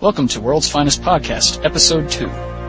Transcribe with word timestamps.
Welcome 0.00 0.28
to 0.28 0.40
World's 0.40 0.70
Finest 0.70 1.02
Podcast, 1.02 1.62
Episode 1.62 2.08
2. 2.08 2.59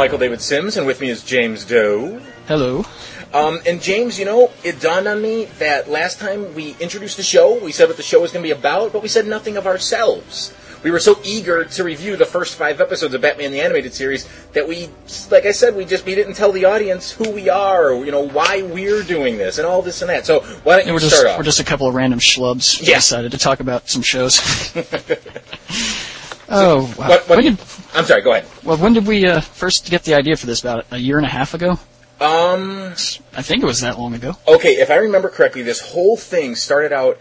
Michael 0.00 0.16
David 0.16 0.40
Sims, 0.40 0.78
and 0.78 0.86
with 0.86 0.98
me 1.02 1.10
is 1.10 1.22
James 1.22 1.66
Doe. 1.66 2.22
Hello. 2.48 2.86
Um, 3.34 3.60
and 3.66 3.82
James, 3.82 4.18
you 4.18 4.24
know, 4.24 4.50
it 4.64 4.80
dawned 4.80 5.06
on 5.06 5.20
me 5.20 5.44
that 5.58 5.90
last 5.90 6.18
time 6.18 6.54
we 6.54 6.74
introduced 6.80 7.18
the 7.18 7.22
show, 7.22 7.62
we 7.62 7.70
said 7.70 7.86
what 7.86 7.98
the 7.98 8.02
show 8.02 8.18
was 8.18 8.32
going 8.32 8.42
to 8.42 8.46
be 8.46 8.58
about, 8.58 8.94
but 8.94 9.02
we 9.02 9.08
said 9.08 9.26
nothing 9.26 9.58
of 9.58 9.66
ourselves. 9.66 10.54
We 10.82 10.90
were 10.90 11.00
so 11.00 11.20
eager 11.22 11.66
to 11.66 11.84
review 11.84 12.16
the 12.16 12.24
first 12.24 12.56
five 12.56 12.80
episodes 12.80 13.12
of 13.12 13.20
Batman 13.20 13.52
the 13.52 13.60
Animated 13.60 13.92
Series 13.92 14.26
that 14.54 14.66
we, 14.66 14.88
like 15.30 15.44
I 15.44 15.52
said, 15.52 15.76
we 15.76 15.84
just 15.84 16.06
we 16.06 16.14
didn't 16.14 16.32
tell 16.32 16.50
the 16.50 16.64
audience 16.64 17.12
who 17.12 17.30
we 17.30 17.50
are, 17.50 17.90
or, 17.90 18.02
you 18.02 18.10
know, 18.10 18.26
why 18.26 18.62
we're 18.62 19.02
doing 19.02 19.36
this, 19.36 19.58
and 19.58 19.66
all 19.66 19.82
this 19.82 20.00
and 20.00 20.08
that. 20.08 20.24
So 20.24 20.40
why 20.62 20.78
don't 20.78 20.86
you 20.86 20.94
we're 20.94 21.00
start 21.00 21.12
just 21.12 21.26
off? 21.26 21.38
we're 21.38 21.44
just 21.44 21.60
a 21.60 21.64
couple 21.64 21.86
of 21.86 21.94
random 21.94 22.20
schlubs. 22.20 22.80
who 22.80 22.86
Yeah. 22.86 22.96
Decided 22.96 23.32
to 23.32 23.38
talk 23.38 23.60
about 23.60 23.90
some 23.90 24.00
shows. 24.00 24.40
oh, 26.50 26.94
wow. 26.98 27.08
What- 27.08 27.28
what- 27.28 27.42
did 27.42 27.58
I'm 27.94 28.04
sorry. 28.04 28.22
Go 28.22 28.32
ahead. 28.32 28.46
well 28.64 28.76
when 28.76 28.92
did 28.92 29.06
we 29.06 29.26
uh, 29.26 29.40
first 29.40 29.90
get 29.90 30.04
the 30.04 30.14
idea 30.14 30.36
for 30.36 30.46
this? 30.46 30.60
About 30.60 30.86
a 30.90 30.98
year 30.98 31.16
and 31.16 31.26
a 31.26 31.30
half 31.30 31.54
ago. 31.54 31.78
Um. 32.20 32.92
I 33.34 33.42
think 33.42 33.62
it 33.62 33.66
was 33.66 33.80
that 33.80 33.98
long 33.98 34.14
ago. 34.14 34.36
Okay, 34.46 34.72
if 34.74 34.90
I 34.90 34.96
remember 34.96 35.28
correctly, 35.30 35.62
this 35.62 35.80
whole 35.80 36.16
thing 36.18 36.54
started 36.54 36.92
out 36.92 37.18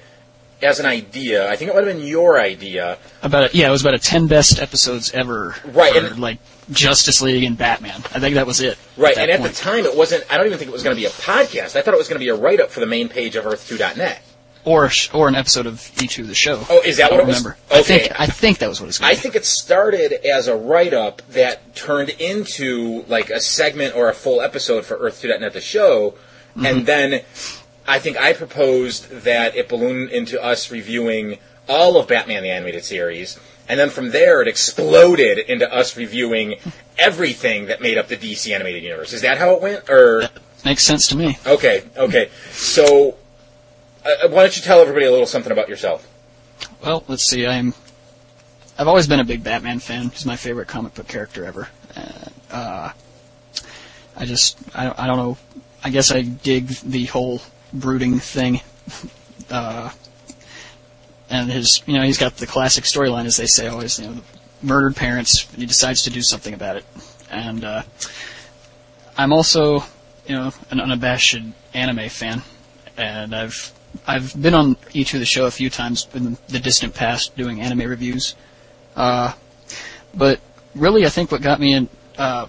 as 0.62 0.80
an 0.82 0.86
idea. 0.86 1.50
I 1.50 1.56
think 1.56 1.72
it 1.72 1.74
might 1.74 1.86
have 1.86 1.96
been 1.98 2.06
your 2.06 2.38
idea. 2.40 2.98
About 3.24 3.54
a, 3.54 3.58
yeah, 3.58 3.70
it 3.70 3.72
was 3.72 3.82
about 3.82 3.94
a 3.94 4.00
ten 4.00 4.28
best 4.28 4.60
episodes 4.60 5.12
ever. 5.14 5.56
Right, 5.66 5.96
and- 5.96 6.20
like 6.20 6.40
Justice 6.72 7.22
League 7.22 7.44
and 7.46 7.58
Batman. 7.58 7.96
I 8.14 8.20
think 8.20 8.36
that 8.36 8.46
was 8.46 8.60
it. 8.60 8.78
Right, 8.98 9.16
that 9.16 9.22
and 9.22 9.32
at 9.32 9.40
point. 9.40 9.54
the 9.54 9.58
time, 9.62 9.86
it 9.86 9.96
wasn't. 9.96 10.26
I 10.30 10.36
don't 10.38 10.48
even 10.48 10.58
think 10.58 10.70
it 10.70 10.74
was 10.74 10.84
going 10.84 10.96
to 10.96 11.00
be 11.02 11.06
a 11.06 11.10
podcast. 11.12 11.78
I 11.78 11.82
thought 11.82 11.94
it 11.94 11.98
was 11.98 12.10
going 12.10 12.20
to 12.20 12.26
be 12.26 12.30
a 12.30 12.36
write 12.36 12.60
up 12.60 12.70
for 12.70 12.82
the 12.82 12.86
main 12.86 13.08
page 13.08 13.36
of 13.38 13.46
Earth2.net. 13.46 14.22
or 14.70 14.90
sh- 14.90 15.10
or 15.14 15.28
an 15.28 15.36
episode 15.36 15.66
of 15.66 15.76
E2 15.76 16.28
the 16.28 16.36
show. 16.36 16.64
Oh, 16.70 16.82
is 16.86 16.98
that 16.98 17.12
what 17.12 17.20
it 17.22 17.26
was? 17.26 17.38
remember. 17.40 17.58
I 17.72 17.82
think 17.82 18.12
I 18.20 18.26
think 18.28 18.60
that 18.60 18.70
was 18.70 18.80
what 18.80 18.88
it's. 18.90 19.02
I 19.02 19.12
be. 19.12 19.16
think 19.18 19.36
it 19.36 19.46
started 19.46 20.14
as 20.26 20.48
a 20.48 20.56
write 20.56 20.94
up 20.94 21.22
that 21.32 21.76
turned 21.76 22.10
into 22.10 23.04
like 23.08 23.30
a 23.30 23.40
segment 23.40 23.96
or 23.96 24.10
a 24.10 24.14
full 24.14 24.42
episode 24.42 24.86
for 24.86 24.98
Earth2.net 24.98 25.54
the 25.54 25.62
show, 25.62 26.16
Mm-hmm. 26.56 26.66
and 26.66 26.86
then 26.88 27.22
I 27.88 28.00
think 28.00 28.18
I 28.18 28.34
proposed 28.34 29.10
that 29.24 29.56
it 29.56 29.70
balloon 29.70 30.10
into 30.10 30.42
us 30.44 30.72
reviewing 30.72 31.38
all 31.68 31.98
of 31.98 32.08
Batman 32.08 32.42
the 32.44 32.50
Animated 32.50 32.84
Series. 32.84 33.40
And 33.68 33.80
then 33.80 33.92
from 33.92 34.10
there, 34.10 34.42
it 34.42 34.48
exploded 34.48 35.38
into 35.38 35.72
us 35.72 35.96
reviewing 35.96 36.56
everything 36.98 37.68
that 37.68 37.82
made 37.82 38.00
up 38.00 38.08
the 38.08 38.18
DC 38.18 38.52
animated 38.54 38.82
universe. 38.82 39.14
Is 39.14 39.22
that 39.22 39.38
how 39.38 39.52
it 39.52 39.62
went? 39.62 39.88
Or 39.90 40.28
makes 40.66 40.82
sense 40.84 41.08
to 41.10 41.16
me. 41.16 41.38
Okay, 41.46 41.84
okay. 41.96 42.30
So, 42.52 43.16
uh, 44.06 44.30
why 44.30 44.44
don't 44.44 44.56
you 44.56 44.62
tell 44.62 44.80
everybody 44.80 45.06
a 45.06 45.12
little 45.12 45.26
something 45.26 45.52
about 45.52 45.70
yourself? 45.70 46.08
Well, 46.84 47.04
let's 47.08 47.24
see. 47.24 47.46
I'm. 47.46 47.74
I've 48.78 48.88
always 48.88 49.08
been 49.08 49.20
a 49.20 49.26
big 49.26 49.44
Batman 49.44 49.80
fan. 49.80 50.10
He's 50.10 50.26
my 50.26 50.38
favorite 50.38 50.70
comic 50.70 50.94
book 50.94 51.08
character 51.08 51.44
ever. 51.44 51.68
Uh, 52.50 52.92
I 54.16 54.26
just, 54.26 54.58
I, 54.74 54.94
I 54.98 55.08
don't 55.08 55.18
know. 55.18 55.38
I 55.84 55.90
guess 55.90 56.12
I 56.12 56.22
dig 56.22 56.68
the 56.68 57.06
whole 57.06 57.42
brooding 57.74 58.20
thing. 58.20 58.62
Uh, 59.50 59.90
and 61.28 61.50
his, 61.50 61.82
you 61.88 61.94
know, 61.94 62.04
he's 62.04 62.20
got 62.20 62.38
the 62.38 62.46
classic 62.46 62.84
storyline, 62.84 63.26
as 63.26 63.36
they 63.36 63.48
say 63.48 63.66
always. 63.66 63.98
You 63.98 64.06
know, 64.06 64.14
the 64.14 64.22
murdered 64.62 64.96
parents. 64.96 65.48
And 65.52 65.58
he 65.58 65.66
decides 65.66 66.04
to 66.04 66.12
do 66.12 66.22
something 66.22 66.54
about 66.54 66.76
it. 66.76 66.86
And 67.32 67.64
uh, 67.64 67.82
I'm 69.18 69.34
also, 69.34 69.80
you 70.28 70.36
know, 70.36 70.52
an 70.70 70.80
unabashed 70.80 71.40
anime 71.74 72.10
fan, 72.10 72.44
and 72.96 73.34
I've 73.34 73.74
I've 74.06 74.40
been 74.40 74.54
on 74.54 74.76
E2 74.76 75.20
the 75.20 75.26
show 75.26 75.46
a 75.46 75.52
few 75.52 75.70
times 75.70 76.08
in 76.14 76.38
the 76.48 76.60
distant 76.60 76.94
past 76.96 77.36
doing 77.36 77.62
anime 77.62 77.88
reviews. 77.88 78.36
Uh, 78.96 79.34
but 80.14 80.40
really, 80.76 81.06
I 81.06 81.10
think 81.10 81.32
what 81.32 81.42
got 81.42 81.60
me 81.60 81.74
in 81.74 81.90
uh, 82.18 82.48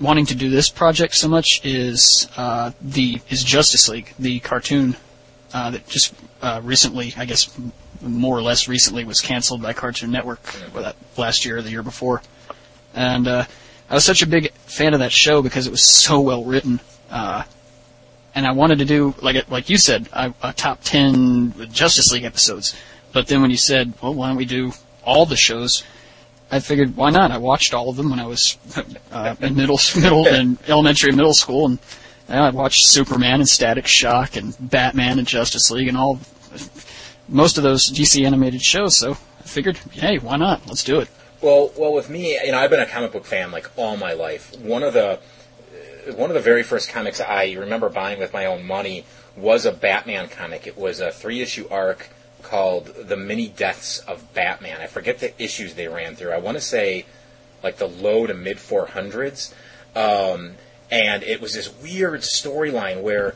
wanting 0.00 0.26
to 0.26 0.34
do 0.34 0.50
this 0.50 0.68
project 0.68 1.14
so 1.14 1.28
much 1.28 1.64
is 1.64 2.28
uh, 2.36 2.72
the 2.80 3.20
is 3.28 3.44
Justice 3.44 3.88
League, 3.88 4.12
the 4.18 4.40
cartoon 4.40 4.96
uh, 5.52 5.70
that 5.72 5.86
just 5.88 6.14
uh, 6.42 6.60
recently, 6.62 7.12
I 7.16 7.24
guess, 7.24 7.56
more 8.00 8.36
or 8.36 8.42
less 8.42 8.68
recently, 8.68 9.04
was 9.04 9.20
canceled 9.20 9.62
by 9.62 9.72
Cartoon 9.72 10.10
Network 10.10 10.40
last 11.16 11.44
year 11.44 11.58
or 11.58 11.62
the 11.62 11.70
year 11.70 11.82
before. 11.82 12.22
And 12.94 13.28
uh, 13.28 13.44
I 13.88 13.94
was 13.94 14.04
such 14.04 14.22
a 14.22 14.26
big 14.26 14.52
fan 14.52 14.94
of 14.94 15.00
that 15.00 15.12
show 15.12 15.42
because 15.42 15.66
it 15.66 15.70
was 15.70 15.82
so 15.82 16.20
well 16.20 16.44
written. 16.44 16.80
And 18.34 18.46
I 18.46 18.52
wanted 18.52 18.78
to 18.78 18.84
do 18.84 19.14
like 19.20 19.50
like 19.50 19.70
you 19.70 19.76
said, 19.76 20.08
a, 20.12 20.32
a 20.42 20.52
top 20.52 20.80
ten 20.82 21.52
Justice 21.72 22.12
League 22.12 22.24
episodes. 22.24 22.76
But 23.12 23.26
then 23.26 23.42
when 23.42 23.50
you 23.50 23.56
said, 23.56 23.92
well, 24.00 24.14
why 24.14 24.28
don't 24.28 24.36
we 24.36 24.44
do 24.44 24.72
all 25.04 25.26
the 25.26 25.36
shows? 25.36 25.82
I 26.50 26.60
figured, 26.60 26.96
why 26.96 27.10
not? 27.10 27.30
I 27.30 27.38
watched 27.38 27.74
all 27.74 27.90
of 27.90 27.96
them 27.96 28.10
when 28.10 28.18
I 28.18 28.26
was 28.26 28.58
uh, 29.12 29.36
in 29.40 29.56
middle, 29.56 29.78
middle, 29.96 30.26
and 30.26 30.58
elementary 30.68 31.10
and 31.10 31.16
middle 31.16 31.34
school, 31.34 31.66
and 31.66 31.78
I 32.28 32.50
watched 32.50 32.86
Superman 32.86 33.40
and 33.40 33.48
Static 33.48 33.86
Shock 33.86 34.36
and 34.36 34.54
Batman 34.58 35.18
and 35.18 35.28
Justice 35.28 35.70
League 35.70 35.88
and 35.88 35.96
all, 35.96 36.18
most 37.28 37.56
of 37.56 37.62
those 37.62 37.90
DC 37.90 38.24
animated 38.24 38.62
shows. 38.62 38.96
So 38.96 39.12
I 39.12 39.42
figured, 39.44 39.76
hey, 39.92 40.18
why 40.18 40.36
not? 40.36 40.66
Let's 40.66 40.84
do 40.84 41.00
it. 41.00 41.08
Well, 41.40 41.72
well, 41.76 41.92
with 41.92 42.10
me, 42.10 42.38
you 42.44 42.52
know, 42.52 42.58
I've 42.58 42.70
been 42.70 42.80
a 42.80 42.86
comic 42.86 43.12
book 43.12 43.24
fan 43.24 43.50
like 43.50 43.70
all 43.76 43.96
my 43.96 44.12
life. 44.12 44.54
One 44.60 44.82
of 44.82 44.92
the 44.92 45.20
one 46.14 46.30
of 46.30 46.34
the 46.34 46.40
very 46.40 46.62
first 46.62 46.88
comics 46.88 47.20
I 47.20 47.52
remember 47.52 47.88
buying 47.88 48.18
with 48.18 48.32
my 48.32 48.46
own 48.46 48.66
money 48.66 49.04
was 49.36 49.64
a 49.64 49.72
Batman 49.72 50.28
comic. 50.28 50.66
It 50.66 50.76
was 50.76 51.00
a 51.00 51.10
three 51.10 51.40
issue 51.40 51.66
arc 51.70 52.08
called 52.42 52.86
The 52.86 53.16
Many 53.16 53.48
Deaths 53.48 53.98
of 54.00 54.32
Batman. 54.34 54.80
I 54.80 54.86
forget 54.86 55.18
the 55.18 55.42
issues 55.42 55.74
they 55.74 55.88
ran 55.88 56.16
through. 56.16 56.32
I 56.32 56.38
want 56.38 56.56
to 56.56 56.60
say 56.60 57.06
like 57.62 57.76
the 57.76 57.88
low 57.88 58.26
to 58.26 58.34
mid 58.34 58.56
400s. 58.56 59.52
Um, 59.94 60.52
and 60.90 61.22
it 61.22 61.40
was 61.40 61.54
this 61.54 61.72
weird 61.80 62.20
storyline 62.20 63.02
where 63.02 63.34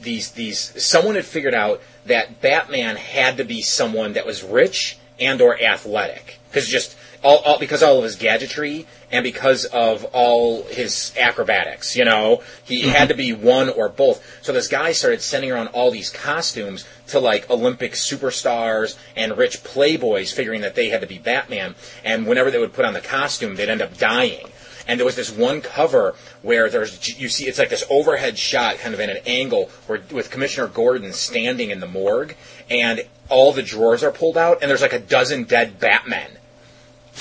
these 0.00 0.32
these 0.32 0.82
someone 0.82 1.14
had 1.14 1.24
figured 1.24 1.54
out 1.54 1.80
that 2.06 2.40
Batman 2.40 2.96
had 2.96 3.36
to 3.36 3.44
be 3.44 3.62
someone 3.62 4.14
that 4.14 4.26
was 4.26 4.42
rich 4.42 4.98
and 5.18 5.40
or 5.40 5.60
athletic 5.60 6.38
because 6.48 6.68
just 6.68 6.95
all, 7.22 7.38
all 7.38 7.58
because 7.58 7.82
all 7.82 7.98
of 7.98 8.04
his 8.04 8.16
gadgetry 8.16 8.86
and 9.10 9.22
because 9.22 9.64
of 9.66 10.04
all 10.12 10.64
his 10.64 11.12
acrobatics, 11.18 11.96
you 11.96 12.04
know, 12.04 12.42
he 12.64 12.82
mm-hmm. 12.82 12.90
had 12.90 13.08
to 13.08 13.14
be 13.14 13.32
one 13.32 13.68
or 13.68 13.88
both. 13.88 14.24
So 14.42 14.52
this 14.52 14.68
guy 14.68 14.92
started 14.92 15.22
sending 15.22 15.50
around 15.50 15.68
all 15.68 15.90
these 15.90 16.10
costumes 16.10 16.84
to 17.08 17.20
like 17.20 17.48
Olympic 17.50 17.92
superstars 17.92 18.96
and 19.16 19.36
rich 19.36 19.62
playboys, 19.62 20.32
figuring 20.32 20.62
that 20.62 20.74
they 20.74 20.88
had 20.88 21.00
to 21.00 21.06
be 21.06 21.18
Batman. 21.18 21.74
And 22.04 22.26
whenever 22.26 22.50
they 22.50 22.58
would 22.58 22.72
put 22.72 22.84
on 22.84 22.94
the 22.94 23.00
costume, 23.00 23.56
they'd 23.56 23.68
end 23.68 23.82
up 23.82 23.96
dying. 23.96 24.48
And 24.88 25.00
there 25.00 25.04
was 25.04 25.16
this 25.16 25.30
one 25.30 25.60
cover 25.60 26.14
where 26.42 26.70
there's 26.70 27.18
you 27.18 27.28
see 27.28 27.46
it's 27.46 27.58
like 27.58 27.70
this 27.70 27.84
overhead 27.90 28.38
shot, 28.38 28.78
kind 28.78 28.94
of 28.94 29.00
in 29.00 29.10
an 29.10 29.18
angle, 29.26 29.70
where 29.86 30.02
with 30.12 30.30
Commissioner 30.30 30.68
Gordon 30.68 31.12
standing 31.12 31.70
in 31.70 31.80
the 31.80 31.88
morgue, 31.88 32.36
and 32.70 33.04
all 33.28 33.52
the 33.52 33.62
drawers 33.62 34.04
are 34.04 34.12
pulled 34.12 34.38
out, 34.38 34.58
and 34.62 34.70
there's 34.70 34.82
like 34.82 34.92
a 34.92 35.00
dozen 35.00 35.44
dead 35.44 35.80
Batmen, 35.80 36.38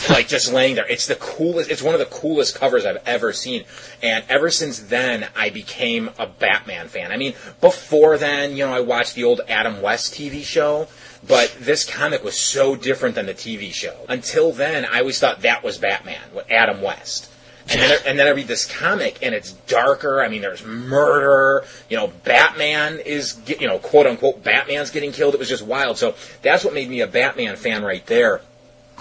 like 0.09 0.27
just 0.27 0.51
laying 0.51 0.75
there. 0.75 0.87
It's 0.87 1.07
the 1.07 1.15
coolest. 1.15 1.69
It's 1.69 1.81
one 1.81 1.93
of 1.93 1.99
the 1.99 2.05
coolest 2.05 2.55
covers 2.55 2.85
I've 2.85 3.01
ever 3.05 3.33
seen. 3.33 3.63
And 4.01 4.23
ever 4.29 4.49
since 4.51 4.79
then, 4.79 5.27
I 5.35 5.49
became 5.49 6.09
a 6.19 6.27
Batman 6.27 6.87
fan. 6.87 7.11
I 7.11 7.17
mean, 7.17 7.33
before 7.61 8.17
then, 8.17 8.51
you 8.55 8.65
know, 8.65 8.73
I 8.73 8.81
watched 8.81 9.15
the 9.15 9.23
old 9.23 9.41
Adam 9.47 9.81
West 9.81 10.13
TV 10.13 10.43
show. 10.43 10.87
But 11.27 11.55
this 11.59 11.89
comic 11.89 12.23
was 12.23 12.37
so 12.37 12.75
different 12.75 13.15
than 13.15 13.25
the 13.25 13.33
TV 13.33 13.73
show. 13.73 13.95
Until 14.07 14.51
then, 14.51 14.85
I 14.85 14.99
always 14.99 15.19
thought 15.19 15.41
that 15.41 15.63
was 15.63 15.77
Batman, 15.77 16.21
with 16.35 16.51
Adam 16.51 16.81
West. 16.81 17.31
And 17.67 17.81
then, 17.81 17.97
and 18.05 18.19
then 18.19 18.27
I 18.27 18.29
read 18.29 18.47
this 18.47 18.65
comic, 18.65 19.17
and 19.23 19.33
it's 19.33 19.51
darker. 19.51 20.21
I 20.21 20.27
mean, 20.27 20.41
there's 20.41 20.63
murder. 20.63 21.65
You 21.89 21.97
know, 21.97 22.13
Batman 22.23 22.99
is, 22.99 23.39
you 23.59 23.67
know, 23.67 23.79
quote 23.79 24.05
unquote, 24.05 24.43
Batman's 24.43 24.91
getting 24.91 25.11
killed. 25.11 25.33
It 25.33 25.39
was 25.39 25.49
just 25.49 25.63
wild. 25.63 25.97
So 25.97 26.13
that's 26.43 26.63
what 26.63 26.75
made 26.75 26.89
me 26.89 27.01
a 27.01 27.07
Batman 27.07 27.55
fan 27.55 27.83
right 27.83 28.05
there. 28.05 28.41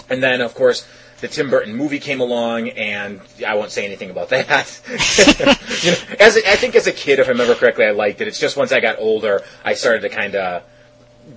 And 0.09 0.21
then, 0.21 0.41
of 0.41 0.53
course, 0.53 0.87
the 1.21 1.27
Tim 1.27 1.49
Burton 1.49 1.75
movie 1.75 1.99
came 1.99 2.19
along, 2.19 2.69
and 2.69 3.21
I 3.45 3.55
won't 3.55 3.71
say 3.71 3.85
anything 3.85 4.09
about 4.09 4.29
that. 4.29 4.81
you 5.83 5.91
know, 5.91 5.97
as 6.19 6.35
a, 6.37 6.49
I 6.49 6.55
think 6.55 6.75
as 6.75 6.87
a 6.87 6.91
kid, 6.91 7.19
if 7.19 7.27
I 7.27 7.31
remember 7.31 7.55
correctly, 7.55 7.85
I 7.85 7.91
liked 7.91 8.21
it. 8.21 8.27
It's 8.27 8.39
just 8.39 8.57
once 8.57 8.71
I 8.71 8.79
got 8.79 8.99
older, 8.99 9.41
I 9.63 9.73
started 9.73 10.01
to 10.01 10.09
kind 10.09 10.35
of 10.35 10.63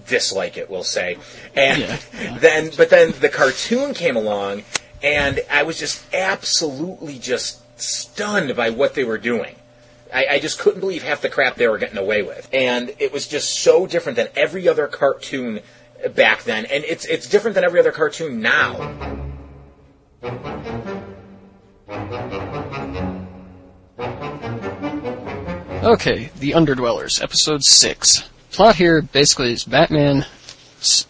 dislike 0.07 0.57
it, 0.57 0.69
we'll 0.69 0.85
say. 0.85 1.17
And 1.55 1.81
Yeah, 1.81 1.99
yeah. 2.15 2.39
then, 2.41 2.71
but 2.77 2.91
then 2.91 3.15
the 3.21 3.29
cartoon 3.29 3.95
came 3.95 4.17
along, 4.17 4.65
and 5.03 5.41
I 5.51 5.63
was 5.63 5.79
just 5.79 6.03
absolutely 6.13 7.19
just 7.19 7.63
stunned 7.81 8.57
by 8.57 8.71
what 8.71 8.95
they 8.95 9.05
were 9.05 9.19
doing. 9.19 9.55
I, 10.13 10.27
I 10.33 10.39
just 10.39 10.59
couldn't 10.59 10.81
believe 10.81 11.03
half 11.03 11.21
the 11.21 11.29
crap 11.29 11.57
they 11.57 11.69
were 11.69 11.79
getting 11.79 11.99
away 11.99 12.23
with, 12.23 12.49
and 12.53 12.95
it 12.99 13.13
was 13.13 13.27
just 13.27 13.59
so 13.61 13.87
different 13.87 14.17
than 14.17 14.29
every 14.35 14.67
other 14.67 14.87
cartoon 14.87 15.61
back 16.15 16.45
then, 16.45 16.67
and 16.67 16.85
it's 16.85 17.05
it's 17.07 17.29
different 17.29 17.55
than 17.55 17.65
every 17.65 17.81
other 17.81 17.93
cartoon 17.93 18.41
now. 18.41 18.75
Okay, 25.83 26.31
The 26.39 26.51
Underdwellers, 26.53 27.23
Episode 27.23 27.65
6. 27.65 28.29
Plot 28.53 28.75
here 28.77 29.01
basically 29.01 29.53
is 29.53 29.65
Batman 29.65 30.27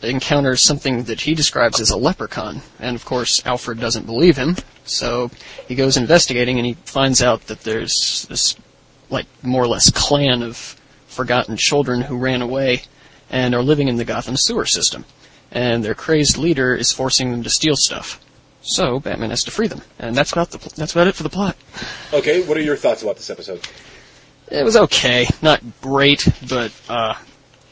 encounters 0.03 0.63
something 0.63 1.05
that 1.05 1.23
he 1.23 1.35
describes 1.35 1.81
as 1.81 1.91
a 1.91 1.97
leprechaun, 1.97 2.63
and 2.79 2.95
of 2.95 3.05
course 3.05 3.45
Alfred 3.45 3.81
doesn't 3.81 4.07
believe 4.07 4.37
him, 4.37 4.57
so 4.85 5.31
he 5.67 5.75
goes 5.75 5.97
investigating 5.97 6.59
and 6.59 6.67
he 6.67 6.75
finds 6.85 7.23
out 7.23 7.47
that 7.49 7.63
there's 7.63 8.27
this, 8.29 8.57
like, 9.11 9.27
more 9.43 9.65
or 9.65 9.69
less 9.69 9.91
clan 9.91 10.43
of 10.43 10.57
forgotten 11.07 11.57
children 11.57 12.03
who 12.03 12.17
ran 12.17 12.41
away 12.41 12.83
and 13.31 13.55
are 13.55 13.63
living 13.63 13.89
in 13.89 13.97
the 13.97 14.05
Gotham 14.05 14.37
sewer 14.37 14.67
system. 14.67 15.05
And 15.51 15.83
their 15.85 15.95
crazed 15.95 16.37
leader 16.37 16.75
is 16.75 16.93
forcing 16.93 17.31
them 17.31 17.43
to 17.43 17.51
steal 17.51 17.75
stuff. 17.77 18.21
So 18.61 19.01
Batman 19.01 19.31
has 19.31 19.45
to 19.45 19.51
free 19.51 19.67
them, 19.67 19.81
and 19.99 20.15
that's 20.15 20.33
about 20.33 20.51
the 20.51 20.59
pl- 20.59 20.73
that's 20.77 20.93
about 20.93 21.07
it 21.07 21.15
for 21.15 21.23
the 21.23 21.31
plot. 21.31 21.57
Okay, 22.13 22.43
what 22.43 22.57
are 22.59 22.61
your 22.63 22.77
thoughts 22.77 23.03
about 23.03 23.17
this 23.17 23.31
episode? 23.31 23.67
It 24.51 24.65
was 24.65 24.77
okay, 24.77 25.27
not 25.41 25.63
great, 25.81 26.29
but 26.49 26.73
uh, 26.89 27.15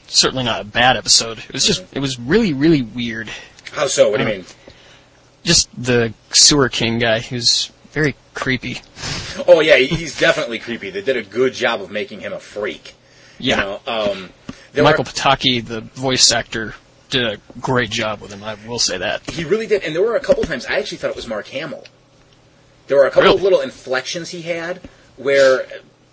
certainly 0.06 0.44
not 0.44 0.60
a 0.60 0.64
bad 0.64 0.96
episode. 0.96 1.38
It 1.38 1.52
was 1.52 1.66
just, 1.66 1.84
it 1.92 1.98
was 1.98 2.18
really, 2.18 2.52
really 2.54 2.82
weird. 2.82 3.30
How 3.72 3.88
so? 3.88 4.08
What 4.10 4.18
do 4.18 4.24
you 4.24 4.30
mean? 4.30 4.44
Just 5.42 5.68
the 5.76 6.14
sewer 6.30 6.68
king 6.68 6.98
guy, 6.98 7.20
who's 7.20 7.70
very 7.92 8.14
creepy. 8.34 8.80
Oh 9.46 9.60
yeah, 9.60 9.76
he's 9.76 10.18
definitely 10.18 10.58
creepy. 10.58 10.90
They 10.90 11.02
did 11.02 11.16
a 11.16 11.22
good 11.22 11.52
job 11.52 11.82
of 11.82 11.90
making 11.90 12.20
him 12.20 12.32
a 12.32 12.38
freak. 12.40 12.94
Yeah, 13.38 13.56
You 13.56 13.62
know, 13.62 13.80
um, 13.86 14.30
there 14.76 14.84
Michael 14.84 15.04
were- 15.04 15.10
Pataki, 15.10 15.64
the 15.64 15.80
voice 15.80 16.30
actor, 16.32 16.74
did 17.10 17.24
a 17.24 17.38
great 17.60 17.90
job 17.90 18.20
with 18.20 18.32
him. 18.32 18.42
I 18.44 18.56
will 18.66 18.78
say 18.78 18.98
that. 18.98 19.28
he 19.30 19.44
really 19.44 19.66
did, 19.66 19.82
and 19.82 19.94
there 19.94 20.02
were 20.02 20.16
a 20.16 20.20
couple 20.20 20.42
times 20.44 20.66
I 20.66 20.78
actually 20.78 20.98
thought 20.98 21.10
it 21.10 21.16
was 21.16 21.26
Mark 21.28 21.46
Hamill. 21.48 21.84
There 22.88 22.96
were 22.96 23.06
a 23.06 23.10
couple 23.10 23.34
of 23.34 23.42
little 23.42 23.60
inflections 23.60 24.30
he 24.30 24.42
had 24.42 24.80
where, 25.16 25.66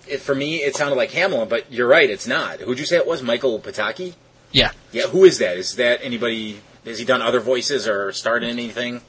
it, 0.07 0.21
for 0.21 0.33
me, 0.36 0.63
it 0.63 0.75
sounded 0.75 0.95
like 0.95 1.12
Hamill, 1.12 1.45
but 1.45 1.71
you're 1.71 1.88
right, 1.88 2.10
it's 2.10 2.25
not. 2.27 2.60
Who'd 2.62 2.80
you 2.80 2.86
say 2.86 2.98
it 2.98 3.06
was? 3.07 3.21
Michael 3.21 3.60
Pataki? 3.60 4.13
Yeah, 4.51 4.71
Yeah, 4.92 5.04
who 5.07 5.24
is 5.24 5.39
that? 5.39 5.57
Is 5.57 5.75
that 5.77 6.00
anybody? 6.04 6.60
Has 6.86 7.00
he 7.00 7.06
done 7.06 7.21
other 7.24 7.39
voices 7.39 7.88
or 7.88 8.12
starred 8.12 8.44
in 8.44 8.50
anything? 8.50 9.01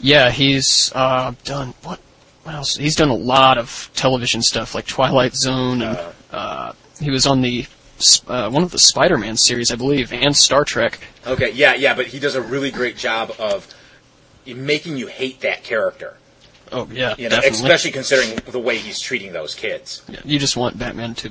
yeah, 0.00 0.30
he's 0.30 0.90
uh, 0.94 1.32
done 1.44 1.74
what? 1.82 2.00
What 2.44 2.54
else? 2.54 2.76
He's 2.76 2.96
done 2.96 3.08
a 3.08 3.14
lot 3.14 3.58
of 3.58 3.90
television 3.94 4.40
stuff, 4.40 4.74
like 4.74 4.86
Twilight 4.86 5.34
Zone, 5.34 5.82
and 5.82 5.98
uh, 6.30 6.72
he 7.00 7.10
was 7.10 7.26
on 7.26 7.42
the 7.42 7.66
uh, 8.28 8.50
one 8.50 8.62
of 8.62 8.70
the 8.70 8.78
Spider-Man 8.78 9.36
series, 9.36 9.70
I 9.70 9.76
believe, 9.76 10.12
and 10.12 10.36
Star 10.36 10.64
Trek. 10.64 11.00
Okay, 11.26 11.50
yeah, 11.52 11.74
yeah, 11.74 11.94
but 11.94 12.06
he 12.06 12.18
does 12.18 12.34
a 12.34 12.42
really 12.42 12.70
great 12.70 12.96
job 12.96 13.32
of 13.38 13.72
making 14.46 14.96
you 14.96 15.06
hate 15.06 15.40
that 15.40 15.64
character. 15.64 16.16
Oh 16.72 16.88
yeah, 16.90 17.14
You 17.16 17.24
know, 17.24 17.36
definitely. 17.36 17.50
especially 17.50 17.90
considering 17.92 18.36
the 18.46 18.58
way 18.58 18.76
he's 18.78 18.98
treating 19.00 19.32
those 19.32 19.54
kids. 19.54 20.02
Yeah, 20.08 20.20
you 20.24 20.38
just 20.38 20.56
want 20.56 20.78
Batman 20.78 21.14
to 21.16 21.30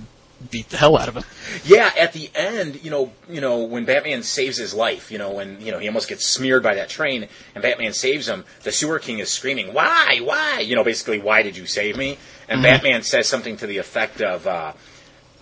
beat 0.50 0.70
the 0.70 0.78
hell 0.78 0.98
out 0.98 1.08
of 1.08 1.16
him. 1.18 1.24
Yeah, 1.66 1.92
at 1.98 2.14
the 2.14 2.30
end, 2.36 2.84
you 2.84 2.92
know, 2.92 3.12
you 3.30 3.42
know, 3.42 3.64
when 3.64 3.86
Batman 3.86 4.24
saves 4.24 4.58
his 4.58 4.74
life, 4.74 5.12
you 5.12 5.18
know, 5.18 5.32
when 5.32 5.60
you 5.60 5.72
know 5.72 5.80
he 5.80 5.88
almost 5.88 6.08
gets 6.08 6.26
smeared 6.26 6.64
by 6.64 6.76
that 6.76 6.90
train, 6.90 7.28
and 7.54 7.62
Batman 7.62 7.94
saves 7.94 8.28
him, 8.28 8.46
the 8.64 8.72
Sewer 8.72 9.00
King 9.00 9.20
is 9.20 9.30
screaming, 9.30 9.74
"Why? 9.74 10.20
Why?" 10.24 10.60
You 10.60 10.76
know, 10.76 10.84
basically, 10.84 11.20
"Why 11.20 11.42
did 11.42 11.58
you 11.58 11.66
save 11.66 11.98
me?" 11.98 12.18
And 12.48 12.62
Batman 12.62 13.04
says 13.04 13.28
something 13.28 13.58
to 13.58 13.68
the 13.68 13.78
effect 13.78 14.22
of, 14.22 14.48
uh, 14.48 14.74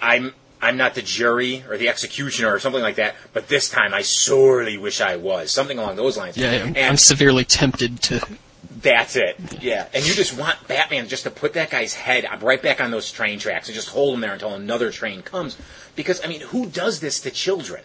"I'm." 0.02 0.34
I'm 0.64 0.78
not 0.78 0.96
the 0.96 1.02
jury 1.02 1.64
or 1.70 1.78
the 1.78 1.90
executioner 1.90 2.54
or 2.54 2.60
something 2.60 2.82
like 2.82 2.96
that, 2.96 3.16
but 3.34 3.48
this 3.48 3.70
time 3.70 3.94
I 3.94 4.02
sorely 4.02 4.78
wish 4.78 5.02
I 5.02 5.18
was. 5.18 5.52
Something 5.52 5.78
along 5.78 5.98
those 5.98 6.18
lines. 6.18 6.38
Yeah, 6.38 6.64
I'm, 6.66 6.76
I'm 6.76 6.98
severely 6.98 7.44
tempted 7.46 8.02
to. 8.04 8.26
that's 8.82 9.16
it. 9.16 9.38
Yeah. 9.62 9.88
And 9.94 10.06
you 10.06 10.14
just 10.14 10.38
want 10.38 10.68
Batman 10.68 11.08
just 11.08 11.24
to 11.24 11.32
put 11.32 11.54
that 11.54 11.70
guy's 11.70 11.94
head 11.94 12.26
right 12.42 12.62
back 12.62 12.82
on 12.82 12.92
those 12.92 13.12
train 13.12 13.40
tracks 13.40 13.68
and 13.68 13.76
just 13.76 13.90
hold 13.90 14.16
him 14.16 14.22
there 14.22 14.34
until 14.34 14.54
another 14.54 14.92
train 14.92 15.22
comes. 15.22 15.58
Because, 15.96 16.24
I 16.24 16.28
mean, 16.28 16.42
who 16.42 16.66
does 16.68 17.00
this 17.00 17.20
to 17.22 17.32
children? 17.32 17.84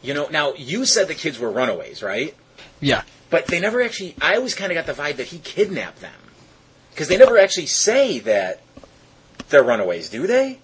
You 0.00 0.14
know, 0.14 0.28
now, 0.30 0.54
you 0.54 0.84
said 0.84 1.08
the 1.08 1.14
kids 1.14 1.38
were 1.38 1.50
runaways, 1.50 2.02
right? 2.02 2.34
Yeah, 2.80 3.02
But 3.30 3.46
they 3.46 3.60
never 3.60 3.82
actually, 3.82 4.14
I 4.22 4.36
always 4.36 4.54
kind 4.54 4.70
of 4.70 4.76
got 4.76 4.86
the 4.86 5.00
vibe 5.00 5.16
that 5.16 5.26
he 5.26 5.38
kidnapped 5.38 6.00
them. 6.00 6.12
Because 6.90 7.08
they 7.08 7.16
never 7.16 7.38
actually 7.38 7.66
say 7.66 8.18
that 8.20 8.60
they're 9.48 9.62
runaways, 9.64 10.08
do 10.08 10.26
they? 10.26 10.60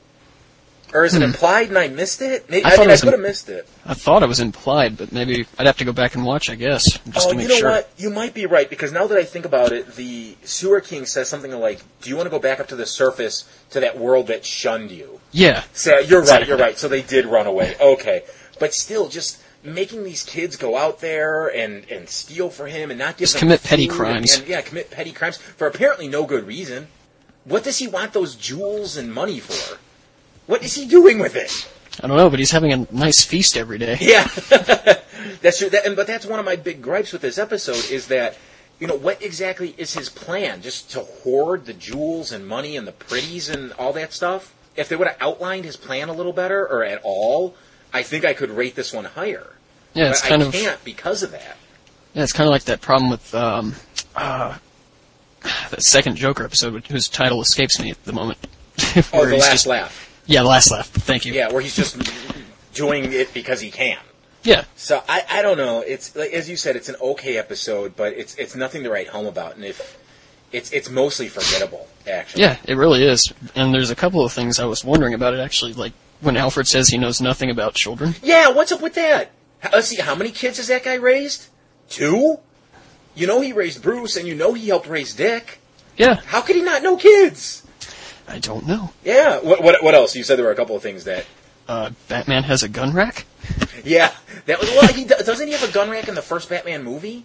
Or 0.92 1.04
is 1.04 1.14
it 1.14 1.22
implied 1.22 1.68
and 1.68 1.78
I 1.78 1.88
missed 1.88 2.22
it? 2.22 2.48
Maybe, 2.48 2.62
Hmm. 2.62 2.68
I 2.68 2.74
I, 2.74 2.78
mean, 2.78 2.90
I 2.90 2.96
could 2.96 3.12
have 3.12 3.20
missed 3.20 3.48
it. 3.48 3.68
I 3.84 3.94
thought 3.94 4.22
it 4.22 4.28
was 4.28 4.40
implied, 4.40 4.96
but 4.96 5.12
maybe 5.12 5.46
I'd 5.58 5.66
have 5.66 5.78
to 5.78 5.84
go 5.84 5.92
back 5.92 6.14
and 6.14 6.24
watch. 6.24 6.50
I 6.50 6.54
guess 6.54 6.84
just 6.84 7.28
oh, 7.28 7.30
to 7.30 7.36
make 7.36 7.48
sure. 7.48 7.56
you 7.56 7.62
know 7.62 7.68
sure. 7.68 7.70
what? 7.70 7.90
You 7.96 8.10
might 8.10 8.34
be 8.34 8.46
right 8.46 8.68
because 8.68 8.92
now 8.92 9.06
that 9.06 9.18
I 9.18 9.24
think 9.24 9.44
about 9.44 9.72
it, 9.72 9.96
the 9.96 10.36
sewer 10.44 10.80
king 10.80 11.06
says 11.06 11.28
something 11.28 11.50
like, 11.52 11.80
"Do 12.00 12.10
you 12.10 12.16
want 12.16 12.26
to 12.26 12.30
go 12.30 12.38
back 12.38 12.60
up 12.60 12.68
to 12.68 12.76
the 12.76 12.86
surface 12.86 13.44
to 13.70 13.80
that 13.80 13.98
world 13.98 14.28
that 14.28 14.44
shunned 14.44 14.90
you?" 14.90 15.20
Yeah, 15.32 15.64
So 15.72 15.98
you're 15.98 16.22
right. 16.22 16.46
You're 16.46 16.58
right. 16.58 16.78
So 16.78 16.86
they 16.88 17.02
did 17.02 17.26
run 17.26 17.46
away. 17.46 17.74
Okay, 17.80 18.22
but 18.60 18.72
still, 18.72 19.08
just 19.08 19.40
making 19.64 20.04
these 20.04 20.22
kids 20.22 20.56
go 20.56 20.76
out 20.76 21.00
there 21.00 21.48
and 21.48 21.90
and 21.90 22.08
steal 22.08 22.50
for 22.50 22.66
him 22.66 22.90
and 22.90 22.98
not 22.98 23.16
give 23.16 23.26
Just 23.26 23.38
commit 23.38 23.62
petty 23.62 23.88
crimes. 23.88 24.34
And, 24.34 24.42
and, 24.42 24.50
yeah, 24.50 24.60
commit 24.60 24.90
petty 24.90 25.12
crimes 25.12 25.38
for 25.38 25.66
apparently 25.66 26.06
no 26.06 26.24
good 26.24 26.46
reason. 26.46 26.88
What 27.44 27.64
does 27.64 27.78
he 27.78 27.86
want 27.88 28.12
those 28.12 28.36
jewels 28.36 28.96
and 28.96 29.12
money 29.12 29.40
for? 29.40 29.78
What 30.46 30.62
is 30.62 30.74
he 30.74 30.86
doing 30.86 31.18
with 31.18 31.36
it? 31.36 31.68
I 32.02 32.06
don't 32.06 32.16
know, 32.16 32.28
but 32.28 32.38
he's 32.38 32.50
having 32.50 32.72
a 32.72 32.86
nice 32.92 33.24
feast 33.24 33.56
every 33.56 33.78
day. 33.78 33.96
Yeah, 34.00 34.24
that's 35.40 35.58
true. 35.58 35.70
That, 35.70 35.86
and, 35.86 35.94
but 35.96 36.06
that's 36.06 36.26
one 36.26 36.38
of 36.38 36.44
my 36.44 36.56
big 36.56 36.82
gripes 36.82 37.12
with 37.12 37.22
this 37.22 37.38
episode 37.38 37.88
is 37.90 38.08
that, 38.08 38.36
you 38.80 38.86
know, 38.86 38.96
what 38.96 39.22
exactly 39.22 39.74
is 39.78 39.94
his 39.94 40.08
plan? 40.08 40.60
Just 40.60 40.90
to 40.92 41.00
hoard 41.00 41.66
the 41.66 41.72
jewels 41.72 42.32
and 42.32 42.46
money 42.46 42.76
and 42.76 42.86
the 42.86 42.92
pretties 42.92 43.48
and 43.48 43.72
all 43.74 43.92
that 43.92 44.12
stuff? 44.12 44.52
If 44.76 44.88
they 44.88 44.96
would 44.96 45.06
have 45.06 45.16
outlined 45.20 45.64
his 45.64 45.76
plan 45.76 46.08
a 46.08 46.12
little 46.12 46.32
better 46.32 46.66
or 46.68 46.82
at 46.82 47.00
all, 47.04 47.54
I 47.92 48.02
think 48.02 48.24
I 48.24 48.34
could 48.34 48.50
rate 48.50 48.74
this 48.74 48.92
one 48.92 49.04
higher. 49.04 49.52
Yeah, 49.94 50.10
it's 50.10 50.20
but 50.22 50.28
kind 50.28 50.42
I 50.42 50.46
of 50.46 50.52
can't 50.52 50.84
because 50.84 51.22
of 51.22 51.30
that. 51.30 51.56
yeah, 52.12 52.24
it's 52.24 52.32
kind 52.32 52.48
of 52.48 52.50
like 52.50 52.64
that 52.64 52.80
problem 52.80 53.08
with 53.08 53.32
um, 53.36 53.76
uh, 54.16 54.58
that 55.70 55.82
second 55.84 56.16
Joker 56.16 56.42
episode, 56.44 56.84
whose 56.88 57.08
title 57.08 57.40
escapes 57.40 57.78
me 57.80 57.90
at 57.92 58.02
the 58.04 58.12
moment. 58.12 58.38
Oh, 59.12 59.24
the 59.24 59.36
last 59.36 59.50
just- 59.52 59.66
laugh. 59.68 60.10
Yeah, 60.26 60.42
the 60.42 60.48
last 60.48 60.70
laugh. 60.70 60.88
Thank 60.88 61.24
you. 61.26 61.32
Yeah, 61.32 61.52
where 61.52 61.60
he's 61.60 61.76
just 61.76 61.96
doing 62.74 63.12
it 63.12 63.32
because 63.34 63.60
he 63.60 63.70
can. 63.70 63.98
Yeah, 64.42 64.64
So 64.76 65.02
I, 65.08 65.24
I 65.30 65.40
don't 65.42 65.56
know. 65.56 65.80
It's 65.80 66.14
like 66.14 66.32
as 66.32 66.50
you 66.50 66.56
said, 66.56 66.76
it's 66.76 66.90
an 66.90 66.96
okay 67.00 67.38
episode, 67.38 67.96
but 67.96 68.12
it's 68.12 68.34
it's 68.34 68.54
nothing 68.54 68.82
to 68.82 68.90
write 68.90 69.08
home 69.08 69.24
about, 69.24 69.56
and 69.56 69.64
if 69.64 69.98
it's 70.52 70.70
it's 70.70 70.90
mostly 70.90 71.28
forgettable, 71.28 71.88
actually. 72.06 72.42
yeah, 72.42 72.58
it 72.64 72.76
really 72.76 73.04
is. 73.04 73.32
And 73.54 73.72
there's 73.72 73.88
a 73.90 73.94
couple 73.96 74.22
of 74.22 74.32
things 74.32 74.60
I 74.60 74.66
was 74.66 74.84
wondering 74.84 75.14
about 75.14 75.32
it 75.32 75.40
actually, 75.40 75.72
like 75.72 75.94
when 76.20 76.36
Alfred 76.36 76.66
says 76.66 76.88
he 76.88 76.98
knows 76.98 77.22
nothing 77.22 77.48
about 77.50 77.72
children. 77.74 78.14
Yeah, 78.22 78.50
what's 78.50 78.70
up 78.70 78.82
with 78.82 78.94
that? 78.96 79.30
Let's 79.72 79.88
see, 79.88 79.96
how 79.96 80.14
many 80.14 80.30
kids 80.30 80.58
has 80.58 80.68
that 80.68 80.84
guy 80.84 80.94
raised? 80.94 81.46
Two? 81.88 82.38
You 83.14 83.26
know 83.26 83.40
he 83.40 83.54
raised 83.54 83.82
Bruce, 83.82 84.16
and 84.16 84.28
you 84.28 84.34
know 84.34 84.52
he 84.52 84.68
helped 84.68 84.88
raise 84.88 85.14
Dick. 85.14 85.58
Yeah, 85.96 86.16
How 86.26 86.42
could 86.42 86.56
he 86.56 86.62
not 86.62 86.82
know 86.82 86.98
kids? 86.98 87.63
I 88.28 88.38
don't 88.38 88.66
know. 88.66 88.90
Yeah. 89.04 89.38
What, 89.40 89.62
what, 89.62 89.82
what 89.82 89.94
else? 89.94 90.14
You 90.16 90.22
said 90.24 90.36
there 90.38 90.46
were 90.46 90.52
a 90.52 90.56
couple 90.56 90.76
of 90.76 90.82
things 90.82 91.04
that. 91.04 91.26
Uh, 91.68 91.90
Batman 92.08 92.42
has 92.44 92.62
a 92.62 92.68
gun 92.68 92.92
rack. 92.92 93.24
Yeah, 93.84 94.12
that 94.46 94.60
was. 94.60 94.68
Well, 94.70 94.86
he 94.92 95.04
doesn't 95.04 95.46
he 95.46 95.52
have 95.54 95.66
a 95.68 95.72
gun 95.72 95.88
rack 95.90 96.08
in 96.08 96.14
the 96.14 96.22
first 96.22 96.48
Batman 96.50 96.82
movie? 96.84 97.24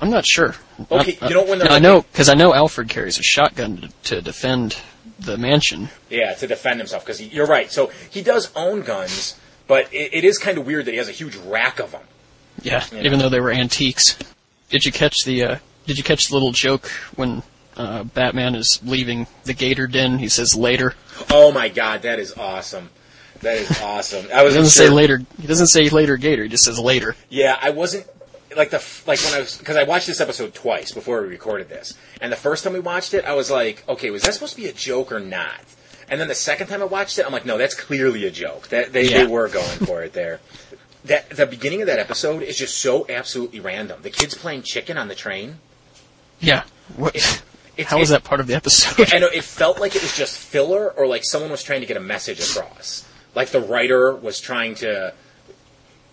I'm 0.00 0.10
not 0.10 0.24
sure. 0.26 0.54
Okay, 0.90 1.16
I- 1.20 1.28
you 1.28 1.34
know 1.34 1.44
when 1.44 1.58
they're 1.60 1.68
I 1.68 1.74
like- 1.74 1.82
know 1.82 2.02
because 2.02 2.28
I 2.28 2.34
know 2.34 2.52
Alfred 2.54 2.88
carries 2.88 3.18
a 3.18 3.22
shotgun 3.22 3.76
to, 3.78 3.88
to 4.16 4.22
defend 4.22 4.76
the 5.20 5.36
mansion. 5.38 5.90
Yeah, 6.10 6.34
to 6.34 6.46
defend 6.48 6.80
himself 6.80 7.04
because 7.04 7.20
you're 7.22 7.46
right. 7.46 7.70
So 7.70 7.90
he 8.10 8.22
does 8.22 8.50
own 8.56 8.82
guns, 8.82 9.38
but 9.68 9.92
it, 9.94 10.12
it 10.14 10.24
is 10.24 10.38
kind 10.38 10.58
of 10.58 10.66
weird 10.66 10.86
that 10.86 10.92
he 10.92 10.98
has 10.98 11.08
a 11.08 11.12
huge 11.12 11.36
rack 11.36 11.78
of 11.78 11.92
them. 11.92 12.02
Yeah, 12.62 12.84
You 12.90 12.98
even 12.98 13.12
know. 13.12 13.18
though 13.24 13.28
they 13.28 13.40
were 13.40 13.52
antiques. 13.52 14.16
Did 14.70 14.84
you 14.84 14.90
catch 14.92 15.24
the 15.24 15.44
uh, 15.44 15.56
Did 15.86 15.98
you 15.98 16.04
catch 16.04 16.26
the 16.28 16.34
little 16.34 16.52
joke 16.52 16.86
when 17.14 17.42
uh, 17.76 18.04
Batman 18.04 18.54
is 18.54 18.80
leaving 18.84 19.26
the 19.44 19.54
Gator 19.54 19.86
Den? 19.86 20.18
He 20.18 20.28
says 20.28 20.54
later. 20.54 20.94
Oh 21.30 21.52
my 21.52 21.68
god, 21.68 22.02
that 22.02 22.18
is 22.18 22.32
awesome. 22.36 22.90
That 23.40 23.56
is 23.56 23.80
awesome. 23.82 24.26
I 24.32 24.38
He 24.38 24.44
was 24.44 24.54
doesn't 24.54 24.70
say 24.70 24.88
later. 24.88 25.20
He 25.40 25.46
doesn't 25.46 25.66
say 25.68 25.88
later 25.88 26.16
Gator. 26.16 26.44
He 26.44 26.48
just 26.48 26.64
says 26.64 26.78
later. 26.78 27.16
Yeah, 27.28 27.58
I 27.60 27.70
wasn't 27.70 28.06
like 28.56 28.70
the 28.70 28.84
like 29.06 29.18
when 29.24 29.34
I 29.34 29.40
was 29.40 29.56
because 29.58 29.76
I 29.76 29.82
watched 29.84 30.06
this 30.06 30.20
episode 30.20 30.54
twice 30.54 30.92
before 30.92 31.22
we 31.22 31.28
recorded 31.28 31.68
this, 31.68 31.94
and 32.20 32.30
the 32.30 32.36
first 32.36 32.62
time 32.64 32.72
we 32.72 32.80
watched 32.80 33.14
it, 33.14 33.24
I 33.24 33.34
was 33.34 33.50
like, 33.50 33.82
okay, 33.88 34.10
was 34.10 34.22
that 34.22 34.34
supposed 34.34 34.54
to 34.56 34.60
be 34.60 34.68
a 34.68 34.72
joke 34.72 35.10
or 35.10 35.20
not? 35.20 35.60
And 36.08 36.20
then 36.20 36.28
the 36.28 36.34
second 36.34 36.66
time 36.66 36.82
I 36.82 36.84
watched 36.86 37.18
it, 37.18 37.24
I'm 37.24 37.32
like, 37.32 37.46
no, 37.46 37.56
that's 37.56 37.74
clearly 37.74 38.26
a 38.26 38.30
joke. 38.30 38.68
That 38.68 38.92
they, 38.92 39.08
Yeah. 39.08 39.18
they 39.24 39.26
were 39.26 39.48
going 39.48 39.78
for 39.86 40.02
it 40.02 40.12
there. 40.12 40.40
that 41.06 41.30
the 41.30 41.46
beginning 41.46 41.80
of 41.80 41.86
that 41.86 41.98
episode 41.98 42.42
is 42.42 42.58
just 42.58 42.76
so 42.78 43.06
absolutely 43.08 43.60
random. 43.60 44.02
The 44.02 44.10
kids 44.10 44.34
playing 44.34 44.62
chicken 44.62 44.98
on 44.98 45.08
the 45.08 45.14
train. 45.14 45.58
Yeah. 46.38 46.64
What? 46.96 47.42
It's, 47.76 47.88
How 47.88 47.98
was 47.98 48.10
that 48.10 48.22
part 48.24 48.40
of 48.40 48.46
the 48.46 48.54
episode? 48.54 49.12
I 49.14 49.18
know 49.18 49.28
it 49.28 49.44
felt 49.44 49.80
like 49.80 49.96
it 49.96 50.02
was 50.02 50.16
just 50.16 50.36
filler, 50.38 50.90
or 50.90 51.06
like 51.06 51.24
someone 51.24 51.50
was 51.50 51.62
trying 51.62 51.80
to 51.80 51.86
get 51.86 51.96
a 51.96 52.00
message 52.00 52.38
across. 52.40 53.06
Like 53.34 53.48
the 53.48 53.60
writer 53.60 54.14
was 54.14 54.40
trying 54.40 54.74
to 54.76 55.14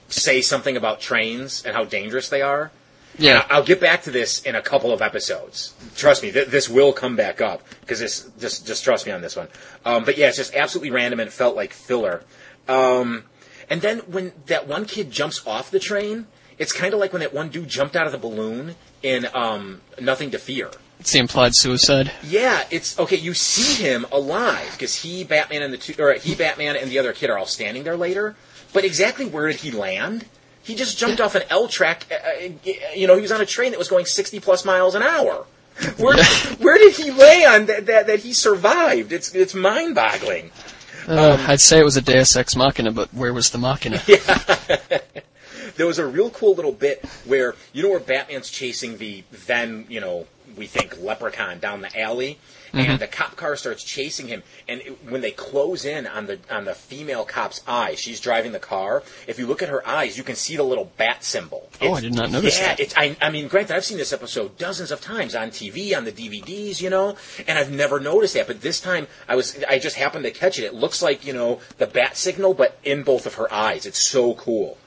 say 0.08 0.42
something 0.42 0.78
about 0.78 1.00
trains 1.01 1.66
and 1.66 1.75
how 1.75 1.84
dangerous 1.86 2.30
they 2.30 2.42
are. 2.42 2.72
yeah. 3.18 3.46
I'll 3.50 3.63
get 3.63 3.80
back 3.82 4.04
to 4.04 4.12
this 4.12 4.42
in 4.44 4.56
a 4.56 4.62
couple 4.62 4.92
of 4.94 5.01
episodes. 5.01 5.74
Trust 5.96 6.24
me, 6.24 6.32
th- 6.32 6.48
this 6.48 6.70
will 6.70 6.94
come 6.94 7.16
back 7.16 7.42
up 7.42 7.62
because 7.82 8.00
this 8.00 8.30
just 8.39 8.66
just 8.66 8.84
trust 8.84 9.06
me 9.06 9.12
on 9.12 9.22
this 9.22 9.36
one. 9.36 9.50
Um, 9.86 10.06
but 10.06 10.18
yeah, 10.18 10.30
it's 10.30 10.38
just 10.38 10.56
absolutely 10.56 10.92
random 10.92 11.20
and 11.20 11.28
it 11.28 11.34
felt 11.34 11.56
like 11.56 11.74
filler. 11.74 12.24
Um, 12.68 13.25
and 13.70 13.82
then 13.82 14.00
when 14.00 14.32
that 14.48 14.68
one 14.68 14.86
kid 14.86 15.12
jumps 15.12 15.46
off 15.46 15.70
the 15.70 15.80
train, 15.80 16.25
it's 16.58 16.72
kind 16.72 16.94
of 16.94 17.00
like 17.00 17.12
when 17.13 17.20
that 17.20 17.34
one 17.34 17.50
dude 17.50 17.68
jumped 17.68 17.96
out 17.96 18.06
of 18.06 18.12
the 18.12 18.18
balloon 18.18 18.75
in 19.04 19.28
um, 19.34 19.82
Nothing 20.00 20.32
to 20.32 20.39
Fear. 20.39 20.72
It's 21.00 21.12
the 21.13 21.20
implied 21.20 21.56
suicide. 21.56 22.12
Yeah, 22.24 22.65
it's 22.72 23.00
okay. 23.00 23.15
You 23.15 23.34
see 23.34 23.82
him 23.82 24.06
alive 24.12 24.70
because 24.74 24.96
he, 24.96 25.24
Batman, 25.24 25.62
and 25.63 25.74
the 25.74 25.77
two, 25.77 25.94
or 25.98 26.13
he, 26.13 26.36
Batman, 26.36 26.75
and 26.75 26.91
the 26.91 27.00
other 27.00 27.13
kid 27.13 27.29
are 27.29 27.38
all 27.38 27.46
standing 27.46 27.84
there 27.84 27.96
later. 27.96 28.36
But 28.74 28.84
exactly 28.84 29.25
where 29.25 29.48
did 29.48 29.58
he 29.58 29.72
land? 29.72 30.25
He 30.62 30.75
just 30.75 30.98
jumped 30.98 31.22
off 31.22 31.36
an 31.36 31.44
L 31.50 31.68
track. 31.68 32.06
Uh, 32.12 32.15
uh, 32.15 32.70
you 32.94 33.08
know, 33.08 33.15
he 33.15 33.22
was 33.22 33.32
on 33.32 33.39
a 33.41 33.46
train 33.46 33.72
that 33.72 33.79
was 33.79 33.88
going 33.88 34.06
sixty 34.06 34.39
plus 34.39 34.65
miles 34.65 34.94
an 34.94 35.01
hour. 35.01 35.46
Where, 35.98 36.22
where 36.60 36.77
did 36.77 36.94
he 36.96 37.12
land 37.12 37.68
that, 37.68 37.86
that 37.86 38.08
that 38.08 38.20
he 38.20 38.34
survived? 38.34 39.12
It's 39.13 39.34
it's 39.34 39.53
mind 39.53 39.96
boggling. 39.96 40.51
Uh, 41.08 41.34
Um, 41.39 41.39
I'd 41.48 41.62
say 41.62 41.79
it 41.79 41.86
was 41.86 41.96
a 41.98 42.01
Deus 42.01 42.36
Ex 42.36 42.56
Machina, 42.58 42.91
but 42.91 43.12
where 43.13 43.34
was 43.34 43.50
the 43.51 43.58
Machina? 43.58 44.01
Yeah. 44.08 45.00
There 45.77 45.88
was 45.88 45.98
a 45.98 46.06
real 46.06 46.29
cool 46.29 46.56
little 46.56 46.74
bit 46.74 47.06
where 47.25 47.56
you 47.72 47.82
know 47.82 47.89
where 47.89 48.01
Batman's 48.01 48.50
chasing 48.50 48.98
the 48.98 49.24
then 49.48 49.86
you 49.88 50.01
know 50.01 50.27
we 50.60 50.68
think 50.68 51.01
leprechaun 51.01 51.58
down 51.60 51.82
the 51.82 52.00
alley, 52.00 52.38
and 52.74 53.00
the 53.00 53.08
cop 53.08 53.36
car 53.36 53.56
starts 53.56 53.84
chasing 53.84 54.28
him. 54.28 54.44
And 54.68 54.82
it, 54.82 55.10
when 55.10 55.22
they 55.22 55.32
close 55.32 55.86
in 55.86 56.06
on 56.06 56.28
the 56.28 56.39
on 56.51 56.66
the 56.66 56.75
female 56.75 57.25
cop's 57.25 57.63
eye, 57.66 57.96
she's 57.96 58.20
driving 58.20 58.51
the 58.51 58.60
car. 58.60 59.01
If 59.25 59.39
you 59.39 59.48
look 59.48 59.63
at 59.63 59.70
her 59.70 59.88
eyes, 59.88 60.18
you 60.18 60.24
can 60.24 60.36
see 60.36 60.58
the 60.58 60.63
little 60.63 60.92
bat 60.98 61.24
symbol. 61.24 61.70
Oh, 61.82 61.94
I 61.94 62.01
did 62.01 62.13
not 62.13 62.30
notice 62.30 62.60
yeah, 62.60 62.68
that. 62.68 62.80
it's. 62.80 62.94
I, 62.96 63.16
I 63.22 63.32
mean, 63.32 63.48
granted, 63.48 63.75
I've 63.75 63.86
seen 63.86 63.98
this 63.98 64.13
episode 64.13 64.58
dozens 64.58 64.92
of 64.92 65.01
times 65.01 65.34
on 65.34 65.50
TV, 65.50 65.96
on 65.98 66.04
the 66.04 66.12
DVDs, 66.12 66.82
you 66.82 66.89
know, 66.89 67.16
and 67.48 67.58
I've 67.58 67.72
never 67.72 68.00
noticed 68.00 68.34
that. 68.36 68.46
But 68.46 68.62
this 68.62 68.80
time, 68.82 69.08
I 69.28 69.36
was. 69.36 69.63
I 69.68 69.80
just 69.80 69.96
happened 69.96 70.25
to 70.25 70.32
catch 70.32 70.60
it. 70.60 70.66
It 70.66 70.75
looks 70.75 71.01
like 71.01 71.25
you 71.25 71.34
know 71.34 71.62
the 71.78 71.88
bat 71.88 72.18
signal, 72.18 72.54
but 72.54 72.78
in 72.84 73.04
both 73.04 73.25
of 73.25 73.36
her 73.36 73.51
eyes. 73.51 73.86
It's 73.86 74.08
so 74.08 74.36
cool. 74.36 74.78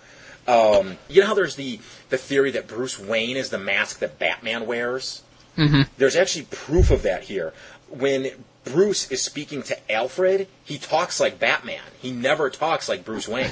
Um, 0.47 0.99
you 1.09 1.21
know 1.21 1.29
how 1.29 1.35
there's 1.35 1.57
the 1.57 1.81
the 2.11 2.19
theory 2.19 2.51
that 2.53 2.67
Bruce 2.67 2.99
Wayne 2.99 3.37
is 3.37 3.51
the 3.51 3.59
mask 3.59 4.01
that 4.01 4.19
Batman 4.19 4.67
wears. 4.67 5.23
Mm-hmm. 5.57 5.83
There's 5.99 6.17
actually 6.17 6.47
proof 6.51 6.91
of 6.91 7.03
that 7.03 7.25
here. 7.25 7.53
When 7.89 8.31
Bruce 8.65 9.11
is 9.11 9.23
speaking 9.23 9.63
to 9.65 9.93
Alfred, 9.93 10.49
he 10.65 10.79
talks 10.79 11.21
like 11.21 11.39
Batman. 11.39 11.83
He 12.01 12.11
never 12.13 12.49
talks 12.51 12.89
like 12.89 13.05
Bruce 13.05 13.29
Wayne. 13.29 13.51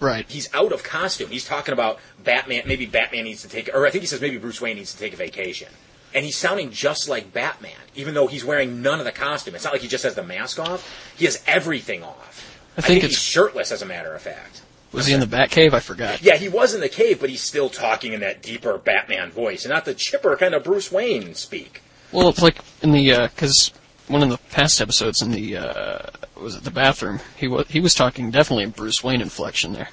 Right. 0.00 0.26
He's 0.28 0.52
out 0.52 0.72
of 0.72 0.82
costume. 0.82 1.30
He's 1.30 1.44
talking 1.44 1.72
about 1.72 1.98
Batman. 2.22 2.64
Maybe 2.66 2.84
Batman 2.86 3.24
needs 3.24 3.42
to 3.42 3.48
take, 3.48 3.70
or 3.72 3.86
I 3.86 3.90
think 3.90 4.02
he 4.02 4.06
says 4.06 4.20
maybe 4.20 4.38
Bruce 4.38 4.60
Wayne 4.60 4.76
needs 4.76 4.92
to 4.92 4.98
take 4.98 5.12
a 5.12 5.16
vacation. 5.16 5.68
And 6.14 6.24
he's 6.24 6.36
sounding 6.36 6.70
just 6.70 7.08
like 7.08 7.32
Batman, 7.32 7.72
even 7.94 8.14
though 8.14 8.26
he's 8.26 8.44
wearing 8.44 8.82
none 8.82 8.98
of 8.98 9.04
the 9.04 9.12
costume. 9.12 9.54
It's 9.54 9.64
not 9.64 9.72
like 9.72 9.82
he 9.82 9.88
just 9.88 10.04
has 10.04 10.14
the 10.14 10.22
mask 10.22 10.58
off. 10.58 11.14
He 11.16 11.24
has 11.26 11.42
everything 11.46 12.02
off. 12.02 12.60
I 12.76 12.80
think 12.82 13.02
he's 13.02 13.12
it's- 13.12 13.22
shirtless, 13.22 13.72
as 13.72 13.82
a 13.82 13.86
matter 13.86 14.14
of 14.14 14.20
fact. 14.22 14.62
Was 14.96 15.06
he 15.06 15.14
in 15.14 15.20
the 15.20 15.26
Batcave? 15.26 15.72
I 15.72 15.80
forgot. 15.80 16.22
Yeah, 16.22 16.36
he 16.36 16.48
was 16.48 16.74
in 16.74 16.80
the 16.80 16.88
cave, 16.88 17.20
but 17.20 17.30
he's 17.30 17.42
still 17.42 17.68
talking 17.68 18.12
in 18.12 18.20
that 18.20 18.42
deeper 18.42 18.78
Batman 18.78 19.30
voice, 19.30 19.64
and 19.64 19.72
not 19.72 19.84
the 19.84 19.94
chipper 19.94 20.36
kind 20.36 20.54
of 20.54 20.64
Bruce 20.64 20.90
Wayne 20.90 21.34
speak. 21.34 21.82
Well, 22.12 22.28
it's 22.28 22.42
like 22.42 22.58
in 22.82 22.92
the 22.92 23.28
because 23.28 23.72
one 24.08 24.22
of 24.22 24.30
the 24.30 24.38
past 24.50 24.80
episodes 24.80 25.22
in 25.22 25.30
the 25.30 25.56
uh, 25.56 26.10
was 26.40 26.56
it 26.56 26.64
the 26.64 26.70
bathroom? 26.70 27.20
He 27.36 27.48
was 27.48 27.66
he 27.68 27.80
was 27.80 27.94
talking 27.94 28.30
definitely 28.30 28.64
in 28.64 28.70
Bruce 28.70 29.02
Wayne 29.02 29.20
inflection 29.20 29.72
there. 29.72 29.88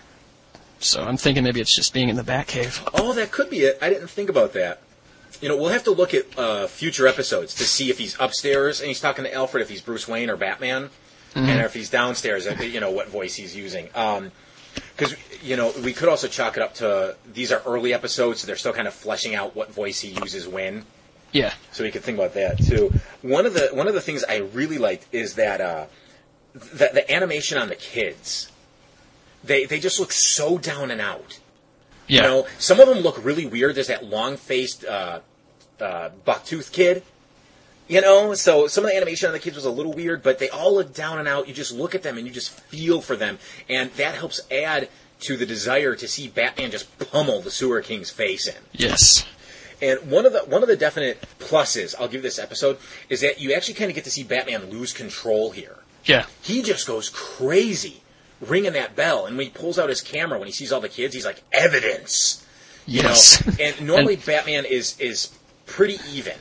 So 0.80 1.04
I'm 1.04 1.18
thinking 1.18 1.44
maybe 1.44 1.62
it's 1.62 1.76
just 1.76 1.94
being 1.94 2.10
in 2.10 2.18
the 2.18 2.24
Batcave. 2.24 2.90
Oh, 2.94 3.14
that 3.14 3.32
could 3.32 3.50
be 3.50 3.62
it. 3.62 3.78
I 3.82 3.90
didn't 3.90 4.10
think 4.10 4.30
about 4.30 4.54
that. 4.54 4.82
You 5.42 5.50
know, 5.50 5.58
we'll 5.58 5.70
have 5.70 5.86
to 5.86 5.92
look 5.92 6.14
at 6.14 6.38
uh, 6.38 6.68
future 6.68 7.08
episodes 7.08 7.56
to 7.56 7.64
see 7.64 7.90
if 7.90 7.98
he's 7.98 8.18
upstairs 8.20 8.80
and 8.80 8.88
he's 8.88 9.00
talking 9.00 9.24
to 9.24 9.34
Alfred, 9.34 9.62
if 9.62 9.70
he's 9.70 9.82
Bruce 9.82 10.08
Wayne 10.08 10.30
or 10.30 10.38
Batman, 10.38 10.90
and 11.36 11.62
if 11.62 11.74
he's 11.74 11.90
downstairs, 11.90 12.46
uh, 12.46 12.56
you 12.62 12.80
know, 12.80 12.92
what 12.92 13.08
voice 13.08 13.36
he's 13.36 13.56
using. 13.56 13.90
Because, 14.96 15.16
you 15.42 15.56
know, 15.56 15.74
we 15.84 15.94
could 15.94 16.10
also 16.10 16.28
chalk 16.28 16.58
it 16.58 16.64
up 16.64 16.76
to 16.76 17.16
these 17.32 17.52
are 17.52 17.62
early 17.66 17.94
episodes, 17.94 18.42
so 18.42 18.48
they're 18.48 18.56
still 18.56 18.74
kind 18.74 18.88
of 18.88 18.94
fleshing 18.94 19.36
out 19.36 19.56
what 19.56 19.72
voice 19.72 20.00
he 20.02 20.10
uses 20.10 20.48
when. 20.48 20.86
Yeah. 21.32 21.54
So 21.72 21.84
we 21.84 21.92
could 21.92 22.04
think 22.04 22.18
about 22.18 22.34
that 22.36 22.60
too. 22.64 22.94
One 23.22 23.46
of 23.46 23.54
the 23.54 23.70
one 23.74 23.88
of 23.88 23.94
the 23.94 24.02
things 24.02 24.24
I 24.24 24.38
really 24.38 24.78
liked 24.78 25.08
is 25.12 25.36
that 25.36 25.60
uh, 25.62 25.86
the, 26.54 26.90
the 26.94 27.12
animation 27.12 27.58
on 27.58 27.70
the 27.70 27.76
kids. 27.76 28.52
They 29.44 29.66
they 29.66 29.80
just 29.80 30.00
look 30.00 30.12
so 30.12 30.58
down 30.58 30.92
and 30.92 31.02
out. 31.02 31.40
Yeah. 32.08 32.22
You 32.22 32.28
know, 32.28 32.48
some 32.60 32.80
of 32.80 32.88
them 32.88 33.00
look 33.00 33.24
really 33.24 33.46
weird. 33.46 33.76
There's 33.76 33.88
that 33.88 34.06
long 34.06 34.38
faced 34.38 34.86
uh, 34.86 35.20
uh, 35.82 36.10
bucktooth 36.26 36.72
kid. 36.72 37.04
You 37.88 38.00
know, 38.02 38.34
so 38.34 38.68
some 38.68 38.86
of 38.86 38.90
the 38.92 38.96
animation 38.96 39.28
on 39.28 39.34
the 39.34 39.40
kids 39.40 39.56
was 39.58 39.66
a 39.66 39.70
little 39.72 39.92
weird, 39.94 40.24
but 40.24 40.40
they 40.40 40.50
all 40.50 40.74
look 40.76 40.94
down 40.94 41.20
and 41.20 41.28
out. 41.28 41.48
You 41.48 41.54
just 41.54 41.74
look 41.74 41.94
at 41.94 42.02
them 42.04 42.18
and 42.18 42.26
you 42.26 42.32
just 42.34 42.50
feel 42.52 43.02
for 43.02 43.16
them, 43.16 43.40
and 43.70 43.92
that 43.94 44.16
helps 44.16 44.40
add 44.50 44.88
to 45.22 45.36
the 45.38 45.46
desire 45.46 45.96
to 45.96 46.08
see 46.08 46.28
Batman 46.28 46.72
just 46.72 46.98
pummel 47.12 47.42
the 47.42 47.52
Sewer 47.52 47.82
King's 47.82 48.10
face 48.10 48.48
in. 48.48 48.56
Yes. 48.72 49.26
And 49.82 50.00
one 50.10 50.26
of 50.26 50.32
the 50.34 50.40
one 50.40 50.62
of 50.64 50.70
the 50.70 50.78
definite 50.78 51.26
pluses 51.40 51.94
I'll 52.00 52.08
give 52.08 52.22
this 52.22 52.40
episode 52.40 52.78
is 53.10 53.20
that 53.22 53.42
you 53.42 53.54
actually 53.54 53.74
kind 53.74 53.92
of 53.92 53.96
get 53.96 54.06
to 54.06 54.12
see 54.12 54.24
Batman 54.24 54.70
lose 54.70 54.94
control 54.94 55.52
here. 55.52 55.76
Yeah. 56.06 56.26
He 56.42 56.62
just 56.62 56.88
goes 56.88 57.10
crazy, 57.10 58.02
ringing 58.40 58.74
that 58.74 58.96
bell, 58.96 59.26
and 59.26 59.36
when 59.38 59.46
he 59.48 59.52
pulls 59.52 59.78
out 59.78 59.90
his 59.90 60.00
camera 60.02 60.40
when 60.40 60.48
he 60.48 60.54
sees 60.54 60.72
all 60.72 60.80
the 60.82 60.88
kids, 60.90 61.14
he's 61.14 61.26
like 61.26 61.42
evidence. 61.52 62.46
You 62.86 63.02
Yes. 63.04 63.46
know? 63.46 63.54
And 63.60 63.82
normally 63.88 64.16
Batman 64.16 64.64
is 64.66 64.98
is 65.00 65.34
pretty 65.66 65.98
even. 66.14 66.36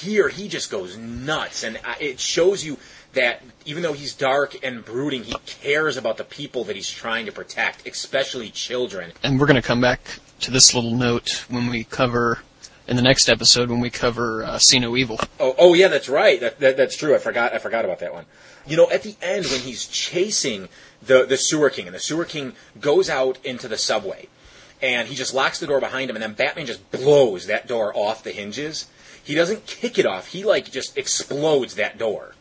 Here 0.00 0.28
he 0.28 0.48
just 0.48 0.70
goes 0.70 0.96
nuts, 0.96 1.62
and 1.62 1.78
it 2.00 2.18
shows 2.18 2.64
you 2.64 2.78
that 3.12 3.42
even 3.66 3.82
though 3.82 3.92
he's 3.92 4.14
dark 4.14 4.56
and 4.64 4.84
brooding, 4.84 5.24
he 5.24 5.34
cares 5.44 5.96
about 5.96 6.16
the 6.16 6.24
people 6.24 6.64
that 6.64 6.76
he's 6.76 6.90
trying 6.90 7.26
to 7.26 7.32
protect, 7.32 7.86
especially 7.86 8.50
children. 8.50 9.12
and 9.22 9.38
we're 9.38 9.46
going 9.46 9.60
to 9.60 9.66
come 9.66 9.80
back 9.80 10.00
to 10.40 10.50
this 10.50 10.74
little 10.74 10.94
note 10.94 11.44
when 11.48 11.68
we 11.68 11.84
cover 11.84 12.40
in 12.88 12.96
the 12.96 13.02
next 13.02 13.28
episode 13.28 13.70
when 13.70 13.80
we 13.80 13.90
cover 13.90 14.42
uh, 14.44 14.58
See 14.58 14.78
No 14.78 14.96
Evil. 14.96 15.20
Oh, 15.38 15.54
oh 15.58 15.74
yeah, 15.74 15.88
that's 15.88 16.08
right. 16.08 16.40
That, 16.40 16.58
that 16.60 16.76
that's 16.76 16.96
true. 16.96 17.14
I 17.14 17.18
forgot. 17.18 17.52
I 17.52 17.58
forgot 17.58 17.84
about 17.84 18.00
that 18.00 18.12
one. 18.12 18.24
You 18.66 18.76
know, 18.76 18.90
at 18.90 19.02
the 19.02 19.14
end 19.20 19.46
when 19.46 19.60
he's 19.60 19.86
chasing 19.86 20.68
the 21.00 21.24
the 21.24 21.36
sewer 21.36 21.70
king, 21.70 21.86
and 21.86 21.94
the 21.94 22.00
sewer 22.00 22.24
king 22.24 22.54
goes 22.80 23.08
out 23.08 23.38
into 23.44 23.68
the 23.68 23.78
subway, 23.78 24.28
and 24.80 25.08
he 25.08 25.14
just 25.14 25.32
locks 25.34 25.60
the 25.60 25.66
door 25.66 25.80
behind 25.80 26.10
him, 26.10 26.16
and 26.16 26.22
then 26.22 26.32
Batman 26.32 26.66
just 26.66 26.90
blows 26.90 27.46
that 27.46 27.68
door 27.68 27.92
off 27.94 28.24
the 28.24 28.32
hinges. 28.32 28.88
He 29.24 29.34
doesn't 29.34 29.66
kick 29.66 29.98
it 29.98 30.06
off. 30.06 30.28
He 30.28 30.44
like 30.44 30.70
just 30.70 30.98
explodes 30.98 31.74
that 31.76 31.98
door. 31.98 32.34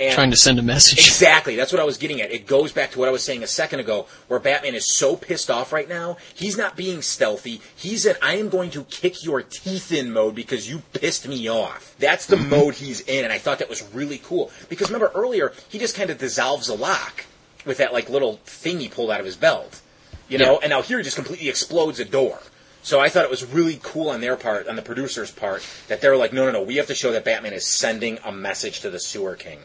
And 0.00 0.14
Trying 0.14 0.30
to 0.30 0.36
send 0.36 0.60
a 0.60 0.62
message. 0.62 0.98
Exactly. 0.98 1.56
That's 1.56 1.72
what 1.72 1.80
I 1.80 1.84
was 1.84 1.96
getting 1.98 2.20
at. 2.20 2.30
It 2.30 2.46
goes 2.46 2.70
back 2.70 2.92
to 2.92 3.00
what 3.00 3.08
I 3.08 3.10
was 3.10 3.24
saying 3.24 3.42
a 3.42 3.48
second 3.48 3.80
ago, 3.80 4.06
where 4.28 4.38
Batman 4.38 4.76
is 4.76 4.86
so 4.86 5.16
pissed 5.16 5.50
off 5.50 5.72
right 5.72 5.88
now. 5.88 6.18
He's 6.34 6.56
not 6.56 6.76
being 6.76 7.02
stealthy. 7.02 7.60
He's 7.74 8.06
in 8.06 8.14
I 8.22 8.36
am 8.36 8.48
going 8.48 8.70
to 8.70 8.84
kick 8.84 9.24
your 9.24 9.42
teeth 9.42 9.90
in 9.90 10.12
mode 10.12 10.36
because 10.36 10.70
you 10.70 10.82
pissed 10.92 11.26
me 11.26 11.50
off. 11.50 11.96
That's 11.98 12.26
the 12.26 12.36
mm-hmm. 12.36 12.50
mode 12.50 12.74
he's 12.74 13.00
in, 13.00 13.24
and 13.24 13.32
I 13.32 13.38
thought 13.38 13.58
that 13.58 13.68
was 13.68 13.82
really 13.92 14.18
cool. 14.18 14.52
Because 14.68 14.88
remember 14.88 15.10
earlier, 15.16 15.52
he 15.68 15.80
just 15.80 15.96
kind 15.96 16.10
of 16.10 16.18
dissolves 16.18 16.68
a 16.68 16.74
lock 16.74 17.24
with 17.66 17.78
that 17.78 17.92
like 17.92 18.08
little 18.08 18.36
thing 18.44 18.78
he 18.78 18.88
pulled 18.88 19.10
out 19.10 19.18
of 19.18 19.26
his 19.26 19.36
belt. 19.36 19.80
You 20.28 20.38
know, 20.38 20.52
Yeah. 20.52 20.58
and 20.62 20.70
now 20.70 20.82
here 20.82 20.98
he 20.98 21.04
just 21.04 21.16
completely 21.16 21.48
explodes 21.48 21.98
a 21.98 22.04
door. 22.04 22.38
So 22.82 23.00
I 23.00 23.08
thought 23.08 23.24
it 23.24 23.30
was 23.30 23.44
really 23.44 23.80
cool 23.82 24.08
on 24.08 24.20
their 24.20 24.36
part, 24.36 24.68
on 24.68 24.76
the 24.76 24.82
producer's 24.82 25.30
part, 25.30 25.66
that 25.88 26.00
they 26.00 26.08
were 26.08 26.16
like, 26.16 26.32
no, 26.32 26.46
no, 26.46 26.52
no, 26.52 26.62
we 26.62 26.76
have 26.76 26.86
to 26.86 26.94
show 26.94 27.12
that 27.12 27.24
Batman 27.24 27.52
is 27.52 27.66
sending 27.66 28.18
a 28.24 28.32
message 28.32 28.80
to 28.80 28.90
the 28.90 29.00
Sewer 29.00 29.34
King. 29.34 29.60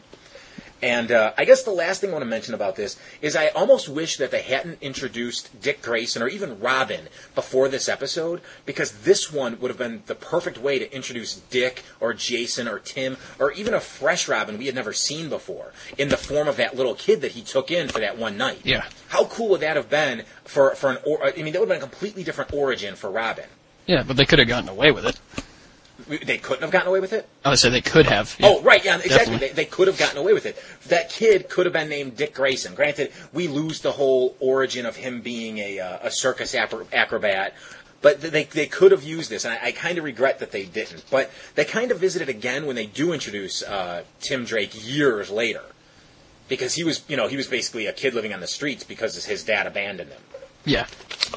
And 0.84 1.10
uh, 1.12 1.32
I 1.38 1.46
guess 1.46 1.62
the 1.62 1.70
last 1.70 2.02
thing 2.02 2.10
I 2.10 2.12
want 2.12 2.24
to 2.24 2.28
mention 2.28 2.52
about 2.52 2.76
this 2.76 2.98
is 3.22 3.36
I 3.36 3.48
almost 3.48 3.88
wish 3.88 4.18
that 4.18 4.30
they 4.30 4.42
hadn't 4.42 4.82
introduced 4.82 5.62
Dick 5.62 5.80
Grayson 5.80 6.20
or 6.20 6.28
even 6.28 6.60
Robin 6.60 7.08
before 7.34 7.70
this 7.70 7.88
episode 7.88 8.42
because 8.66 8.92
this 9.00 9.32
one 9.32 9.58
would 9.60 9.70
have 9.70 9.78
been 9.78 10.02
the 10.04 10.14
perfect 10.14 10.58
way 10.58 10.78
to 10.78 10.94
introduce 10.94 11.36
Dick 11.36 11.84
or 12.00 12.12
Jason 12.12 12.68
or 12.68 12.80
Tim 12.80 13.16
or 13.38 13.50
even 13.52 13.72
a 13.72 13.80
fresh 13.80 14.28
Robin 14.28 14.58
we 14.58 14.66
had 14.66 14.74
never 14.74 14.92
seen 14.92 15.30
before 15.30 15.72
in 15.96 16.10
the 16.10 16.18
form 16.18 16.48
of 16.48 16.58
that 16.58 16.76
little 16.76 16.94
kid 16.94 17.22
that 17.22 17.32
he 17.32 17.40
took 17.40 17.70
in 17.70 17.88
for 17.88 18.00
that 18.00 18.18
one 18.18 18.36
night. 18.36 18.60
Yeah. 18.62 18.84
How 19.08 19.24
cool 19.24 19.48
would 19.48 19.62
that 19.62 19.76
have 19.76 19.88
been 19.88 20.24
for 20.44 20.74
for 20.74 20.90
an? 20.90 20.98
Or, 21.06 21.24
I 21.24 21.32
mean, 21.40 21.54
that 21.54 21.60
would 21.60 21.70
have 21.70 21.80
been 21.80 21.88
a 21.88 21.90
completely 21.90 22.24
different 22.24 22.52
origin 22.52 22.94
for 22.94 23.10
Robin. 23.10 23.46
Yeah, 23.86 24.02
but 24.02 24.18
they 24.18 24.26
could 24.26 24.38
have 24.38 24.48
gotten 24.48 24.68
away 24.68 24.90
with 24.90 25.06
it. 25.06 25.18
They 26.06 26.38
couldn't 26.38 26.62
have 26.62 26.70
gotten 26.70 26.88
away 26.88 27.00
with 27.00 27.12
it. 27.12 27.28
Oh, 27.44 27.54
so 27.54 27.70
they 27.70 27.80
could 27.80 28.06
have. 28.06 28.36
yeah. 28.38 28.48
Oh, 28.48 28.62
right, 28.62 28.84
yeah, 28.84 28.98
exactly. 28.98 29.36
They, 29.36 29.50
they 29.50 29.64
could 29.64 29.88
have 29.88 29.98
gotten 29.98 30.18
away 30.18 30.32
with 30.32 30.46
it. 30.46 30.62
That 30.88 31.10
kid 31.10 31.48
could 31.48 31.66
have 31.66 31.72
been 31.72 31.88
named 31.88 32.16
Dick 32.16 32.34
Grayson. 32.34 32.74
Granted, 32.74 33.12
we 33.32 33.48
lose 33.48 33.80
the 33.80 33.92
whole 33.92 34.36
origin 34.40 34.86
of 34.86 34.96
him 34.96 35.20
being 35.20 35.58
a, 35.58 35.80
uh, 35.80 35.98
a 36.02 36.10
circus 36.10 36.54
acrobat, 36.54 37.54
but 38.02 38.20
they, 38.20 38.44
they 38.44 38.66
could 38.66 38.92
have 38.92 39.02
used 39.02 39.30
this, 39.30 39.44
and 39.44 39.54
I, 39.54 39.68
I 39.68 39.72
kind 39.72 39.96
of 39.96 40.04
regret 40.04 40.40
that 40.40 40.52
they 40.52 40.64
didn't. 40.66 41.04
But 41.10 41.30
they 41.54 41.64
kind 41.64 41.90
of 41.90 41.98
visit 41.98 42.22
it 42.22 42.28
again 42.28 42.66
when 42.66 42.76
they 42.76 42.86
do 42.86 43.12
introduce 43.12 43.62
uh, 43.62 44.04
Tim 44.20 44.44
Drake 44.44 44.72
years 44.86 45.30
later. 45.30 45.62
Because 46.46 46.74
he 46.74 46.84
was, 46.84 47.02
you 47.08 47.16
know, 47.16 47.26
he 47.26 47.38
was 47.38 47.46
basically 47.46 47.86
a 47.86 47.92
kid 47.94 48.12
living 48.12 48.34
on 48.34 48.40
the 48.40 48.46
streets 48.46 48.84
because 48.84 49.24
his 49.24 49.42
dad 49.42 49.66
abandoned 49.66 50.10
him 50.10 50.20
Yeah. 50.64 50.86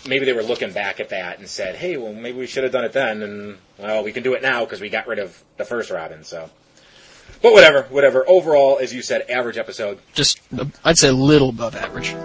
maybe 0.08 0.26
they 0.26 0.34
were 0.34 0.44
looking 0.44 0.72
back 0.72 1.00
at 1.00 1.10
that 1.10 1.40
and 1.40 1.48
said, 1.48 1.76
"Hey, 1.76 1.98
well, 1.98 2.14
maybe 2.14 2.38
we 2.38 2.48
should 2.48 2.64
have 2.64 2.72
done 2.72 2.86
it 2.86 2.94
then." 2.94 3.22
And 3.22 3.58
well, 3.78 4.04
we 4.04 4.12
can 4.12 4.24
do 4.24 4.34
it 4.34 4.42
now 4.42 4.64
because 4.64 4.80
we 4.80 4.90
got 4.90 5.08
rid 5.08 5.20
of 5.20 5.44
the 5.58 5.66
first 5.66 5.90
Robin. 5.92 6.24
So, 6.24 6.50
but 7.42 7.54
whatever, 7.54 7.84
whatever. 7.84 8.28
Overall, 8.28 8.80
as 8.82 8.94
you 8.94 9.02
said, 9.02 9.26
average 9.30 9.58
episode. 9.58 10.00
Just, 10.14 10.40
uh, 10.58 10.66
I'd 10.84 10.98
say 10.98 11.10
a 11.10 11.14
little 11.14 11.50
above 11.50 11.76
average. 11.76 12.16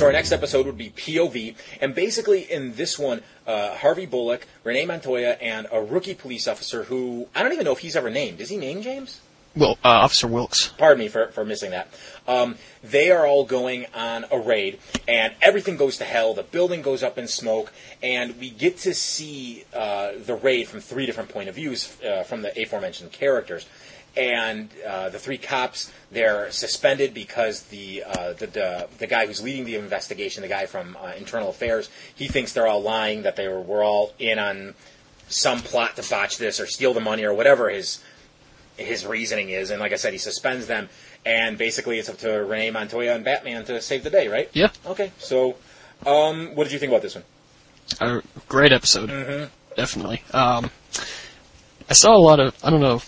So 0.00 0.06
our 0.06 0.12
next 0.12 0.32
episode 0.32 0.64
would 0.64 0.78
be 0.78 0.88
POV, 0.88 1.56
and 1.82 1.94
basically 1.94 2.50
in 2.50 2.74
this 2.74 2.98
one, 2.98 3.20
uh, 3.46 3.74
Harvey 3.74 4.06
Bullock, 4.06 4.46
Renee 4.64 4.86
Montoya, 4.86 5.32
and 5.42 5.66
a 5.70 5.82
rookie 5.82 6.14
police 6.14 6.48
officer 6.48 6.84
who 6.84 7.28
I 7.34 7.42
don't 7.42 7.52
even 7.52 7.66
know 7.66 7.72
if 7.72 7.80
he's 7.80 7.96
ever 7.96 8.08
named. 8.08 8.40
Is 8.40 8.48
he 8.48 8.56
named 8.56 8.82
James? 8.82 9.20
Well, 9.54 9.76
uh, 9.84 9.88
Officer 9.88 10.26
Wilkes. 10.26 10.68
pardon 10.78 11.00
me 11.00 11.08
for, 11.08 11.26
for 11.32 11.44
missing 11.44 11.72
that. 11.72 11.88
Um, 12.26 12.56
they 12.82 13.10
are 13.10 13.26
all 13.26 13.44
going 13.44 13.84
on 13.94 14.24
a 14.30 14.38
raid, 14.38 14.78
and 15.06 15.34
everything 15.42 15.76
goes 15.76 15.98
to 15.98 16.04
hell. 16.04 16.32
The 16.32 16.44
building 16.44 16.80
goes 16.80 17.02
up 17.02 17.18
in 17.18 17.28
smoke, 17.28 17.70
and 18.02 18.40
we 18.40 18.48
get 18.48 18.78
to 18.78 18.94
see 18.94 19.64
uh, 19.74 20.12
the 20.24 20.34
raid 20.34 20.66
from 20.68 20.80
three 20.80 21.04
different 21.04 21.28
point 21.28 21.50
of 21.50 21.56
views 21.56 21.94
uh, 22.02 22.22
from 22.22 22.40
the 22.40 22.58
aforementioned 22.58 23.12
characters. 23.12 23.66
And 24.16 24.68
uh, 24.86 25.08
the 25.10 25.18
three 25.18 25.38
cops, 25.38 25.92
they're 26.10 26.50
suspended 26.50 27.14
because 27.14 27.62
the, 27.64 28.02
uh, 28.04 28.32
the, 28.32 28.46
the 28.48 28.88
the 28.98 29.06
guy 29.06 29.26
who's 29.26 29.40
leading 29.40 29.64
the 29.64 29.76
investigation, 29.76 30.42
the 30.42 30.48
guy 30.48 30.66
from 30.66 30.96
uh, 31.00 31.12
Internal 31.16 31.50
Affairs, 31.50 31.88
he 32.14 32.26
thinks 32.26 32.52
they're 32.52 32.66
all 32.66 32.82
lying, 32.82 33.22
that 33.22 33.36
they 33.36 33.46
were, 33.46 33.60
were 33.60 33.84
all 33.84 34.12
in 34.18 34.38
on 34.38 34.74
some 35.28 35.60
plot 35.60 35.94
to 35.96 36.02
botch 36.10 36.38
this 36.38 36.58
or 36.58 36.66
steal 36.66 36.92
the 36.92 37.00
money 37.00 37.24
or 37.24 37.32
whatever 37.32 37.70
his 37.70 38.02
his 38.76 39.06
reasoning 39.06 39.50
is. 39.50 39.70
And 39.70 39.80
like 39.80 39.92
I 39.92 39.96
said, 39.96 40.12
he 40.12 40.18
suspends 40.18 40.66
them, 40.66 40.88
and 41.24 41.56
basically 41.56 41.98
it's 41.98 42.08
up 42.08 42.18
to 42.18 42.30
Renee 42.30 42.70
Montoya 42.70 43.14
and 43.14 43.24
Batman 43.24 43.64
to 43.66 43.80
save 43.80 44.02
the 44.02 44.10
day, 44.10 44.26
right? 44.26 44.50
Yeah. 44.52 44.70
Okay. 44.86 45.12
So, 45.18 45.56
um, 46.04 46.56
what 46.56 46.64
did 46.64 46.72
you 46.72 46.78
think 46.78 46.90
about 46.90 47.02
this 47.02 47.14
one? 47.14 47.24
A 48.00 48.22
great 48.48 48.72
episode. 48.72 49.10
Mm-hmm. 49.10 49.44
Definitely. 49.76 50.22
Um, 50.32 50.70
I 51.88 51.92
saw 51.92 52.16
a 52.16 52.18
lot 52.18 52.40
of, 52.40 52.54
I 52.64 52.70
don't 52.70 52.80
know, 52.80 53.02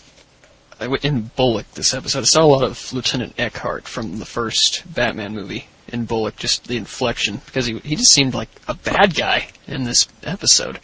in 1.02 1.30
Bullock 1.36 1.70
this 1.72 1.94
episode, 1.94 2.20
I 2.20 2.24
saw 2.24 2.44
a 2.44 2.46
lot 2.46 2.62
of 2.62 2.92
Lieutenant 2.92 3.34
Eckhart 3.38 3.86
from 3.86 4.18
the 4.18 4.24
first 4.24 4.82
Batman 4.92 5.34
movie 5.34 5.66
in 5.88 6.04
Bullock, 6.04 6.36
just 6.36 6.66
the 6.68 6.76
inflection, 6.76 7.40
because 7.46 7.66
he, 7.66 7.78
he 7.80 7.96
just 7.96 8.12
seemed 8.12 8.34
like 8.34 8.48
a 8.68 8.74
bad 8.74 9.14
guy 9.14 9.48
in 9.66 9.84
this 9.84 10.08
episode. 10.22 10.80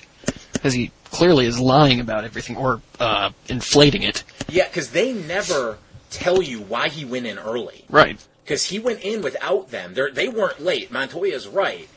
Because 0.53 0.75
he 0.75 0.91
clearly 1.05 1.47
is 1.47 1.59
lying 1.59 2.01
about 2.01 2.25
everything, 2.25 2.57
or, 2.57 2.83
uh, 3.01 3.31
inflating 3.49 4.03
it. 4.03 4.25
Yeah, 4.49 4.67
because 4.69 4.91
they 4.91 5.13
never 5.13 5.79
tell 6.11 6.43
you 6.43 6.61
why 6.61 6.89
he 6.89 7.05
went 7.05 7.27
in 7.27 7.39
early. 7.39 7.85
Right. 7.89 8.25
Because 8.45 8.65
he 8.65 8.79
went 8.79 9.01
in 9.01 9.23
without 9.23 9.71
them. 9.71 9.95
They're, 9.95 10.11
they 10.11 10.29
weren't 10.29 10.61
late. 10.61 10.91
Montoya's 10.91 11.47
right. 11.47 11.89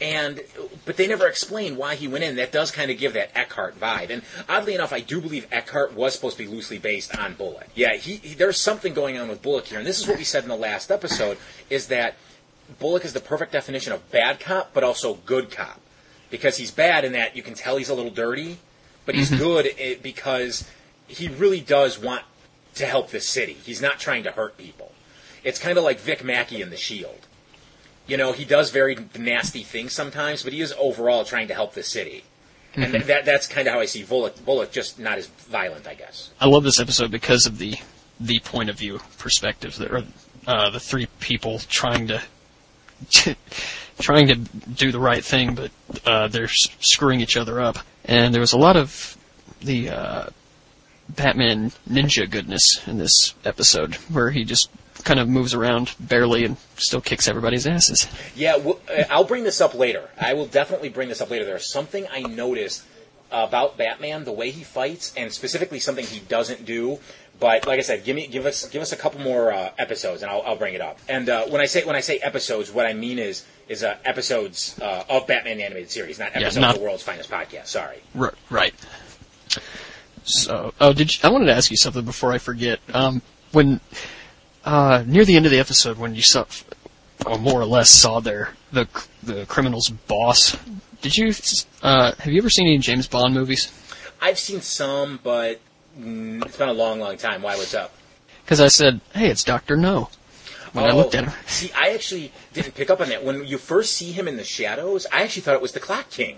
And 0.00 0.40
but 0.86 0.96
they 0.96 1.06
never 1.06 1.26
explain 1.26 1.76
why 1.76 1.94
he 1.94 2.08
went 2.08 2.24
in. 2.24 2.36
That 2.36 2.52
does 2.52 2.70
kind 2.70 2.90
of 2.90 2.98
give 2.98 3.12
that 3.12 3.36
Eckhart 3.36 3.78
vibe. 3.78 4.10
And 4.10 4.22
oddly 4.48 4.74
enough, 4.74 4.92
I 4.92 5.00
do 5.00 5.20
believe 5.20 5.46
Eckhart 5.52 5.94
was 5.94 6.14
supposed 6.14 6.38
to 6.38 6.42
be 6.42 6.48
loosely 6.48 6.78
based 6.78 7.16
on 7.16 7.34
Bullock. 7.34 7.68
Yeah, 7.74 7.94
he, 7.96 8.16
he 8.16 8.34
there's 8.34 8.58
something 8.58 8.94
going 8.94 9.18
on 9.18 9.28
with 9.28 9.42
Bullock 9.42 9.66
here, 9.66 9.78
and 9.78 9.86
this 9.86 10.00
is 10.00 10.08
what 10.08 10.16
we 10.16 10.24
said 10.24 10.42
in 10.42 10.48
the 10.48 10.56
last 10.56 10.90
episode: 10.90 11.36
is 11.68 11.88
that 11.88 12.16
Bullock 12.78 13.04
is 13.04 13.12
the 13.12 13.20
perfect 13.20 13.52
definition 13.52 13.92
of 13.92 14.10
bad 14.10 14.40
cop, 14.40 14.72
but 14.72 14.84
also 14.84 15.14
good 15.26 15.50
cop, 15.50 15.80
because 16.30 16.56
he's 16.56 16.70
bad 16.70 17.04
in 17.04 17.12
that 17.12 17.36
you 17.36 17.42
can 17.42 17.54
tell 17.54 17.76
he's 17.76 17.90
a 17.90 17.94
little 17.94 18.10
dirty, 18.10 18.58
but 19.04 19.14
he's 19.14 19.30
mm-hmm. 19.30 19.42
good 19.42 19.66
i 19.78 19.98
because 20.02 20.68
he 21.08 21.28
really 21.28 21.60
does 21.60 21.98
want 21.98 22.22
to 22.74 22.86
help 22.86 23.10
this 23.10 23.28
city. 23.28 23.54
He's 23.54 23.82
not 23.82 23.98
trying 23.98 24.22
to 24.24 24.30
hurt 24.30 24.56
people. 24.56 24.92
It's 25.42 25.58
kind 25.58 25.76
of 25.76 25.84
like 25.84 25.98
Vic 25.98 26.22
Mackey 26.22 26.62
in 26.62 26.70
The 26.70 26.76
Shield. 26.76 27.26
You 28.10 28.16
know, 28.16 28.32
he 28.32 28.44
does 28.44 28.70
very 28.70 28.98
nasty 29.16 29.62
things 29.62 29.92
sometimes, 29.92 30.42
but 30.42 30.52
he 30.52 30.60
is 30.60 30.74
overall 30.78 31.24
trying 31.24 31.48
to 31.48 31.54
help 31.54 31.74
the 31.74 31.82
city. 31.82 32.24
And 32.74 32.92
th- 32.92 33.04
that 33.04 33.24
that's 33.24 33.46
kind 33.46 33.66
of 33.66 33.74
how 33.74 33.80
I 33.80 33.86
see 33.86 34.04
Bullock. 34.04 34.44
Bullock 34.44 34.70
just 34.72 34.98
not 34.98 35.18
as 35.18 35.26
violent, 35.26 35.86
I 35.86 35.94
guess. 35.94 36.30
I 36.40 36.46
love 36.46 36.64
this 36.64 36.80
episode 36.80 37.10
because 37.10 37.46
of 37.46 37.58
the 37.58 37.76
the 38.18 38.38
point 38.40 38.68
of 38.70 38.78
view 38.78 39.00
perspectives 39.18 39.78
that 39.78 39.90
are 39.90 40.04
uh, 40.46 40.70
the 40.70 40.80
three 40.80 41.06
people 41.18 41.58
trying 41.58 42.08
to 42.08 42.22
trying 44.00 44.28
to 44.28 44.34
do 44.34 44.92
the 44.92 45.00
right 45.00 45.24
thing, 45.24 45.54
but 45.54 45.70
uh, 46.06 46.28
they're 46.28 46.48
screwing 46.48 47.20
each 47.20 47.36
other 47.36 47.60
up. 47.60 47.78
And 48.04 48.32
there 48.34 48.40
was 48.40 48.52
a 48.52 48.58
lot 48.58 48.76
of 48.76 49.16
the 49.60 49.90
uh, 49.90 50.26
Batman 51.08 51.72
ninja 51.88 52.30
goodness 52.30 52.86
in 52.86 52.98
this 52.98 53.34
episode, 53.44 53.94
where 54.10 54.30
he 54.30 54.44
just 54.44 54.68
kind 55.04 55.20
of 55.20 55.28
moves 55.28 55.54
around 55.54 55.94
barely 55.98 56.44
and 56.44 56.56
still 56.76 57.00
kicks 57.00 57.28
everybody's 57.28 57.66
asses. 57.66 58.06
Yeah, 58.34 58.56
well, 58.56 58.80
uh, 58.88 59.04
I'll 59.10 59.24
bring 59.24 59.44
this 59.44 59.60
up 59.60 59.74
later. 59.74 60.08
I 60.18 60.34
will 60.34 60.46
definitely 60.46 60.88
bring 60.88 61.08
this 61.08 61.20
up 61.20 61.30
later. 61.30 61.44
There's 61.44 61.70
something 61.70 62.06
I 62.10 62.20
noticed 62.20 62.84
about 63.30 63.76
Batman, 63.76 64.24
the 64.24 64.32
way 64.32 64.50
he 64.50 64.64
fights, 64.64 65.14
and 65.16 65.32
specifically 65.32 65.78
something 65.78 66.04
he 66.04 66.20
doesn't 66.20 66.64
do. 66.64 66.98
But 67.38 67.66
like 67.66 67.78
I 67.78 67.82
said, 67.82 68.04
give 68.04 68.14
me 68.16 68.26
give 68.26 68.44
us 68.44 68.68
give 68.68 68.82
us 68.82 68.92
a 68.92 68.96
couple 68.96 69.20
more 69.20 69.52
uh, 69.52 69.70
episodes, 69.78 70.22
and 70.22 70.30
I'll, 70.30 70.42
I'll 70.42 70.56
bring 70.56 70.74
it 70.74 70.80
up. 70.82 70.98
And 71.08 71.28
uh, 71.28 71.46
when 71.46 71.60
I 71.60 71.66
say 71.66 71.84
when 71.84 71.96
I 71.96 72.00
say 72.00 72.18
episodes, 72.18 72.70
what 72.70 72.84
I 72.86 72.92
mean 72.92 73.18
is 73.18 73.46
is 73.68 73.82
uh, 73.82 73.96
episodes 74.04 74.78
uh, 74.82 75.04
of 75.08 75.26
Batman 75.26 75.56
the 75.56 75.64
animated 75.64 75.90
series, 75.90 76.18
not 76.18 76.34
episodes 76.34 76.56
not- 76.58 76.74
of 76.74 76.80
the 76.80 76.84
world's 76.84 77.02
finest 77.02 77.30
podcast. 77.30 77.68
Sorry. 77.68 77.98
R- 78.18 78.34
right. 78.50 78.74
So, 80.24 80.74
oh, 80.80 80.92
did 80.92 81.16
you, 81.16 81.20
I 81.28 81.32
wanted 81.32 81.46
to 81.46 81.54
ask 81.54 81.70
you 81.70 81.76
something 81.76 82.04
before 82.04 82.32
I 82.32 82.38
forget. 82.38 82.78
Um, 82.92 83.22
when 83.52 83.80
uh, 84.64 85.04
near 85.06 85.24
the 85.24 85.36
end 85.36 85.46
of 85.46 85.52
the 85.52 85.58
episode, 85.58 85.98
when 85.98 86.14
you 86.14 86.22
saw, 86.22 86.44
or 87.26 87.38
more 87.38 87.60
or 87.60 87.64
less 87.66 87.90
saw 87.90 88.20
their 88.20 88.54
the 88.72 88.86
the 89.22 89.46
criminal's 89.46 89.88
boss, 89.90 90.56
did 91.02 91.16
you 91.16 91.32
uh, 91.82 92.12
have 92.18 92.32
you 92.32 92.38
ever 92.38 92.50
seen 92.50 92.66
any 92.66 92.78
James 92.78 93.06
Bond 93.06 93.34
movies? 93.34 93.72
I've 94.20 94.38
seen 94.38 94.60
some, 94.60 95.18
but 95.22 95.60
mm, 95.98 96.44
it's 96.44 96.56
been 96.56 96.68
a 96.68 96.72
long, 96.74 97.00
long 97.00 97.16
time. 97.16 97.42
Why? 97.42 97.56
What's 97.56 97.74
up? 97.74 97.92
Because 98.44 98.60
I 98.60 98.68
said, 98.68 99.00
"Hey, 99.14 99.28
it's 99.28 99.44
Doctor 99.44 99.76
No." 99.76 100.10
When 100.72 100.84
I 100.84 100.92
looked 100.92 101.16
at 101.16 101.24
him, 101.24 101.32
Oh, 101.34 101.42
See, 101.48 101.72
I 101.76 101.90
actually 101.94 102.30
didn't 102.52 102.76
pick 102.76 102.90
up 102.90 103.00
on 103.00 103.08
that. 103.08 103.24
When 103.24 103.44
you 103.44 103.58
first 103.58 103.96
see 103.96 104.12
him 104.12 104.28
in 104.28 104.36
the 104.36 104.44
shadows, 104.44 105.04
I 105.12 105.24
actually 105.24 105.42
thought 105.42 105.56
it 105.56 105.60
was 105.60 105.72
the 105.72 105.80
Clock 105.80 106.10
King. 106.10 106.36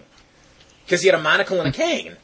Because 0.87 1.03
he 1.03 1.09
had 1.09 1.15
a 1.19 1.23
monocle 1.23 1.61
and 1.61 1.69
a 1.69 1.73
cane. 1.73 2.17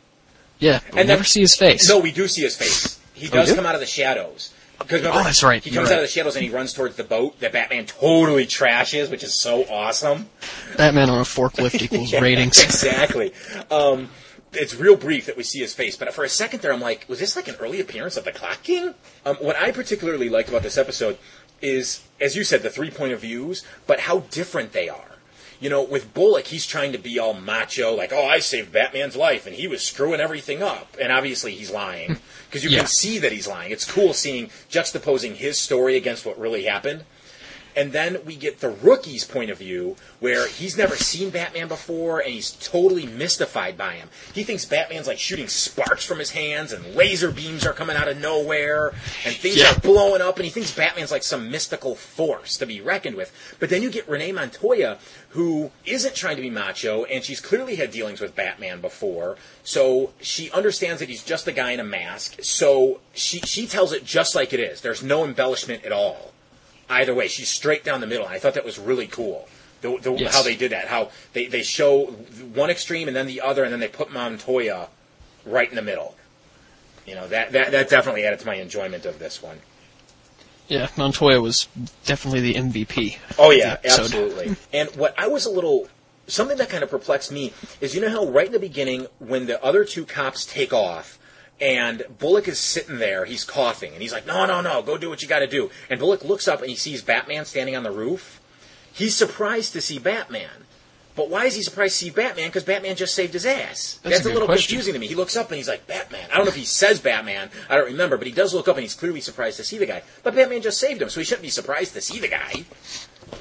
yeah, 0.58 0.80
but 0.86 0.94
we 0.94 1.00
And 1.00 1.08
never 1.08 1.22
see 1.22 1.40
his 1.42 1.54
face. 1.54 1.86
No, 1.86 1.98
we 1.98 2.10
do 2.10 2.26
see 2.26 2.40
his 2.40 2.56
face. 2.56 2.98
He 3.12 3.28
does 3.28 3.50
do? 3.50 3.56
come 3.56 3.66
out 3.66 3.74
of 3.74 3.82
the 3.82 3.86
shadows. 3.86 4.54
Because 4.78 5.04
Oh, 5.04 5.22
that's 5.24 5.42
right. 5.42 5.62
He 5.62 5.70
comes 5.70 5.90
out 5.90 5.96
of 5.98 6.02
the 6.02 6.08
shadows 6.08 6.36
and 6.36 6.44
he 6.44 6.50
runs 6.50 6.72
towards 6.72 6.96
the 6.96 7.04
boat 7.04 7.40
that 7.40 7.52
Batman 7.52 7.86
totally 7.86 8.46
trashes, 8.46 9.10
which 9.10 9.22
is 9.24 9.34
so 9.34 9.64
awesome. 9.64 10.28
Batman 10.76 11.10
on 11.10 11.18
a 11.18 11.24
forklift 11.24 11.80
equals 11.82 12.12
Yeah, 12.12 12.20
ratings. 12.20 12.62
Exactly. 12.62 13.32
Um, 13.70 14.08
it's 14.52 14.74
real 14.74 14.96
brief 14.96 15.26
that 15.26 15.36
we 15.36 15.42
see 15.42 15.58
his 15.60 15.74
face, 15.74 15.96
but 15.96 16.12
for 16.14 16.24
a 16.24 16.28
second 16.28 16.62
there, 16.62 16.72
I'm 16.72 16.80
like, 16.80 17.04
was 17.08 17.18
this 17.18 17.36
like 17.36 17.48
an 17.48 17.56
early 17.60 17.80
appearance 17.80 18.16
of 18.16 18.24
the 18.24 18.32
Clock 18.32 18.62
King? 18.62 18.94
Um, 19.26 19.36
what 19.36 19.56
I 19.56 19.72
particularly 19.72 20.28
liked 20.28 20.48
about 20.48 20.62
this 20.62 20.78
episode 20.78 21.18
is, 21.60 22.02
as 22.20 22.36
you 22.36 22.44
said, 22.44 22.62
the 22.62 22.70
three 22.70 22.90
point 22.90 23.12
of 23.12 23.20
views, 23.20 23.64
but 23.86 24.00
how 24.00 24.20
different 24.30 24.72
they 24.72 24.88
are. 24.88 25.17
You 25.60 25.70
know, 25.70 25.82
with 25.82 26.14
Bullock, 26.14 26.46
he's 26.46 26.66
trying 26.66 26.92
to 26.92 26.98
be 26.98 27.18
all 27.18 27.34
macho, 27.34 27.92
like, 27.94 28.12
oh, 28.12 28.24
I 28.24 28.38
saved 28.38 28.70
Batman's 28.72 29.16
life, 29.16 29.44
and 29.46 29.56
he 29.56 29.66
was 29.66 29.82
screwing 29.82 30.20
everything 30.20 30.62
up. 30.62 30.96
And 31.00 31.10
obviously 31.12 31.52
he's 31.54 31.70
lying, 31.70 32.18
because 32.48 32.62
you 32.62 32.70
Yeah. 32.70 32.78
can 32.80 32.86
see 32.86 33.18
that 33.18 33.32
he's 33.32 33.48
lying. 33.48 33.72
It's 33.72 33.84
cool 33.90 34.12
seeing, 34.14 34.50
juxtaposing 34.70 35.34
his 35.34 35.58
story 35.58 35.96
against 35.96 36.24
what 36.24 36.38
really 36.38 36.64
happened. 36.64 37.04
And 37.78 37.92
then 37.92 38.18
we 38.26 38.34
get 38.34 38.58
the 38.58 38.70
rookie's 38.70 39.24
point 39.24 39.50
of 39.52 39.58
view, 39.58 39.94
where 40.18 40.48
he's 40.48 40.76
never 40.76 40.96
seen 40.96 41.30
Batman 41.30 41.68
before, 41.68 42.18
and 42.18 42.32
he's 42.34 42.50
totally 42.50 43.06
mystified 43.06 43.78
by 43.78 43.92
him. 43.92 44.08
He 44.34 44.42
thinks 44.42 44.64
Batman's 44.64 45.06
like 45.06 45.20
shooting 45.20 45.46
sparks 45.46 46.04
from 46.04 46.18
his 46.18 46.32
hands, 46.32 46.72
and 46.72 46.96
laser 46.96 47.30
beams 47.30 47.64
are 47.64 47.72
coming 47.72 47.96
out 47.96 48.08
of 48.08 48.20
nowhere, 48.20 48.88
and 49.24 49.32
things 49.32 49.58
Yeah. 49.58 49.70
are 49.76 49.78
blowing 49.78 50.20
up, 50.20 50.36
and 50.38 50.44
he 50.44 50.50
thinks 50.50 50.72
Batman's 50.72 51.12
like 51.12 51.22
some 51.22 51.52
mystical 51.52 51.94
force 51.94 52.56
to 52.56 52.66
be 52.66 52.80
reckoned 52.80 53.14
with. 53.14 53.30
But 53.60 53.70
then 53.70 53.80
you 53.84 53.90
get 53.90 54.08
Renee 54.08 54.32
Montoya, 54.32 54.98
who 55.28 55.70
isn't 55.86 56.16
trying 56.16 56.34
to 56.34 56.42
be 56.42 56.50
macho, 56.50 57.04
and 57.04 57.22
she's 57.24 57.38
clearly 57.40 57.76
had 57.76 57.92
dealings 57.92 58.20
with 58.20 58.34
Batman 58.34 58.80
before, 58.80 59.36
so 59.62 60.10
she 60.20 60.50
understands 60.50 60.98
that 60.98 61.08
he's 61.08 61.22
just 61.22 61.46
a 61.46 61.52
guy 61.52 61.70
in 61.70 61.78
a 61.78 61.84
mask. 61.84 62.38
So 62.42 62.98
she 63.14 63.38
she 63.42 63.68
tells 63.68 63.92
it 63.92 64.04
just 64.04 64.34
like 64.34 64.52
it 64.52 64.58
is. 64.58 64.80
There's 64.80 65.00
no 65.04 65.24
embellishment 65.24 65.84
at 65.84 65.92
all 65.92 66.32
either 66.88 67.14
way. 67.14 67.28
She's 67.28 67.48
straight 67.48 67.84
down 67.84 68.00
the 68.00 68.06
middle. 68.06 68.26
And 68.26 68.34
I 68.34 68.38
thought 68.38 68.54
that 68.54 68.64
was 68.64 68.78
really 68.78 69.06
cool. 69.06 69.48
The, 69.80 69.96
the, 69.98 70.12
Yes. 70.12 70.34
How 70.34 70.42
they 70.42 70.56
did 70.56 70.72
that. 70.72 70.88
How 70.88 71.10
they, 71.32 71.46
they 71.46 71.62
show 71.62 72.06
one 72.06 72.70
extreme 72.70 73.08
and 73.08 73.16
then 73.16 73.26
the 73.26 73.40
other, 73.40 73.64
and 73.64 73.72
then 73.72 73.80
they 73.80 73.88
put 73.88 74.12
Montoya 74.12 74.88
right 75.46 75.68
in 75.68 75.76
the 75.76 75.82
middle. 75.82 76.14
You 77.06 77.14
know 77.14 77.26
that 77.28 77.52
that 77.52 77.70
that 77.70 77.88
definitely 77.88 78.24
added 78.24 78.40
to 78.40 78.46
my 78.46 78.56
enjoyment 78.56 79.06
of 79.06 79.18
this 79.18 79.42
one. 79.42 79.60
Yeah, 80.68 80.88
Montoya 80.98 81.40
was 81.40 81.68
definitely 82.04 82.40
the 82.40 82.54
MVP. 82.54 83.16
Oh 83.38 83.50
yeah, 83.50 83.78
absolutely. 83.82 84.56
And 84.74 84.90
what 84.90 85.14
I 85.18 85.26
was 85.26 85.46
a 85.46 85.50
little 85.50 85.88
something 86.26 86.58
that 86.58 86.68
kind 86.68 86.84
of 86.84 86.90
perplexed 86.90 87.32
me 87.32 87.54
is 87.80 87.94
you 87.94 88.02
know 88.02 88.10
how 88.10 88.26
right 88.26 88.46
in 88.46 88.52
the 88.52 88.58
beginning 88.58 89.06
when 89.18 89.46
the 89.46 89.62
other 89.64 89.84
two 89.84 90.04
cops 90.04 90.44
take 90.44 90.74
off 90.74 91.18
and 91.60 92.04
Bullock 92.18 92.48
is 92.48 92.58
sitting 92.58 92.98
there, 92.98 93.24
he's 93.24 93.44
coughing 93.44 93.92
and 93.92 94.02
he's 94.02 94.12
like, 94.12 94.26
"No, 94.26 94.46
no, 94.46 94.60
no, 94.60 94.82
go 94.82 94.96
do 94.98 95.08
what 95.08 95.22
you 95.22 95.28
got 95.28 95.40
to 95.40 95.46
do." 95.46 95.70
And 95.90 95.98
Bullock 95.98 96.24
looks 96.24 96.46
up 96.48 96.60
and 96.60 96.70
he 96.70 96.76
sees 96.76 97.02
Batman 97.02 97.44
standing 97.44 97.76
on 97.76 97.82
the 97.82 97.90
roof. 97.90 98.40
He's 98.92 99.14
surprised 99.16 99.72
to 99.74 99.80
see 99.80 99.98
Batman. 99.98 100.50
But 101.16 101.30
why 101.30 101.46
is 101.46 101.56
he 101.56 101.62
surprised 101.62 101.98
to 101.98 102.04
see 102.04 102.10
Batman? 102.10 102.46
Because 102.48 102.62
Batman 102.62 102.94
just 102.94 103.12
saved 103.12 103.32
his 103.32 103.44
ass. 103.44 103.98
That's 104.04 104.24
a 104.24 104.28
a 104.28 104.32
little 104.32 104.46
question. 104.46 104.68
confusing 104.76 104.92
to 104.94 105.00
me. 105.00 105.08
He 105.08 105.16
looks 105.16 105.36
up 105.36 105.48
and 105.48 105.56
he's 105.56 105.66
like, 105.66 105.84
Batman. 105.88 106.28
I 106.32 106.36
don't 106.36 106.44
know 106.44 106.50
if 106.50 106.54
he 106.54 106.64
says 106.64 107.00
Batman. 107.00 107.50
I 107.68 107.74
don't 107.76 107.86
remember, 107.86 108.16
but 108.16 108.28
he 108.28 108.32
does 108.32 108.54
look 108.54 108.68
up 108.68 108.76
and 108.76 108.82
he's 108.82 108.94
clearly 108.94 109.20
surprised 109.20 109.56
to 109.56 109.64
see 109.64 109.78
the 109.78 109.86
guy. 109.86 110.02
But 110.22 110.36
Batman 110.36 110.62
just 110.62 110.78
saved 110.78 111.02
him, 111.02 111.08
so 111.10 111.18
he 111.18 111.24
shouldn't 111.24 111.42
be 111.42 111.48
surprised 111.50 111.94
to 111.94 112.00
see 112.00 112.20
the 112.20 112.28
guy. 112.28 112.64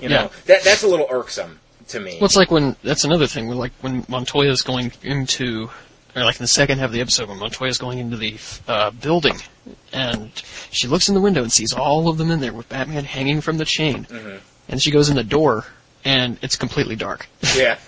You 0.02 0.10
know, 0.10 0.16
Yeah. 0.24 0.30
that 0.48 0.64
that's 0.64 0.82
a 0.82 0.88
little 0.88 1.06
irksome 1.12 1.60
to 1.90 2.00
me. 2.00 2.16
Well, 2.20 2.26
it's 2.26 2.36
like 2.36 2.50
when 2.50 2.76
that's 2.84 3.04
another 3.04 3.28
thing. 3.28 3.48
Like 3.50 3.74
when 3.82 4.06
Montoya's 4.10 4.64
going 4.64 4.92
into, 5.04 5.70
or 6.18 6.24
like 6.26 6.36
in 6.36 6.44
the 6.44 6.48
second 6.48 6.80
half 6.80 6.88
of 6.88 6.92
the 6.94 7.02
episode, 7.02 7.30
when 7.30 7.38
Montoya's 7.40 7.78
going 7.78 8.00
into 8.00 8.18
the 8.18 8.38
uh, 8.68 8.90
building, 8.92 9.38
and 9.94 10.32
she 10.72 10.88
looks 10.88 11.08
in 11.08 11.16
the 11.16 11.22
window 11.22 11.44
and 11.44 11.52
sees 11.52 11.72
all 11.74 12.10
of 12.10 12.18
them 12.18 12.32
in 12.32 12.40
there 12.42 12.52
with 12.54 12.68
Batman 12.70 13.06
hanging 13.06 13.40
from 13.42 13.58
the 13.58 13.66
chain, 13.66 14.06
Mm-hmm. 14.10 14.38
and 14.68 14.82
she 14.82 14.92
goes 14.92 15.10
in 15.10 15.16
the 15.16 15.24
door, 15.24 15.66
and 16.04 16.38
it's 16.42 16.56
completely 16.56 16.96
dark. 16.96 17.28
yeah. 17.56 17.78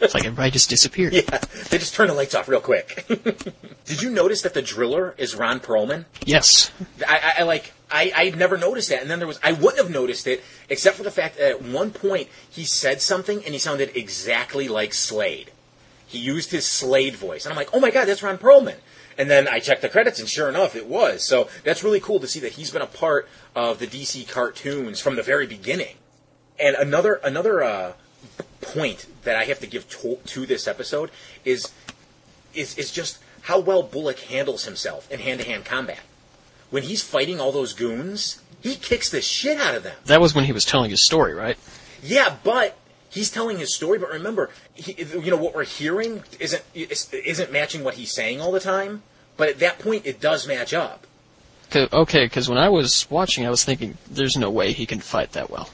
It's 0.00 0.14
like 0.14 0.24
everybody 0.24 0.50
just 0.52 0.70
disappeared. 0.70 1.12
yeah. 1.12 1.38
They 1.68 1.76
just 1.76 1.92
turn 1.92 2.06
the 2.08 2.14
lights 2.14 2.34
off 2.34 2.48
real 2.48 2.60
quick. 2.60 3.04
Did 3.84 4.00
you 4.00 4.08
notice 4.08 4.40
that 4.42 4.54
the 4.54 4.62
driller 4.62 5.14
is 5.18 5.34
Ron 5.34 5.60
Perlman? 5.60 6.06
Yes. 6.24 6.70
I, 7.06 7.16
I, 7.18 7.32
I 7.40 7.42
like 7.42 7.74
I 7.90 8.10
I'd 8.16 8.36
never 8.38 8.56
noticed 8.56 8.88
that, 8.88 9.02
and 9.02 9.10
then 9.10 9.18
there 9.18 9.28
was 9.28 9.38
I 9.42 9.52
wouldn't 9.52 9.76
have 9.78 9.90
noticed 9.90 10.26
it 10.26 10.42
except 10.70 10.96
for 10.96 11.02
the 11.02 11.10
fact 11.10 11.36
that 11.36 11.50
at 11.50 11.62
one 11.62 11.90
point 11.90 12.28
he 12.48 12.64
said 12.64 13.02
something 13.02 13.44
and 13.44 13.52
he 13.52 13.58
sounded 13.58 13.94
exactly 13.96 14.68
like 14.68 14.94
Slade. 14.94 15.50
He 16.08 16.18
used 16.18 16.50
his 16.50 16.66
Slade 16.66 17.14
voice, 17.14 17.44
and 17.44 17.52
I'm 17.52 17.56
like, 17.56 17.68
oh 17.72 17.80
my 17.80 17.90
god, 17.90 18.06
that's 18.06 18.22
Ron 18.22 18.38
Perlman. 18.38 18.76
And 19.18 19.28
then 19.28 19.46
I 19.46 19.58
checked 19.58 19.82
the 19.82 19.88
credits, 19.88 20.18
and 20.18 20.28
sure 20.28 20.48
enough, 20.48 20.74
it 20.74 20.86
was. 20.86 21.26
So 21.26 21.48
that's 21.64 21.84
really 21.84 22.00
cool 22.00 22.18
to 22.20 22.26
see 22.26 22.40
that 22.40 22.52
he's 22.52 22.70
been 22.70 22.82
a 22.82 22.86
part 22.86 23.28
of 23.54 23.78
the 23.78 23.86
DC 23.86 24.28
cartoons 24.28 25.00
from 25.00 25.16
the 25.16 25.22
very 25.22 25.46
beginning. 25.46 25.96
And 26.58 26.74
another 26.76 27.20
another 27.22 27.62
uh, 27.62 27.92
point 28.60 29.06
that 29.24 29.36
I 29.36 29.44
have 29.44 29.60
to 29.60 29.66
give 29.66 29.88
to, 29.90 30.18
to 30.24 30.46
this 30.46 30.66
episode 30.66 31.10
is 31.44 31.72
is 32.54 32.76
is 32.78 32.90
just 32.90 33.18
how 33.42 33.60
well 33.60 33.82
Bullock 33.82 34.20
handles 34.20 34.64
himself 34.64 35.10
in 35.10 35.20
hand 35.20 35.40
to 35.40 35.46
hand 35.46 35.64
combat. 35.64 36.00
When 36.70 36.82
he's 36.82 37.02
fighting 37.02 37.40
all 37.40 37.52
those 37.52 37.72
goons, 37.72 38.40
he 38.60 38.76
kicks 38.76 39.10
the 39.10 39.20
shit 39.20 39.58
out 39.58 39.74
of 39.74 39.82
them. 39.82 39.96
That 40.06 40.20
was 40.20 40.34
when 40.34 40.44
he 40.44 40.52
was 40.52 40.64
telling 40.64 40.90
his 40.90 41.04
story, 41.04 41.34
right? 41.34 41.56
Yeah, 42.02 42.36
but 42.44 42.76
he's 43.10 43.30
telling 43.30 43.58
his 43.58 43.74
story. 43.74 43.98
But 43.98 44.10
remember, 44.10 44.50
he, 44.74 44.92
you 45.02 45.30
know 45.30 45.36
what 45.36 45.54
we're 45.54 45.64
hearing 45.64 46.22
isn't 46.38 46.62
isn't 46.74 47.52
matching 47.52 47.84
what 47.84 47.94
he's 47.94 48.12
saying 48.12 48.40
all 48.40 48.52
the 48.52 48.60
time. 48.60 49.02
But 49.36 49.48
at 49.50 49.58
that 49.60 49.78
point, 49.78 50.04
it 50.04 50.20
does 50.20 50.46
match 50.48 50.74
up. 50.74 51.06
'Cause- 51.70 51.88
okay, 51.92 52.24
because 52.24 52.48
when 52.48 52.58
I 52.58 52.68
was 52.70 53.06
watching, 53.10 53.46
I 53.46 53.50
was 53.50 53.62
thinking, 53.62 53.98
"There's 54.10 54.36
no 54.36 54.50
way 54.50 54.72
he 54.72 54.86
can 54.86 55.00
fight 55.00 55.32
that 55.32 55.50
well." 55.50 55.68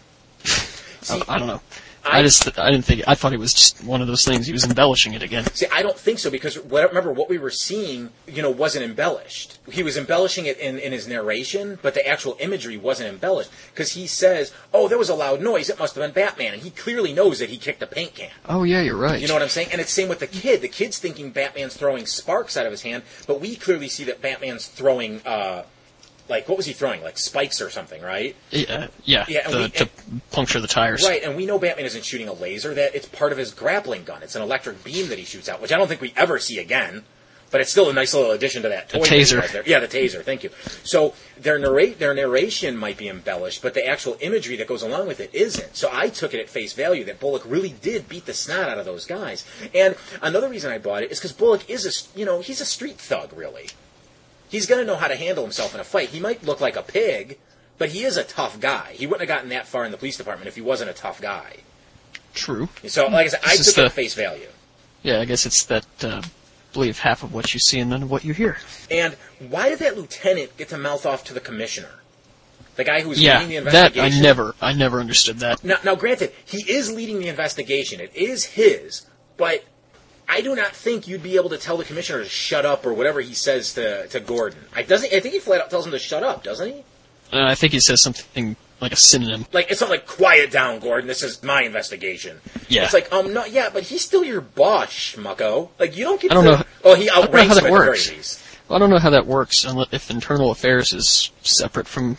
See, 0.44 1.14
I, 1.14 1.22
I 1.36 1.38
don't 1.38 1.46
know. 1.48 1.60
I- 2.04 2.18
I, 2.20 2.22
just 2.22 2.58
I 2.58 2.70
didn't 2.70 2.84
think 2.84 3.02
I 3.06 3.14
thought 3.14 3.32
it 3.32 3.38
was 3.38 3.52
just 3.54 3.82
one 3.84 4.00
of 4.00 4.06
those 4.06 4.24
things. 4.24 4.46
He 4.46 4.52
was 4.52 4.64
embellishing 4.64 5.14
it 5.14 5.22
again. 5.22 5.44
See, 5.54 5.66
I 5.72 5.82
don't 5.82 5.98
think 5.98 6.18
so 6.18 6.30
because 6.30 6.58
what, 6.58 6.86
remember 6.88 7.12
what 7.12 7.28
we 7.28 7.38
were 7.38 7.50
seeing, 7.50 8.10
you 8.26 8.42
know, 8.42 8.50
wasn't 8.50 8.84
embellished. 8.84 9.58
He 9.70 9.82
was 9.82 9.96
embellishing 9.96 10.46
it 10.46 10.58
in, 10.58 10.78
in 10.78 10.92
his 10.92 11.08
narration, 11.08 11.78
but 11.82 11.94
the 11.94 12.06
actual 12.06 12.36
imagery 12.40 12.76
wasn't 12.76 13.08
embellished 13.08 13.50
because 13.72 13.92
he 13.92 14.06
says, 14.06 14.52
"Oh, 14.72 14.88
there 14.88 14.98
was 14.98 15.08
a 15.08 15.14
loud 15.14 15.40
noise. 15.40 15.70
It 15.70 15.78
must 15.78 15.94
have 15.94 16.02
been 16.04 16.12
Batman," 16.12 16.54
and 16.54 16.62
he 16.62 16.70
clearly 16.70 17.12
knows 17.12 17.38
that 17.38 17.48
he 17.50 17.56
kicked 17.56 17.82
a 17.82 17.86
paint 17.86 18.14
can. 18.14 18.30
Oh 18.48 18.62
yeah, 18.62 18.80
you're 18.82 18.96
right. 18.96 19.20
You 19.20 19.26
know 19.28 19.34
what 19.34 19.42
I'm 19.42 19.48
saying? 19.48 19.68
And 19.72 19.80
it's 19.80 19.92
same 19.92 20.08
with 20.08 20.20
the 20.20 20.26
kid. 20.26 20.60
The 20.60 20.68
kid's 20.68 20.98
thinking 20.98 21.30
Batman's 21.30 21.76
throwing 21.76 22.06
sparks 22.06 22.56
out 22.56 22.66
of 22.66 22.72
his 22.72 22.82
hand, 22.82 23.02
but 23.26 23.40
we 23.40 23.56
clearly 23.56 23.88
see 23.88 24.04
that 24.04 24.20
Batman's 24.20 24.66
throwing, 24.66 25.20
uh, 25.26 25.62
like 26.28 26.48
what 26.48 26.56
was 26.56 26.66
he 26.66 26.72
throwing? 26.72 27.02
Like 27.02 27.18
spikes 27.18 27.60
or 27.60 27.70
something, 27.70 28.00
right? 28.02 28.34
Yeah, 28.50 28.72
uh, 28.72 28.88
yeah, 29.04 29.24
Yeah, 29.28 29.42
and 29.44 29.52
the, 29.54 29.58
we- 29.58 29.68
to 29.70 29.88
puncture 30.30 30.60
the 30.60 30.68
tires. 30.68 31.04
Right, 31.04 31.22
and 31.22 31.36
we 31.36 31.46
know 31.46 31.58
Batman 31.58 31.86
isn't 31.86 32.04
shooting 32.04 32.28
a 32.28 32.32
laser. 32.32 32.74
That 32.74 32.94
it's 32.94 33.06
part 33.06 33.32
of 33.32 33.38
his 33.38 33.52
grappling 33.52 34.04
gun. 34.04 34.22
It's 34.22 34.34
an 34.36 34.42
electric 34.42 34.82
beam 34.84 35.08
that 35.08 35.18
he 35.18 35.24
shoots 35.24 35.48
out, 35.48 35.60
which 35.60 35.72
I 35.72 35.76
don't 35.78 35.88
think 35.88 36.00
we 36.00 36.12
ever 36.16 36.38
see 36.38 36.58
again. 36.58 37.04
But 37.50 37.60
it's 37.60 37.70
still 37.70 37.88
a 37.88 37.92
nice 37.92 38.12
little 38.12 38.32
addition 38.32 38.62
to 38.62 38.70
that 38.70 38.88
toy. 38.88 39.00
that 39.00 39.08
he 39.10 39.20
taser. 39.20 39.64
Yeah, 39.64 39.78
the 39.78 39.86
taser. 39.86 40.24
Thank 40.24 40.42
you. 40.42 40.50
So 40.82 41.14
their 41.38 41.56
narrate 41.56 42.00
their 42.00 42.12
narration 42.12 42.76
might 42.76 42.96
be 42.98 43.08
embellished, 43.08 43.62
but 43.62 43.74
the 43.74 43.86
actual 43.86 44.16
imagery 44.20 44.56
that 44.56 44.66
goes 44.66 44.82
along 44.82 45.06
with 45.06 45.20
it 45.20 45.32
isn't. 45.32 45.76
So 45.76 45.88
I 45.92 46.08
took 46.08 46.34
it 46.34 46.40
at 46.40 46.48
face 46.48 46.72
value 46.72 47.04
that 47.04 47.20
Bullock 47.20 47.44
really 47.46 47.72
did 47.80 48.08
beat 48.08 48.26
the 48.26 48.34
snot 48.34 48.68
out 48.68 48.78
of 48.78 48.86
those 48.86 49.06
guys. 49.06 49.44
And 49.72 49.94
another 50.20 50.48
reason 50.48 50.72
I 50.72 50.78
bought 50.78 51.04
it 51.04 51.12
is 51.12 51.20
because 51.20 51.30
Bullock 51.32 51.70
is 51.70 51.86
a 51.86 52.18
you 52.18 52.24
know 52.24 52.40
he's 52.40 52.60
a 52.60 52.64
street 52.66 52.98
thug 52.98 53.32
really. 53.36 53.68
He's 54.54 54.66
going 54.66 54.80
to 54.80 54.86
know 54.86 54.94
how 54.94 55.08
to 55.08 55.16
handle 55.16 55.42
himself 55.42 55.74
in 55.74 55.80
a 55.80 55.84
fight. 55.84 56.10
He 56.10 56.20
might 56.20 56.44
look 56.44 56.60
like 56.60 56.76
a 56.76 56.82
pig, 56.82 57.38
but 57.76 57.88
he 57.88 58.04
is 58.04 58.16
a 58.16 58.22
tough 58.22 58.60
guy. 58.60 58.92
He 58.92 59.04
wouldn't 59.04 59.28
have 59.28 59.36
gotten 59.36 59.48
that 59.50 59.66
far 59.66 59.84
in 59.84 59.90
the 59.90 59.96
police 59.96 60.16
department 60.16 60.46
if 60.46 60.54
he 60.54 60.60
wasn't 60.60 60.90
a 60.90 60.92
tough 60.92 61.20
guy. 61.20 61.56
True. 62.34 62.68
So, 62.86 63.08
like 63.08 63.26
I 63.26 63.28
said, 63.30 63.40
I 63.44 63.56
This 63.56 63.74
took 63.74 63.78
it 63.82 63.86
at 63.86 63.92
face 63.92 64.14
value. 64.14 64.46
Yeah, 65.02 65.18
I 65.18 65.24
guess 65.24 65.44
it's 65.44 65.64
that. 65.64 65.86
Uh, 66.00 66.22
believe 66.72 67.00
half 67.00 67.24
of 67.24 67.34
what 67.34 67.52
you 67.52 67.58
see 67.58 67.80
and 67.80 67.90
none 67.90 68.04
of 68.04 68.10
what 68.12 68.24
you 68.24 68.32
hear. 68.32 68.58
And 68.92 69.16
why 69.40 69.70
did 69.70 69.80
that 69.80 69.96
lieutenant 69.96 70.56
get 70.56 70.68
to 70.68 70.78
mouth 70.78 71.04
off 71.04 71.24
to 71.24 71.34
the 71.34 71.40
commissioner? 71.40 71.90
The 72.76 72.84
guy 72.84 73.00
who 73.00 73.08
was 73.08 73.20
Yeah, 73.20 73.34
leading 73.38 73.48
the 73.50 73.56
investigation. 73.56 74.10
that? 74.10 74.16
I 74.16 74.20
never, 74.20 74.54
I 74.60 74.72
never 74.72 75.00
understood 75.00 75.38
that. 75.40 75.64
Now, 75.64 75.78
now, 75.84 75.96
granted, 75.96 76.32
he 76.44 76.58
is 76.70 76.92
leading 76.92 77.18
the 77.18 77.26
investigation. 77.26 77.98
It 78.00 78.14
is 78.14 78.44
his, 78.44 79.06
but 79.36 79.64
I 80.28 80.40
do 80.40 80.54
not 80.56 80.72
think 80.72 81.06
you'd 81.06 81.22
be 81.22 81.36
able 81.36 81.50
to 81.50 81.58
tell 81.58 81.76
the 81.76 81.84
commissioner 81.84 82.22
to 82.22 82.28
shut 82.28 82.64
up 82.64 82.86
or 82.86 82.92
whatever 82.94 83.20
he 83.20 83.34
says 83.34 83.74
to, 83.74 84.06
to 84.08 84.20
Gordon. 84.20 84.58
I 84.74 84.82
doesn't. 84.82 85.12
I 85.12 85.20
think 85.20 85.34
he 85.34 85.40
flat 85.40 85.60
out 85.60 85.70
tells 85.70 85.86
him 85.86 85.92
to 85.92 85.98
shut 85.98 86.22
up, 86.22 86.42
doesn't 86.42 86.66
he? 86.72 86.78
Uh, 87.32 87.44
I 87.46 87.54
think 87.54 87.72
he 87.72 87.80
says 87.80 88.00
something 88.02 88.56
like 88.80 88.92
a 88.92 88.96
synonym. 88.96 89.46
Like 89.52 89.70
it's 89.70 89.80
not 89.80 89.90
like 89.90 90.06
quiet 90.06 90.50
down, 90.50 90.78
Gordon. 90.80 91.06
This 91.08 91.22
is 91.22 91.42
my 91.42 91.62
investigation. 91.62 92.40
Yeah. 92.68 92.84
It's 92.84 92.94
like 92.94 93.12
um 93.12 93.32
no 93.32 93.44
yeah, 93.44 93.70
but 93.72 93.82
he's 93.84 94.02
still 94.04 94.24
your 94.24 94.40
boss, 94.40 94.88
Schmucko. 94.90 95.68
Like 95.78 95.96
you 95.96 96.04
don't 96.04 96.20
get. 96.20 96.30
I 96.32 96.34
don't 96.34 96.44
to, 96.44 96.50
know- 96.50 96.62
Oh, 96.84 96.94
he 96.94 97.08
I 97.10 97.14
don't 97.14 97.32
know 97.32 97.38
outranks 97.38 97.48
how 97.48 97.58
him 97.58 97.64
that 97.64 97.68
at 97.68 97.72
the 97.72 97.78
very 97.78 97.88
works. 97.88 98.10
least. 98.10 98.40
Well, 98.68 98.76
I 98.76 98.78
don't 98.80 98.90
know 98.90 98.98
how 98.98 99.10
that 99.10 99.26
works, 99.26 99.66
if 99.92 100.10
internal 100.10 100.50
affairs 100.50 100.92
is 100.94 101.30
separate 101.42 101.86
from 101.86 102.16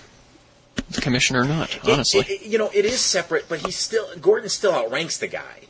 the 0.91 1.01
commissioner 1.01 1.41
or 1.41 1.45
not. 1.45 1.75
It- 1.75 1.87
Honestly, 1.89 2.21
it- 2.27 2.41
you 2.43 2.57
know, 2.57 2.69
it 2.73 2.85
is 2.85 2.99
separate, 2.99 3.45
but 3.49 3.59
he's 3.59 3.75
still 3.77 4.07
Gordon 4.21 4.49
still 4.49 4.71
outranks 4.73 5.17
the 5.17 5.27
guy. 5.27 5.61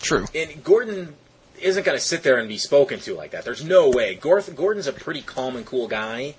true. 0.00 0.26
and 0.34 0.62
Gordon 0.64 1.14
isn't 1.60 1.84
going 1.84 1.96
to 1.98 2.04
sit 2.04 2.22
there 2.22 2.38
and 2.38 2.48
be 2.48 2.58
spoken 2.58 3.00
to 3.00 3.14
like 3.14 3.30
that. 3.32 3.44
There's 3.44 3.64
no 3.64 3.90
way. 3.90 4.16
Gorth, 4.16 4.54
Gordon's 4.54 4.86
a 4.86 4.92
pretty 4.92 5.22
calm 5.22 5.56
and 5.56 5.64
cool 5.66 5.88
guy, 5.88 6.34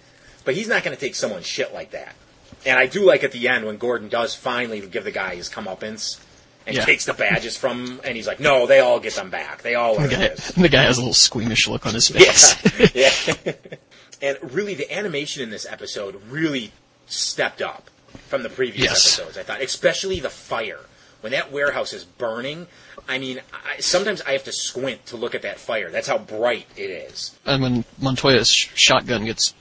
but 0.45 0.55
he's 0.55 0.67
not 0.67 0.83
going 0.83 0.95
to 0.95 0.99
take 0.99 1.15
someone's 1.15 1.45
shit 1.45 1.73
like 1.73 1.91
that. 1.91 2.15
And 2.65 2.77
I 2.77 2.87
do 2.87 3.03
like 3.05 3.23
at 3.23 3.31
the 3.31 3.47
end 3.47 3.65
when 3.65 3.77
Gordon 3.77 4.09
does 4.09 4.35
finally 4.35 4.81
give 4.81 5.03
the 5.03 5.11
guy 5.11 5.35
his 5.35 5.49
comeuppance 5.49 6.19
and 6.67 6.75
Yeah. 6.75 6.83
takes 6.85 7.05
the 7.05 7.13
badges 7.13 7.55
from 7.55 7.85
him, 7.85 8.01
and 8.03 8.15
he's 8.17 8.27
like, 8.27 8.39
"No, 8.39 8.67
they 8.67 8.79
all 8.79 8.99
get 8.99 9.13
them 9.13 9.29
back. 9.29 9.61
They 9.61 9.75
all 9.75 9.97
The 9.97 10.07
guy, 10.09 10.27
the 10.61 10.69
guy 10.69 10.83
has 10.83 10.97
a 10.97 11.01
little 11.01 11.13
squeamish 11.13 11.67
look 11.67 11.85
on 11.85 11.93
his 11.93 12.09
face. 12.09 12.55
Yeah, 12.93 13.11
yeah. 13.45 13.53
and 14.21 14.53
really, 14.53 14.73
the 14.73 14.91
animation 14.93 15.41
in 15.41 15.49
this 15.49 15.65
episode 15.65 16.21
really 16.29 16.71
stepped 17.07 17.61
up 17.61 17.89
from 18.27 18.43
the 18.43 18.49
previous 18.49 18.83
Yes. 18.83 19.19
episodes. 19.19 19.37
I 19.37 19.43
thought, 19.43 19.61
especially 19.61 20.19
the 20.19 20.29
fire 20.29 20.79
when 21.21 21.31
that 21.31 21.51
warehouse 21.51 21.93
is 21.93 22.03
burning. 22.03 22.67
I 23.09 23.17
mean, 23.17 23.41
I, 23.51 23.81
sometimes 23.81 24.21
I 24.21 24.31
have 24.33 24.43
to 24.45 24.51
squint 24.53 25.05
to 25.07 25.17
look 25.17 25.35
at 25.35 25.41
that 25.41 25.59
fire. 25.59 25.89
That's 25.89 26.07
how 26.07 26.19
bright 26.19 26.67
it 26.77 26.89
is. 26.89 27.37
and 27.45 27.61
when 27.61 27.83
Montoya's 27.99 28.49
sh- 28.49 28.69
shotgun 28.75 29.25
gets 29.25 29.53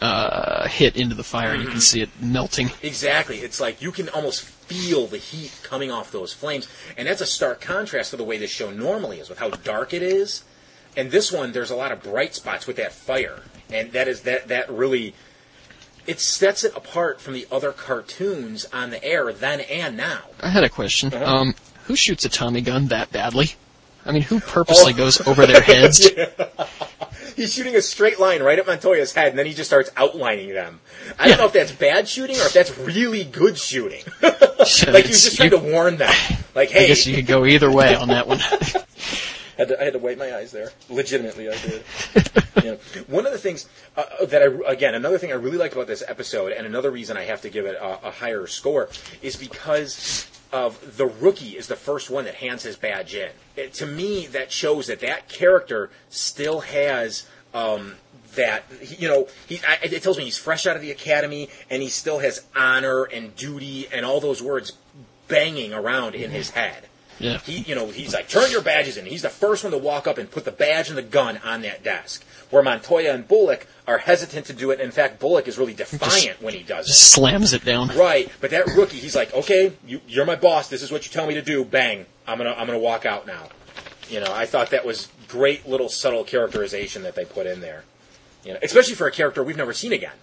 uh, 0.00 0.68
hit 0.68 0.96
into 0.96 1.14
the 1.14 1.24
fire, 1.24 1.54
you 1.54 1.62
Mm-hmm. 1.62 1.72
can 1.72 1.80
see 1.80 2.00
it 2.02 2.08
melting. 2.20 2.70
Exactly. 2.82 3.38
It's 3.38 3.60
like 3.60 3.82
you 3.82 3.90
can 3.90 4.08
almost 4.10 4.42
feel 4.44 5.06
the 5.08 5.18
heat 5.18 5.58
coming 5.64 5.90
off 5.90 6.12
those 6.12 6.32
flames. 6.32 6.68
And 6.96 7.08
that's 7.08 7.20
a 7.20 7.26
stark 7.26 7.60
contrast 7.60 8.10
to 8.10 8.16
the 8.16 8.24
way 8.24 8.38
this 8.38 8.50
show 8.50 8.70
normally 8.70 9.18
is, 9.18 9.28
with 9.28 9.38
how 9.40 9.50
dark 9.50 9.92
it 9.92 10.02
is. 10.02 10.44
And 10.96 11.10
this 11.10 11.32
one, 11.32 11.52
there's 11.52 11.70
a 11.70 11.76
lot 11.76 11.90
of 11.92 12.02
bright 12.02 12.34
spots 12.34 12.66
with 12.66 12.76
that 12.76 12.92
fire. 12.92 13.42
And 13.72 13.92
that 13.92 14.06
is 14.08 14.22
that 14.22 14.48
that 14.48 14.70
really 14.70 15.14
it 16.06 16.20
sets 16.20 16.64
it 16.64 16.72
apart 16.74 17.20
from 17.20 17.34
the 17.34 17.46
other 17.52 17.70
cartoons 17.72 18.64
on 18.72 18.90
the 18.90 19.02
air 19.04 19.30
then 19.32 19.60
and 19.60 19.96
now. 19.96 20.20
I 20.40 20.48
had 20.48 20.64
a 20.64 20.68
question. 20.70 21.12
Uh-huh. 21.12 21.24
Um, 21.36 21.54
who 21.88 21.96
shoots 21.96 22.24
a 22.24 22.28
Tommy 22.28 22.60
gun 22.60 22.86
that 22.88 23.10
badly? 23.10 23.50
I 24.06 24.12
mean, 24.12 24.22
who 24.22 24.38
purposely 24.40 24.92
Oh. 24.94 24.96
goes 24.96 25.20
over 25.26 25.44
their 25.46 25.60
heads? 25.60 26.08
he's 27.36 27.52
shooting 27.52 27.74
a 27.76 27.82
straight 27.82 28.18
line 28.20 28.42
right 28.42 28.58
at 28.58 28.66
Montoya's 28.66 29.12
head, 29.12 29.28
and 29.30 29.38
then 29.38 29.46
he 29.46 29.52
just 29.54 29.68
starts 29.68 29.90
outlining 29.96 30.50
them. 30.54 30.80
I 31.18 31.28
don't 31.28 31.38
know 31.38 31.46
if 31.46 31.52
that's 31.52 31.72
bad 31.72 32.08
shooting 32.08 32.36
or 32.36 32.42
if 32.46 32.52
that's 32.52 32.76
really 32.78 33.24
good 33.24 33.58
shooting. 33.58 34.02
like 34.22 34.40
was 34.60 34.86
just 34.86 35.36
trying 35.36 35.50
You- 35.50 35.58
to 35.58 35.64
warn 35.64 35.96
them. 35.96 36.12
Like, 36.54 36.70
hey. 36.70 36.84
I 36.84 36.88
guess 36.88 37.06
you 37.06 37.16
could 37.16 37.26
go 37.26 37.44
either 37.44 37.70
way 37.70 37.94
on 37.94 38.08
that 38.08 38.26
one. 38.26 38.38
had 39.58 39.68
to, 39.68 39.80
I 39.80 39.84
had 39.84 39.92
to 39.94 39.98
wipe 39.98 40.18
my 40.18 40.34
eyes 40.34 40.52
there. 40.52 40.70
Legitimately, 40.88 41.48
I 41.48 41.58
did. 41.58 41.82
you 42.64 42.70
know, 42.70 42.78
one 43.08 43.26
of 43.26 43.32
the 43.32 43.38
things 43.38 43.68
uh, 43.96 44.24
that 44.26 44.42
I 44.42 44.72
again 44.72 44.94
another 44.94 45.18
thing 45.18 45.32
I 45.32 45.34
really 45.34 45.58
liked 45.58 45.74
about 45.74 45.88
this 45.88 46.02
episode, 46.06 46.52
and 46.52 46.66
another 46.66 46.90
reason 46.90 47.16
I 47.16 47.24
have 47.24 47.42
to 47.42 47.50
give 47.50 47.66
it 47.66 47.74
a, 47.74 48.08
a 48.08 48.10
higher 48.10 48.46
score 48.46 48.88
is 49.20 49.36
because 49.36 50.28
of 50.52 50.96
the 50.96 51.06
rookie 51.06 51.56
is 51.56 51.66
the 51.66 51.76
first 51.76 52.08
one 52.08 52.24
that 52.24 52.36
hands 52.36 52.62
his 52.62 52.76
badge 52.76 53.14
in. 53.14 53.30
It, 53.56 53.74
to 53.74 53.86
me, 53.86 54.26
that 54.28 54.50
shows 54.50 54.86
that 54.86 55.00
that 55.00 55.28
character 55.28 55.90
still 56.08 56.60
has. 56.60 57.26
Um, 57.52 57.96
that 58.34 58.64
you 58.98 59.08
know, 59.08 59.26
he 59.48 59.58
I, 59.66 59.78
it 59.82 60.02
tells 60.02 60.18
me 60.18 60.24
he's 60.24 60.36
fresh 60.36 60.66
out 60.66 60.76
of 60.76 60.82
the 60.82 60.90
academy, 60.90 61.48
and 61.70 61.82
he 61.82 61.88
still 61.88 62.18
has 62.18 62.44
honor 62.54 63.04
and 63.04 63.34
duty 63.34 63.88
and 63.90 64.04
all 64.04 64.20
those 64.20 64.42
words 64.42 64.74
banging 65.28 65.72
around 65.72 66.14
in 66.14 66.30
his 66.30 66.50
head. 66.50 66.87
Yeah. 67.18 67.38
He, 67.38 67.58
you 67.58 67.74
know, 67.74 67.88
he's 67.88 68.14
like, 68.14 68.28
turn 68.28 68.50
your 68.50 68.62
badges 68.62 68.96
in. 68.96 69.06
He's 69.06 69.22
the 69.22 69.28
first 69.28 69.64
one 69.64 69.72
to 69.72 69.78
walk 69.78 70.06
up 70.06 70.18
and 70.18 70.30
put 70.30 70.44
the 70.44 70.52
badge 70.52 70.88
and 70.88 70.96
the 70.96 71.02
gun 71.02 71.38
on 71.38 71.62
that 71.62 71.82
desk. 71.82 72.24
Where 72.50 72.62
Montoya 72.62 73.12
and 73.12 73.28
Bullock 73.28 73.66
are 73.86 73.98
hesitant 73.98 74.46
to 74.46 74.52
do 74.52 74.70
it. 74.70 74.80
In 74.80 74.90
fact, 74.90 75.18
Bullock 75.18 75.48
is 75.48 75.58
really 75.58 75.74
defiant 75.74 76.40
when 76.40 76.54
he 76.54 76.62
does 76.62 76.88
it. 76.88 76.94
Slams 76.94 77.52
it 77.52 77.64
down. 77.64 77.88
Right, 77.88 78.30
but 78.40 78.50
that 78.50 78.66
rookie, 78.68 78.98
he's 78.98 79.16
like, 79.16 79.34
okay, 79.34 79.72
you, 79.86 80.00
you're 80.08 80.24
my 80.24 80.36
boss. 80.36 80.68
This 80.68 80.82
is 80.82 80.90
what 80.90 81.04
you 81.04 81.12
tell 81.12 81.26
me 81.26 81.34
to 81.34 81.42
do. 81.42 81.64
Bang, 81.64 82.06
I'm 82.26 82.38
gonna, 82.38 82.54
I'm 82.56 82.66
gonna 82.66 82.78
walk 82.78 83.04
out 83.04 83.26
now. 83.26 83.48
You 84.08 84.20
know, 84.20 84.32
I 84.32 84.46
thought 84.46 84.70
that 84.70 84.86
was 84.86 85.08
great 85.28 85.68
little 85.68 85.90
subtle 85.90 86.24
characterization 86.24 87.02
that 87.02 87.14
they 87.14 87.26
put 87.26 87.46
in 87.46 87.60
there. 87.60 87.84
You 88.44 88.54
know, 88.54 88.60
especially 88.62 88.94
for 88.94 89.06
a 89.06 89.12
character 89.12 89.42
we've 89.44 89.56
never 89.56 89.74
seen 89.74 89.92
again. 89.92 90.14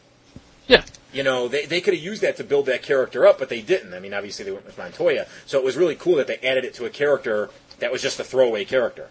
Yeah. 0.67 0.84
You 1.13 1.23
know, 1.23 1.47
they, 1.47 1.65
they 1.65 1.80
could 1.82 1.93
have 1.93 2.04
used 2.04 2.21
that 2.23 2.38
to 2.38 2.43
build 2.43 2.65
that 2.65 2.84
character 2.84 3.25
up, 3.25 3.39
but 3.39 3.47
they 3.49 3.62
didn't. 3.62 3.93
I 3.93 3.99
mean, 3.99 4.13
obviously 4.13 4.43
they 4.45 4.51
went 4.51 4.65
with 4.65 4.78
Montoya, 4.78 5.28
so 5.45 5.58
it 5.58 5.63
was 5.63 5.78
really 5.78 5.95
cool 5.95 6.15
that 6.15 6.28
they 6.28 6.38
added 6.39 6.65
it 6.65 6.73
to 6.75 6.86
a 6.86 6.89
character 6.89 7.49
that 7.80 7.91
was 7.91 8.01
just 8.01 8.19
a 8.19 8.23
throwaway 8.23 8.65
character. 8.65 9.08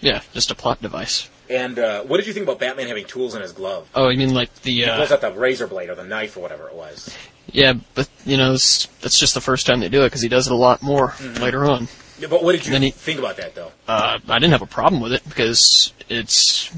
Yeah. 0.00 0.22
Just 0.32 0.50
a 0.50 0.54
plot 0.54 0.80
device. 0.82 1.28
And 1.50 1.78
uh, 1.78 2.02
what 2.04 2.16
did 2.16 2.26
you 2.26 2.32
think 2.32 2.44
about 2.44 2.58
Batman 2.58 2.88
having 2.88 3.04
tools 3.04 3.34
in 3.34 3.42
his 3.42 3.52
glove? 3.52 3.88
Oh, 3.94 4.08
you 4.08 4.16
mean 4.18 4.32
like 4.34 4.52
the, 4.62 4.72
He 4.72 4.84
uh, 4.84 4.96
pulls 4.96 5.12
out 5.12 5.20
the 5.20 5.32
razor 5.32 5.66
blade 5.66 5.90
or 5.90 5.94
the 5.94 6.04
knife 6.04 6.36
or 6.36 6.40
whatever 6.40 6.68
it 6.68 6.74
was. 6.74 7.14
yeah, 7.52 7.74
but, 7.94 8.08
you 8.24 8.36
know, 8.38 8.54
it's, 8.54 8.86
that's 9.02 9.18
just 9.20 9.34
the 9.34 9.40
first 9.40 9.66
time 9.66 9.80
they 9.80 9.88
do 9.90 10.02
it 10.02 10.06
because 10.06 10.22
he 10.22 10.28
does 10.28 10.46
it 10.46 10.52
a 10.52 10.56
lot 10.56 10.82
more 10.82 11.08
Mm-hmm. 11.10 11.42
later 11.42 11.64
on. 11.66 11.88
Yeah, 12.18 12.28
but 12.28 12.42
what 12.42 12.52
did 12.52 12.66
you 12.66 12.74
he- 12.78 12.90
think 12.90 13.18
about 13.18 13.36
that, 13.36 13.54
though? 13.54 13.72
Uh, 13.86 14.18
I 14.28 14.38
didn't 14.38 14.52
have 14.52 14.62
a 14.62 14.66
problem 14.66 15.02
with 15.02 15.12
it 15.12 15.22
because 15.28 15.92
it's, 16.08 16.70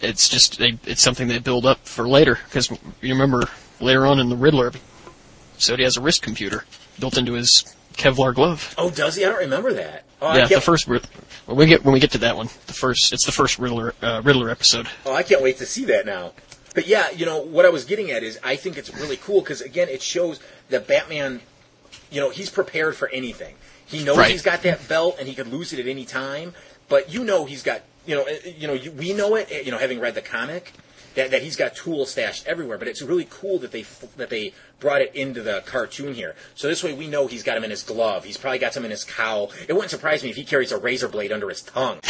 it's 0.00 0.28
just, 0.28 0.58
they, 0.58 0.78
it's 0.84 1.02
something 1.02 1.28
they 1.28 1.38
build 1.38 1.66
up 1.66 1.86
for 1.86 2.08
later 2.08 2.38
because 2.44 2.70
you 2.70 3.12
remember 3.12 3.44
later 3.80 4.06
on 4.06 4.18
in 4.18 4.28
the 4.28 4.36
Riddler 4.36 4.68
episode 4.68 5.78
he 5.78 5.82
has 5.84 5.96
a 5.96 6.00
wrist 6.00 6.22
computer 6.22 6.64
built 7.00 7.16
into 7.18 7.32
his 7.32 7.74
Kevlar 7.94 8.34
glove. 8.34 8.74
Oh, 8.78 8.90
does 8.90 9.16
he? 9.16 9.24
I 9.24 9.28
don't 9.28 9.38
remember 9.38 9.72
that. 9.74 10.04
Oh, 10.22 10.36
yeah, 10.36 10.46
the 10.46 10.60
first 10.60 10.86
when 10.88 11.00
we 11.46 11.66
get 11.66 11.84
when 11.84 11.92
we 11.92 12.00
get 12.00 12.12
to 12.12 12.18
that 12.18 12.36
one, 12.36 12.48
the 12.66 12.72
first 12.72 13.12
it's 13.12 13.24
the 13.26 13.32
first 13.32 13.58
Riddler 13.58 13.94
uh, 14.02 14.20
Riddler 14.24 14.50
episode. 14.50 14.88
oh, 15.06 15.12
I 15.14 15.22
can't 15.22 15.42
wait 15.42 15.58
to 15.58 15.66
see 15.66 15.84
that 15.86 16.06
now. 16.06 16.32
But 16.74 16.86
yeah, 16.86 17.10
you 17.10 17.26
know, 17.26 17.38
what 17.38 17.64
I 17.64 17.70
was 17.70 17.84
getting 17.84 18.10
at 18.10 18.22
is 18.22 18.38
I 18.44 18.54
think 18.56 18.76
it's 18.78 18.94
really 18.94 19.16
cool 19.16 19.40
because, 19.40 19.60
again, 19.60 19.88
it 19.88 20.02
shows 20.02 20.38
that 20.68 20.86
Batman, 20.86 21.40
you 22.10 22.20
know, 22.20 22.30
he's 22.30 22.50
prepared 22.50 22.94
for 22.96 23.08
anything. 23.08 23.56
He 23.86 24.04
knows 24.04 24.18
Right. 24.18 24.30
he's 24.30 24.42
got 24.42 24.62
that 24.62 24.86
belt 24.86 25.16
and 25.18 25.26
he 25.26 25.34
could 25.34 25.48
lose 25.48 25.72
it 25.72 25.80
at 25.80 25.86
any 25.88 26.04
time, 26.04 26.54
but 26.88 27.12
you 27.12 27.24
know 27.24 27.46
he's 27.46 27.62
got, 27.62 27.80
you 28.08 28.14
know, 28.14 28.24
eh, 28.24 28.54
you 28.56 28.66
know, 28.66 28.72
you, 28.72 28.90
we 28.90 29.12
know 29.12 29.34
it, 29.36 29.48
eh, 29.50 29.60
you 29.60 29.70
know, 29.70 29.78
having 29.78 30.00
read 30.00 30.14
the 30.14 30.22
comic, 30.22 30.72
that, 31.14 31.30
that 31.30 31.42
he's 31.42 31.56
got 31.56 31.76
tools 31.76 32.10
stashed 32.10 32.46
everywhere. 32.46 32.78
But 32.78 32.88
it's 32.88 33.02
really 33.02 33.26
cool 33.28 33.58
that 33.58 33.70
they 33.70 33.84
that 34.16 34.30
they 34.30 34.54
brought 34.80 35.02
it 35.02 35.14
into 35.14 35.42
the 35.42 35.62
cartoon 35.66 36.14
here. 36.14 36.34
So 36.54 36.68
this 36.68 36.82
way 36.82 36.94
we 36.94 37.06
know 37.06 37.26
he's 37.26 37.42
got 37.42 37.56
him 37.56 37.64
in 37.64 37.70
his 37.70 37.82
glove. 37.82 38.24
He's 38.24 38.38
probably 38.38 38.58
got 38.58 38.72
some 38.72 38.84
in 38.84 38.90
his 38.90 39.04
cowl. 39.04 39.52
It 39.68 39.74
wouldn't 39.74 39.90
surprise 39.90 40.24
me 40.24 40.30
if 40.30 40.36
he 40.36 40.44
carries 40.44 40.72
a 40.72 40.78
razor 40.78 41.08
blade 41.08 41.32
under 41.32 41.48
his 41.48 41.62
tongue. 41.62 42.00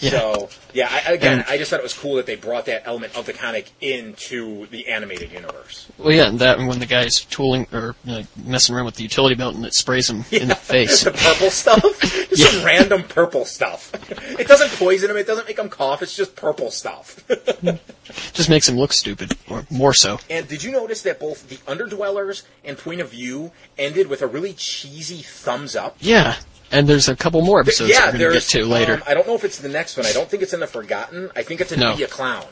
Yeah. 0.00 0.10
So 0.10 0.48
yeah, 0.72 0.88
I, 0.90 1.12
again, 1.12 1.40
And- 1.40 1.44
I 1.48 1.58
just 1.58 1.70
thought 1.70 1.80
it 1.80 1.82
was 1.82 1.92
cool 1.96 2.16
that 2.16 2.26
they 2.26 2.36
brought 2.36 2.66
that 2.66 2.82
element 2.86 3.16
of 3.16 3.26
the 3.26 3.32
comic 3.32 3.70
into 3.80 4.66
the 4.68 4.88
animated 4.88 5.30
universe. 5.32 5.86
Well, 5.98 6.12
yeah, 6.12 6.28
and 6.28 6.38
that 6.38 6.58
and 6.58 6.68
when 6.68 6.78
the 6.78 6.86
guy's 6.86 7.20
tooling 7.24 7.66
or 7.72 7.94
like, 8.06 8.26
messing 8.36 8.74
around 8.74 8.86
with 8.86 8.94
the 8.96 9.02
utility 9.02 9.34
belt 9.34 9.54
and 9.54 9.64
it 9.66 9.74
sprays 9.74 10.08
him 10.08 10.24
in 10.30 10.48
the 10.48 10.54
face. 10.56 11.04
the 11.04 11.10
purple 11.10 11.50
stuff, 11.50 11.82
just 12.30 12.52
some 12.52 12.64
random 12.64 13.02
purple 13.02 13.44
stuff. 13.44 13.92
It 14.38 14.48
doesn't 14.48 14.70
poison 14.78 15.10
him. 15.10 15.16
It 15.16 15.26
doesn't 15.26 15.46
make 15.46 15.58
him 15.58 15.68
cough. 15.68 16.02
It's 16.02 16.16
just 16.16 16.34
purple 16.36 16.70
stuff. 16.70 17.22
just 18.32 18.48
makes 18.48 18.68
him 18.68 18.76
look 18.76 18.92
stupid, 18.92 19.34
or 19.48 19.64
more 19.70 19.92
so. 19.94 20.18
and 20.28 20.48
did 20.48 20.62
you 20.64 20.72
notice 20.72 21.02
that 21.02 21.20
both 21.20 21.48
the 21.48 21.56
Underdwellers 21.70 22.42
and 22.64 22.76
Point 22.78 23.00
of 23.00 23.10
View 23.10 23.52
ended 23.78 24.06
with 24.08 24.22
a 24.22 24.26
really 24.26 24.52
cheesy 24.54 25.22
thumbs 25.22 25.76
up? 25.76 25.96
Yeah, 26.00 26.36
and 26.72 26.88
there's 26.88 27.08
a 27.08 27.16
couple 27.16 27.40
more 27.42 27.60
episodes 27.60 27.90
yeah, 27.90 28.06
we're 28.06 28.18
going 28.18 28.32
to 28.32 28.38
get 28.38 28.42
to 28.44 28.64
later. 28.64 28.94
um, 28.94 29.02
I 29.06 29.14
don't 29.14 29.26
know 29.26 29.34
if 29.34 29.44
it's 29.44 29.58
the 29.58 29.68
next 29.68 29.96
one. 29.96 30.06
I 30.06 30.12
don't 30.12 30.28
think 30.28 30.42
it's 30.42 30.52
in 30.52 30.60
the 30.60 30.66
Forgotten. 30.66 31.30
I 31.36 31.42
think 31.42 31.60
it's 31.60 31.72
in 31.72 31.80
No. 31.80 31.96
Be 31.96 32.04
a 32.04 32.08
Clown. 32.08 32.46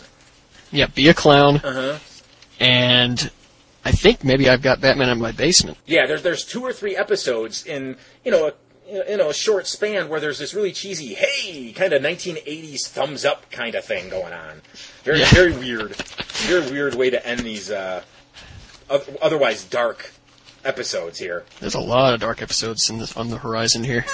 yeah, 0.73 0.87
be 0.87 1.09
a 1.09 1.15
clown, 1.15 1.57
Uh 1.65 1.73
huh. 1.73 1.99
and 2.61 3.31
I 3.85 3.93
think 3.93 4.25
maybe 4.25 4.49
I've 4.51 4.63
got 4.63 4.81
Batman 4.81 5.09
in 5.09 5.19
my 5.19 5.33
basement. 5.33 5.79
Yeah, 5.87 6.07
there's 6.07 6.23
there's 6.23 6.45
two 6.45 6.63
or 6.63 6.73
three 6.73 6.97
episodes 6.97 7.65
in 7.65 7.97
you 8.25 8.31
know 8.31 8.49
a 8.49 8.53
you 9.09 9.17
know 9.17 9.29
a 9.31 9.35
short 9.35 9.67
span 9.67 10.09
where 10.09 10.19
there's 10.21 10.39
this 10.39 10.53
really 10.55 10.73
cheesy 10.73 11.15
hey 11.15 11.73
kind 11.73 11.93
of 11.93 12.03
1980s 12.03 12.89
thumbs 12.89 13.25
up 13.25 13.51
kind 13.51 13.75
of 13.75 13.85
thing 13.85 14.09
going 14.09 14.33
on. 14.33 14.61
Very 15.05 15.21
Yeah. 15.21 15.31
very 15.31 15.53
weird, 15.53 15.95
very 15.97 16.71
weird 16.71 16.95
way 16.97 17.11
to 17.11 17.25
end 17.27 17.41
these 17.41 17.71
uh, 17.71 18.03
otherwise 19.21 19.65
dark 19.65 20.11
episodes 20.65 21.19
here. 21.19 21.45
There's 21.61 21.75
a 21.75 21.81
lot 21.81 22.15
of 22.15 22.21
dark 22.21 22.43
episodes 22.43 22.91
in 22.91 22.99
the, 22.99 23.13
on 23.17 23.31
the 23.31 23.39
horizon 23.39 23.85
here. 23.85 24.05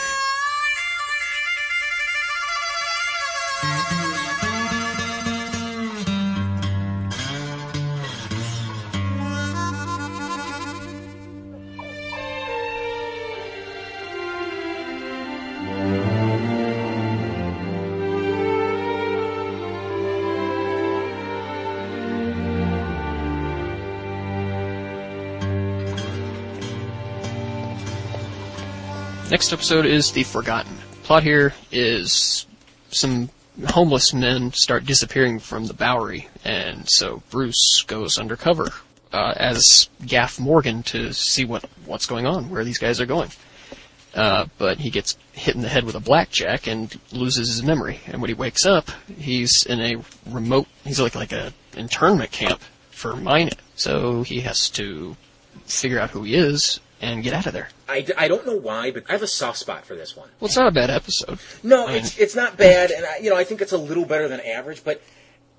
Next 29.34 29.52
episode 29.52 29.84
is 29.84 30.12
The 30.12 30.22
Forgotten. 30.22 30.78
Plot 31.02 31.24
here 31.24 31.54
is 31.72 32.46
some 32.90 33.30
homeless 33.66 34.14
men 34.14 34.52
start 34.52 34.84
disappearing 34.84 35.40
from 35.40 35.66
the 35.66 35.74
Bowery, 35.74 36.28
and 36.44 36.88
so 36.88 37.20
Bruce 37.30 37.82
goes 37.88 38.16
undercover 38.16 38.68
uh, 39.12 39.34
as 39.36 39.88
Gaff 40.06 40.38
Morgan 40.38 40.84
to 40.84 41.12
see 41.12 41.44
what 41.44 41.64
what's 41.84 42.06
going 42.06 42.28
on, 42.28 42.48
where 42.48 42.62
these 42.62 42.78
guys 42.78 43.00
are 43.00 43.06
going. 43.06 43.28
Uh, 44.14 44.46
but 44.56 44.78
he 44.78 44.88
gets 44.88 45.18
hit 45.32 45.56
in 45.56 45.62
the 45.62 45.68
head 45.68 45.82
with 45.82 45.96
a 45.96 46.00
blackjack 46.00 46.68
and 46.68 46.96
loses 47.10 47.48
his 47.48 47.64
memory. 47.64 47.98
And 48.06 48.22
when 48.22 48.28
he 48.28 48.34
wakes 48.34 48.64
up, 48.64 48.88
he's 49.18 49.66
in 49.66 49.80
a 49.80 49.96
remote, 50.30 50.68
he's 50.84 51.00
like 51.00 51.16
like 51.16 51.32
a 51.32 51.52
internment 51.76 52.30
camp 52.30 52.60
for 52.92 53.16
mining. 53.16 53.58
So 53.74 54.22
he 54.22 54.42
has 54.42 54.70
to 54.70 55.16
figure 55.66 55.98
out 55.98 56.10
who 56.10 56.22
he 56.22 56.36
is 56.36 56.78
and 57.04 57.22
get 57.22 57.32
out 57.32 57.46
of 57.46 57.52
there. 57.52 57.68
I, 57.88 58.06
I 58.16 58.28
don't 58.28 58.46
know 58.46 58.56
why, 58.56 58.90
but 58.90 59.04
I 59.08 59.12
have 59.12 59.22
a 59.22 59.26
soft 59.26 59.58
spot 59.58 59.84
for 59.84 59.94
this 59.94 60.16
one. 60.16 60.28
Well, 60.40 60.46
it's 60.46 60.56
not 60.56 60.68
a 60.68 60.72
bad 60.72 60.90
episode. 60.90 61.38
No, 61.62 61.86
I 61.86 61.94
mean- 61.94 61.96
it's 62.04 62.18
it's 62.18 62.34
not 62.36 62.56
bad, 62.56 62.90
and 62.90 63.04
I, 63.04 63.18
you 63.18 63.30
know 63.30 63.36
I 63.36 63.44
think 63.44 63.60
it's 63.60 63.72
a 63.72 63.78
little 63.78 64.04
better 64.04 64.28
than 64.28 64.40
average. 64.40 64.82
But 64.84 65.02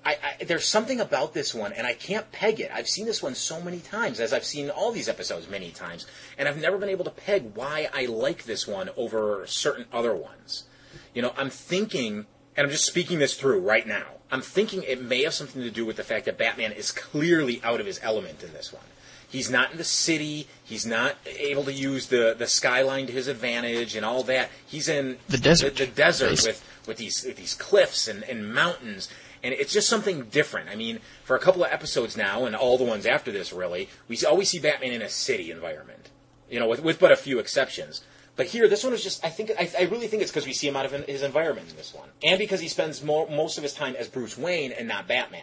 I, 0.04 0.18
I, 0.40 0.44
there's 0.44 0.64
something 0.64 1.00
about 1.00 1.34
this 1.34 1.52
one, 1.54 1.72
and 1.72 1.86
I 1.86 1.92
can't 1.94 2.30
peg 2.30 2.60
it. 2.60 2.70
I've 2.72 2.86
seen 2.88 3.06
this 3.06 3.22
one 3.22 3.34
so 3.34 3.60
many 3.60 3.78
times, 3.80 4.20
as 4.20 4.32
I've 4.32 4.44
seen 4.44 4.70
all 4.70 4.92
these 4.92 5.08
episodes 5.08 5.48
many 5.50 5.70
times, 5.70 6.06
and 6.38 6.46
I've 6.48 6.60
never 6.60 6.78
been 6.78 6.88
able 6.90 7.04
to 7.06 7.10
peg 7.10 7.52
why 7.54 7.88
I 7.92 8.06
like 8.06 8.44
this 8.44 8.68
one 8.68 8.90
over 8.96 9.44
certain 9.46 9.86
other 9.92 10.14
ones. 10.14 10.64
You 11.12 11.22
know, 11.22 11.32
I'm 11.36 11.50
thinking, 11.50 12.26
and 12.56 12.64
I'm 12.66 12.70
just 12.70 12.84
speaking 12.84 13.18
this 13.18 13.34
through 13.34 13.60
right 13.60 13.86
now. 13.86 14.04
I'm 14.30 14.42
thinking 14.42 14.82
it 14.84 15.02
may 15.02 15.22
have 15.24 15.34
something 15.34 15.62
to 15.62 15.70
do 15.70 15.84
with 15.84 15.96
the 15.96 16.04
fact 16.04 16.24
that 16.26 16.36
Batman 16.38 16.72
is 16.72 16.92
clearly 16.92 17.60
out 17.64 17.80
of 17.80 17.86
his 17.86 17.98
element 18.02 18.42
in 18.42 18.52
this 18.52 18.72
one. 18.72 18.82
He's 19.28 19.50
not 19.50 19.72
in 19.72 19.78
the 19.78 19.84
city. 19.84 20.46
He's 20.64 20.86
not 20.86 21.16
able 21.26 21.64
to 21.64 21.72
use 21.72 22.06
the, 22.06 22.34
the 22.38 22.46
skyline 22.46 23.06
to 23.06 23.12
his 23.12 23.28
advantage 23.28 23.96
and 23.96 24.04
all 24.04 24.22
that. 24.24 24.50
He's 24.66 24.88
in 24.88 25.18
The 25.28 25.38
desert, 25.38 25.76
The, 25.76 25.86
the 25.86 25.92
desert 25.92 26.42
with, 26.44 26.64
with 26.86 26.96
these 26.96 27.24
with 27.24 27.36
these 27.36 27.54
cliffs 27.54 28.08
and, 28.08 28.22
and 28.24 28.52
mountains, 28.54 29.08
and 29.42 29.52
it's 29.52 29.72
just 29.72 29.88
something 29.88 30.24
different. 30.24 30.68
I 30.68 30.76
mean, 30.76 31.00
for 31.24 31.36
a 31.36 31.40
couple 31.40 31.64
of 31.64 31.72
episodes 31.72 32.16
now, 32.16 32.46
and 32.46 32.54
all 32.54 32.78
the 32.78 32.84
ones 32.84 33.06
after 33.06 33.32
this, 33.32 33.52
really, 33.52 33.88
we 34.08 34.18
always 34.24 34.48
see 34.50 34.58
Batman 34.58 34.92
in 34.92 35.02
a 35.02 35.08
city 35.08 35.50
environment. 35.50 36.10
You 36.48 36.60
know, 36.60 36.68
with, 36.68 36.82
with 36.82 37.00
but 37.00 37.10
a 37.10 37.16
few 37.16 37.40
exceptions. 37.40 38.04
But 38.36 38.46
here, 38.46 38.68
this 38.68 38.84
one 38.84 38.92
is 38.92 39.02
just. 39.02 39.24
I 39.24 39.30
think. 39.30 39.50
I, 39.58 39.68
I 39.78 39.82
really 39.84 40.06
think 40.06 40.22
it's 40.22 40.30
because 40.30 40.46
we 40.46 40.52
see 40.52 40.68
him 40.68 40.76
out 40.76 40.84
of 40.84 40.92
his 40.92 41.22
environment 41.22 41.70
in 41.70 41.76
this 41.76 41.92
one, 41.92 42.08
and 42.22 42.38
because 42.38 42.60
he 42.60 42.68
spends 42.68 43.02
more, 43.02 43.28
most 43.28 43.56
of 43.56 43.62
his 43.64 43.72
time 43.72 43.96
as 43.96 44.08
Bruce 44.08 44.38
Wayne 44.38 44.72
and 44.72 44.86
not 44.86 45.08
Batman. 45.08 45.42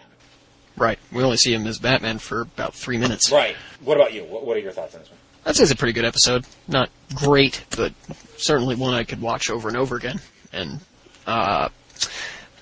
Right. 0.76 0.98
We 1.12 1.24
only 1.24 1.38
see 1.38 1.54
him 1.54 1.68
as 1.68 1.80
Batman 1.80 2.20
for 2.20 2.42
about 2.42 2.74
three 2.74 2.98
minutes. 2.98 3.32
Right. 3.32 3.56
What 3.84 3.98
about 3.98 4.14
you? 4.14 4.24
What, 4.24 4.46
what 4.46 4.58
are 4.58 4.60
your 4.60 4.72
thoughts 4.72 4.96
on 4.96 5.02
this 5.02 5.10
one? 5.10 5.20
I'd 5.46 5.56
say 5.56 5.64
it's 5.64 5.72
a 5.72 5.76
pretty 5.76 5.94
good 5.94 6.06
episode. 6.06 6.46
Not 6.68 6.90
great, 7.14 7.64
but 7.76 7.94
certainly 8.38 8.76
one 8.76 8.94
I 8.94 9.04
could 9.04 9.22
watch 9.22 9.50
over 9.50 9.68
and 9.68 9.78
over 9.78 9.96
again. 9.96 10.20
And, 10.52 10.80
uh, 11.28 11.70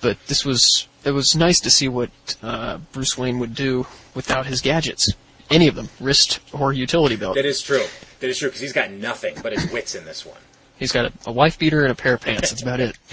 but 0.00 0.18
this 0.26 0.44
was, 0.44 0.88
it 1.04 1.12
was 1.12 1.36
nice 1.36 1.60
to 1.60 1.70
see 1.70 1.88
what, 1.88 2.10
uh, 2.42 2.78
Bruce 2.92 3.16
Wayne 3.16 3.38
would 3.38 3.54
do 3.54 3.86
without 4.14 4.46
his 4.46 4.60
gadgets. 4.60 5.12
Any 5.48 5.68
of 5.68 5.74
them. 5.74 5.88
Wrist 6.00 6.40
or 6.52 6.72
utility 6.72 7.16
belt. 7.16 7.36
That 7.36 7.46
is 7.46 7.62
true. 7.62 7.84
That 8.20 8.30
is 8.30 8.38
true 8.38 8.48
because 8.48 8.60
he's 8.60 8.72
got 8.72 8.90
nothing 8.90 9.36
but 9.42 9.52
his 9.52 9.70
wits 9.70 9.94
in 9.94 10.04
this 10.04 10.26
one. 10.26 10.38
He's 10.78 10.92
got 10.92 11.06
a, 11.06 11.12
a 11.26 11.32
wife 11.32 11.58
beater 11.58 11.82
and 11.82 11.92
a 11.92 11.94
pair 11.94 12.14
of 12.14 12.20
pants. 12.20 12.50
That's 12.50 12.62
about 12.62 12.80
it. 12.80 12.98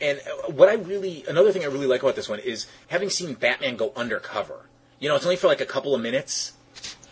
And 0.00 0.18
uh, 0.20 0.52
what 0.52 0.68
I 0.68 0.74
really, 0.74 1.24
another 1.28 1.52
thing 1.52 1.62
I 1.62 1.66
really 1.66 1.86
like 1.86 2.02
about 2.02 2.16
this 2.16 2.28
one 2.28 2.38
is 2.38 2.66
having 2.88 3.10
seen 3.10 3.34
Batman 3.34 3.76
go 3.76 3.92
undercover. 3.96 4.66
You 5.00 5.08
know, 5.08 5.16
it's 5.16 5.24
only 5.24 5.36
for 5.36 5.46
like 5.46 5.60
a 5.60 5.66
couple 5.66 5.94
of 5.94 6.00
minutes, 6.00 6.52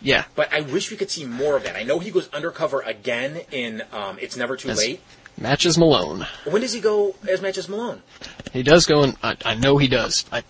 Yeah. 0.01 0.25
but 0.35 0.51
I 0.53 0.61
wish 0.61 0.91
we 0.91 0.97
could 0.97 1.09
see 1.11 1.25
more 1.25 1.55
of 1.57 1.63
that. 1.63 1.75
I 1.75 1.83
know 1.83 1.99
he 1.99 2.11
goes 2.11 2.29
undercover 2.29 2.81
again 2.81 3.41
in 3.51 3.83
um, 3.91 4.17
It's 4.21 4.35
Never 4.37 4.55
Too 4.57 4.69
As 4.69 4.77
Late. 4.79 5.01
Matches 5.37 5.77
Malone. 5.77 6.25
When 6.45 6.61
does 6.61 6.73
he 6.73 6.79
go 6.79 7.15
as 7.29 7.41
Matches 7.41 7.67
Malone? 7.67 8.01
He 8.53 8.63
does 8.63 8.85
go 8.85 9.03
and 9.03 9.17
I, 9.21 9.35
I 9.43 9.55
know 9.55 9.77
he 9.77 9.87
does. 9.87 10.25
I, 10.31 10.43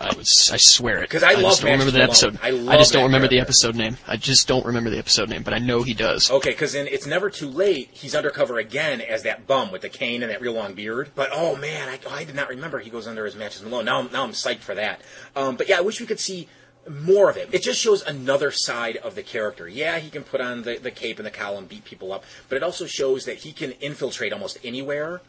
I 0.00 0.14
was, 0.14 0.50
I 0.52 0.58
swear 0.58 1.02
it. 1.02 1.10
'Cause 1.10 1.24
I 1.24 1.32
love 1.32 1.42
just 1.42 1.62
don't 1.62 1.72
remember 1.72 1.90
the 1.90 1.98
Malone. 1.98 2.10
episode. 2.10 2.38
I 2.40 2.50
love 2.50 2.78
just 2.78 2.92
don't 2.92 3.00
that 3.02 3.06
remember 3.06 3.26
the 3.26 3.36
character. 3.36 3.50
episode 3.50 3.74
name. 3.74 3.96
I 4.06 4.16
just 4.16 4.46
don't 4.46 4.64
remember 4.64 4.90
the 4.90 4.98
episode 4.98 5.28
name, 5.28 5.42
but 5.42 5.54
I 5.54 5.58
know 5.58 5.82
he 5.82 5.92
does. 5.92 6.30
Okay, 6.30 6.50
because 6.50 6.76
in 6.76 6.86
It's 6.86 7.04
Never 7.06 7.30
Too 7.30 7.48
Late, 7.48 7.88
he's 7.92 8.14
undercover 8.14 8.58
again 8.58 9.00
as 9.00 9.24
that 9.24 9.46
bum 9.48 9.72
with 9.72 9.82
the 9.82 9.88
cane 9.88 10.22
and 10.22 10.30
that 10.30 10.40
real 10.40 10.52
long 10.52 10.74
beard. 10.74 11.10
But 11.16 11.30
oh 11.32 11.56
man, 11.56 11.88
I, 11.88 11.98
I 12.14 12.22
did 12.24 12.36
not 12.36 12.48
remember 12.48 12.78
he 12.78 12.90
goes 12.90 13.08
under 13.08 13.26
as 13.26 13.34
Matches 13.34 13.62
Malone. 13.62 13.86
Now, 13.86 13.96
I'm- 13.96 14.10
now 14.12 14.22
I'm 14.22 14.32
psyched 14.32 14.60
for 14.60 14.74
that. 14.76 15.00
Um, 15.34 15.56
but 15.56 15.68
yeah, 15.68 15.78
I 15.78 15.80
wish 15.80 16.00
we 16.00 16.06
could 16.06 16.20
see 16.20 16.46
more 16.88 17.28
of 17.28 17.36
it. 17.36 17.48
It 17.52 17.62
just 17.62 17.80
shows 17.80 18.02
another 18.02 18.50
side 18.52 18.96
of 18.98 19.16
the 19.16 19.22
character. 19.24 19.66
Yeah, 19.68 19.98
he 19.98 20.10
can 20.10 20.22
put 20.22 20.40
on 20.40 20.62
the, 20.62 20.78
the 20.78 20.90
cape 20.92 21.18
and 21.18 21.26
the 21.26 21.30
cowl 21.32 21.58
and 21.58 21.68
beat 21.68 21.84
people 21.84 22.12
up, 22.12 22.24
but 22.48 22.54
it 22.56 22.62
also 22.62 22.86
shows 22.86 23.24
that 23.24 23.38
he 23.38 23.52
can 23.52 23.72
infiltrate 23.72 24.32
almost 24.32 24.58
anywhere 24.64 25.20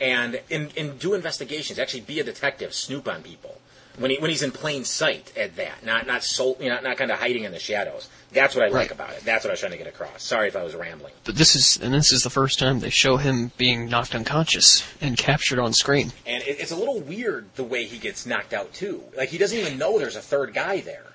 and 0.00 0.40
and, 0.50 0.72
and 0.76 0.98
do 1.00 1.14
investigations. 1.14 1.78
Actually, 1.80 2.02
be 2.02 2.20
a 2.20 2.24
detective, 2.24 2.72
snoop 2.74 3.08
on 3.08 3.22
people 3.22 3.60
when 3.98 4.10
he 4.10 4.18
when 4.18 4.30
he's 4.30 4.42
in 4.42 4.50
plain 4.50 4.84
sight 4.84 5.32
at 5.36 5.56
that, 5.56 5.84
not 5.84 6.06
not 6.06 6.22
sol- 6.24 6.56
you 6.60 6.68
know, 6.68 6.80
not 6.80 6.96
kind 6.96 7.10
of 7.10 7.18
hiding 7.18 7.44
in 7.44 7.52
the 7.52 7.58
shadows. 7.58 8.08
That's 8.32 8.54
what 8.56 8.64
I 8.64 8.68
like 8.68 8.74
Right. 8.74 8.90
about 8.90 9.10
it. 9.12 9.24
That's 9.24 9.44
what 9.44 9.50
I 9.50 9.52
was 9.52 9.60
trying 9.60 9.72
to 9.72 9.78
get 9.78 9.86
across. 9.86 10.22
Sorry 10.24 10.48
if 10.48 10.56
I 10.56 10.64
was 10.64 10.74
rambling. 10.74 11.12
But 11.24 11.36
this 11.36 11.54
is, 11.54 11.78
and 11.80 11.94
this 11.94 12.10
is 12.12 12.24
the 12.24 12.30
first 12.30 12.58
time 12.58 12.80
they 12.80 12.90
show 12.90 13.16
him 13.16 13.52
being 13.56 13.88
knocked 13.88 14.12
unconscious 14.14 14.82
and 15.00 15.16
captured 15.16 15.60
on 15.60 15.72
screen. 15.72 16.12
And 16.26 16.42
it, 16.42 16.58
it's 16.58 16.72
a 16.72 16.76
little 16.76 16.98
weird 17.00 17.46
the 17.54 17.62
way 17.62 17.84
he 17.84 17.98
gets 17.98 18.26
knocked 18.26 18.52
out 18.52 18.72
too. 18.72 19.04
Like 19.16 19.28
he 19.28 19.38
doesn't 19.38 19.56
even 19.56 19.78
know 19.78 19.98
there's 20.00 20.16
a 20.16 20.20
third 20.22 20.52
guy 20.52 20.80
there. 20.80 21.06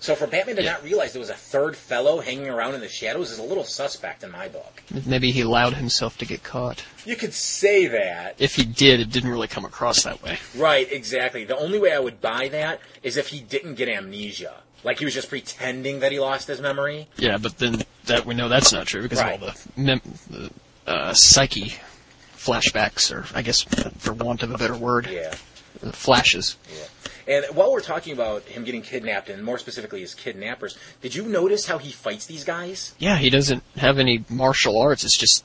So 0.00 0.14
for 0.14 0.26
Batman 0.26 0.56
to 0.56 0.62
Yeah. 0.62 0.72
not 0.72 0.82
realize 0.84 1.12
there 1.12 1.20
was 1.20 1.28
a 1.30 1.34
third 1.34 1.76
fellow 1.76 2.20
hanging 2.20 2.48
around 2.48 2.74
in 2.74 2.80
the 2.80 2.88
shadows 2.88 3.30
is 3.30 3.38
a 3.38 3.42
little 3.42 3.64
suspect 3.64 4.24
in 4.24 4.30
my 4.30 4.48
book. 4.48 4.82
Maybe 5.06 5.30
he 5.30 5.42
allowed 5.42 5.74
himself 5.74 6.16
to 6.18 6.24
get 6.24 6.42
caught. 6.42 6.82
You 7.04 7.16
could 7.16 7.34
say 7.34 7.86
that. 7.86 8.34
If 8.38 8.56
he 8.56 8.64
did, 8.64 9.00
it 9.00 9.10
didn't 9.10 9.30
really 9.30 9.46
come 9.48 9.64
across 9.66 10.02
that 10.04 10.22
way. 10.22 10.38
Right, 10.56 10.90
exactly. 10.90 11.44
The 11.44 11.56
only 11.56 11.78
way 11.78 11.92
I 11.92 11.98
would 11.98 12.20
buy 12.20 12.48
that 12.48 12.80
is 13.02 13.16
if 13.18 13.28
he 13.28 13.40
didn't 13.40 13.74
get 13.74 13.88
amnesia. 13.90 14.54
Like 14.82 14.98
he 14.98 15.04
was 15.04 15.12
just 15.12 15.28
pretending 15.28 16.00
that 16.00 16.10
he 16.12 16.18
lost 16.18 16.48
his 16.48 16.60
memory. 16.62 17.08
Yeah, 17.18 17.36
but 17.36 17.58
then 17.58 17.82
that 18.06 18.24
we 18.24 18.34
know 18.34 18.48
that's 18.48 18.72
not 18.72 18.86
true 18.86 19.02
because 19.02 19.20
Right. 19.20 19.34
of 19.34 19.42
all 19.42 19.50
the, 19.76 19.82
mem- 19.82 20.18
the 20.30 20.50
uh, 20.86 21.12
psyche 21.12 21.74
flashbacks, 22.36 23.12
or 23.12 23.26
I 23.36 23.42
guess 23.42 23.60
for 23.98 24.14
want 24.14 24.42
of 24.42 24.50
a 24.50 24.56
better 24.56 24.74
word, 24.76 25.06
Yeah. 25.10 25.34
flashes. 25.92 26.56
Yeah. 26.74 26.84
And 27.30 27.44
while 27.54 27.70
we're 27.72 27.80
talking 27.80 28.12
about 28.12 28.42
him 28.42 28.64
getting 28.64 28.82
kidnapped, 28.82 29.28
and 29.30 29.44
more 29.44 29.56
specifically 29.56 30.00
his 30.00 30.14
kidnappers, 30.14 30.76
did 31.00 31.14
you 31.14 31.24
notice 31.24 31.66
how 31.66 31.78
he 31.78 31.92
fights 31.92 32.26
these 32.26 32.42
guys? 32.42 32.92
Yeah, 32.98 33.16
he 33.18 33.30
doesn't 33.30 33.62
have 33.76 33.98
any 34.00 34.24
martial 34.28 34.80
arts. 34.80 35.04
It's 35.04 35.16
just 35.16 35.44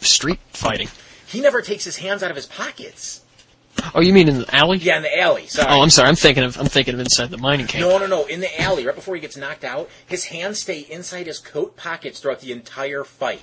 street 0.00 0.40
fighting. 0.48 0.88
He 1.26 1.40
never 1.42 1.60
takes 1.60 1.84
his 1.84 1.98
hands 1.98 2.22
out 2.22 2.30
of 2.30 2.36
his 2.36 2.46
pockets. 2.46 3.20
Oh, 3.94 4.00
you 4.00 4.14
mean 4.14 4.28
in 4.28 4.38
the 4.38 4.54
alley? 4.54 4.78
Yeah, 4.78 4.96
in 4.96 5.02
the 5.02 5.18
alley. 5.20 5.46
Sorry. 5.46 5.68
Oh, 5.70 5.82
I'm 5.82 5.90
sorry. 5.90 6.08
I'm 6.08 6.14
thinking 6.16 6.44
of 6.44 6.56
I'm 6.58 6.66
thinking 6.66 6.94
of 6.94 7.00
inside 7.00 7.28
the 7.30 7.38
mining 7.38 7.66
camp. 7.66 7.82
No, 7.82 7.98
no, 7.98 8.06
no. 8.06 8.24
In 8.24 8.40
the 8.40 8.60
alley, 8.62 8.86
right 8.86 8.94
before 8.94 9.14
he 9.14 9.20
gets 9.20 9.36
knocked 9.36 9.64
out, 9.64 9.90
his 10.06 10.26
hands 10.26 10.60
stay 10.60 10.80
inside 10.80 11.26
his 11.26 11.38
coat 11.38 11.76
pockets 11.76 12.20
throughout 12.20 12.40
the 12.40 12.52
entire 12.52 13.04
fight. 13.04 13.42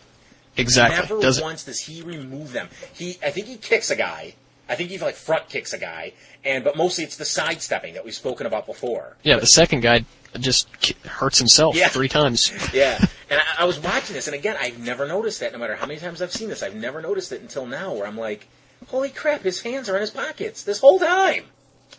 exactly. 0.58 1.00
Never 1.02 1.22
Does 1.22 1.38
it? 1.38 1.44
once 1.44 1.64
does 1.66 1.82
he 1.82 2.02
remove 2.02 2.54
them. 2.54 2.70
He, 2.94 3.18
I 3.24 3.30
think 3.30 3.48
he 3.48 3.58
kicks 3.58 3.92
a 3.92 3.96
guy. 3.96 4.34
I 4.72 4.76
think 4.76 4.90
he 4.90 4.98
like 4.98 5.16
front 5.16 5.50
kicks 5.50 5.74
a 5.74 5.78
guy, 5.78 6.14
and 6.46 6.64
but 6.64 6.78
mostly 6.78 7.04
it's 7.04 7.18
the 7.18 7.26
sidestepping 7.26 7.94
that 7.96 8.06
we've 8.06 8.16
spoken 8.16 8.48
about 8.48 8.66
before. 8.66 9.18
Yeah, 9.22 9.38
the 9.38 9.46
second 9.46 9.82
guy 9.82 10.06
just 10.40 10.70
hurts 11.06 11.38
himself 11.38 11.76
Yeah. 11.76 11.90
three 11.90 12.08
times. 12.08 12.52
Yeah, 12.74 12.98
and 13.30 13.40
I, 13.40 13.64
I 13.64 13.66
was 13.66 13.78
watching 13.80 14.16
this, 14.16 14.28
and 14.28 14.36
again, 14.36 14.56
I've 14.60 14.80
never 14.80 15.06
noticed 15.08 15.42
that. 15.42 15.52
No 15.52 15.58
matter 15.60 15.76
how 15.76 15.86
many 15.86 16.00
times 16.00 16.22
I've 16.22 16.32
seen 16.32 16.48
this, 16.48 16.64
I've 16.64 16.76
never 16.76 17.02
noticed 17.02 17.34
it 17.34 17.42
until 17.42 17.66
now, 17.66 17.94
where 17.94 18.08
I'm 18.08 18.18
like, 18.18 18.48
"Holy 18.88 19.10
crap! 19.10 19.42
His 19.42 19.62
hands 19.62 19.90
are 19.90 19.96
in 19.96 20.02
his 20.02 20.10
pockets 20.12 20.64
this 20.64 20.80
whole 20.80 21.00
time." 21.00 21.46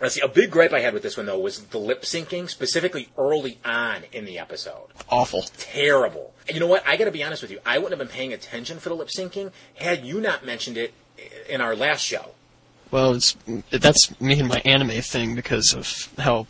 Let's 0.01 0.15
see. 0.15 0.23
A 0.23 0.29
big 0.29 0.51
gripe 0.51 0.73
I 0.73 0.81
had 0.81 0.95
with 0.95 1.03
this 1.03 1.19
one 1.19 1.27
though 1.27 1.39
was 1.39 1.59
the 1.65 1.79
lip 1.79 2.03
syncing, 2.03 2.49
specifically 2.49 3.11
early 3.19 3.59
on 3.67 4.05
in 4.13 4.25
the 4.25 4.39
episode. 4.39 4.89
Awful. 5.11 5.43
Terrible. 5.59 6.33
And 6.49 6.55
you 6.57 6.61
know 6.61 6.67
what? 6.67 6.83
I 6.87 6.97
got 6.97 7.05
to 7.05 7.11
be 7.11 7.23
honest 7.23 7.43
with 7.43 7.51
you. 7.51 7.61
I 7.67 7.77
wouldn't 7.79 7.99
have 8.01 8.09
been 8.09 8.17
paying 8.17 8.33
attention 8.33 8.79
for 8.79 8.89
the 8.89 8.95
lip 8.97 9.09
syncing 9.09 9.53
had 9.75 10.05
you 10.07 10.19
not 10.21 10.47
mentioned 10.47 10.79
it 10.79 10.95
in 11.49 11.61
our 11.61 11.77
last 11.77 12.03
show. 12.05 12.31
Well, 12.92 13.14
it's 13.14 13.37
that's 13.70 14.20
me 14.20 14.38
and 14.38 14.48
my 14.48 14.61
anime 14.66 15.00
thing 15.00 15.35
because 15.35 15.72
of 15.74 16.12
how 16.18 16.46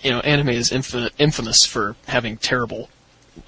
you 0.00 0.12
know 0.12 0.20
anime 0.20 0.50
is 0.50 0.70
infamous 0.72 1.66
for 1.66 1.96
having 2.06 2.36
terrible 2.36 2.88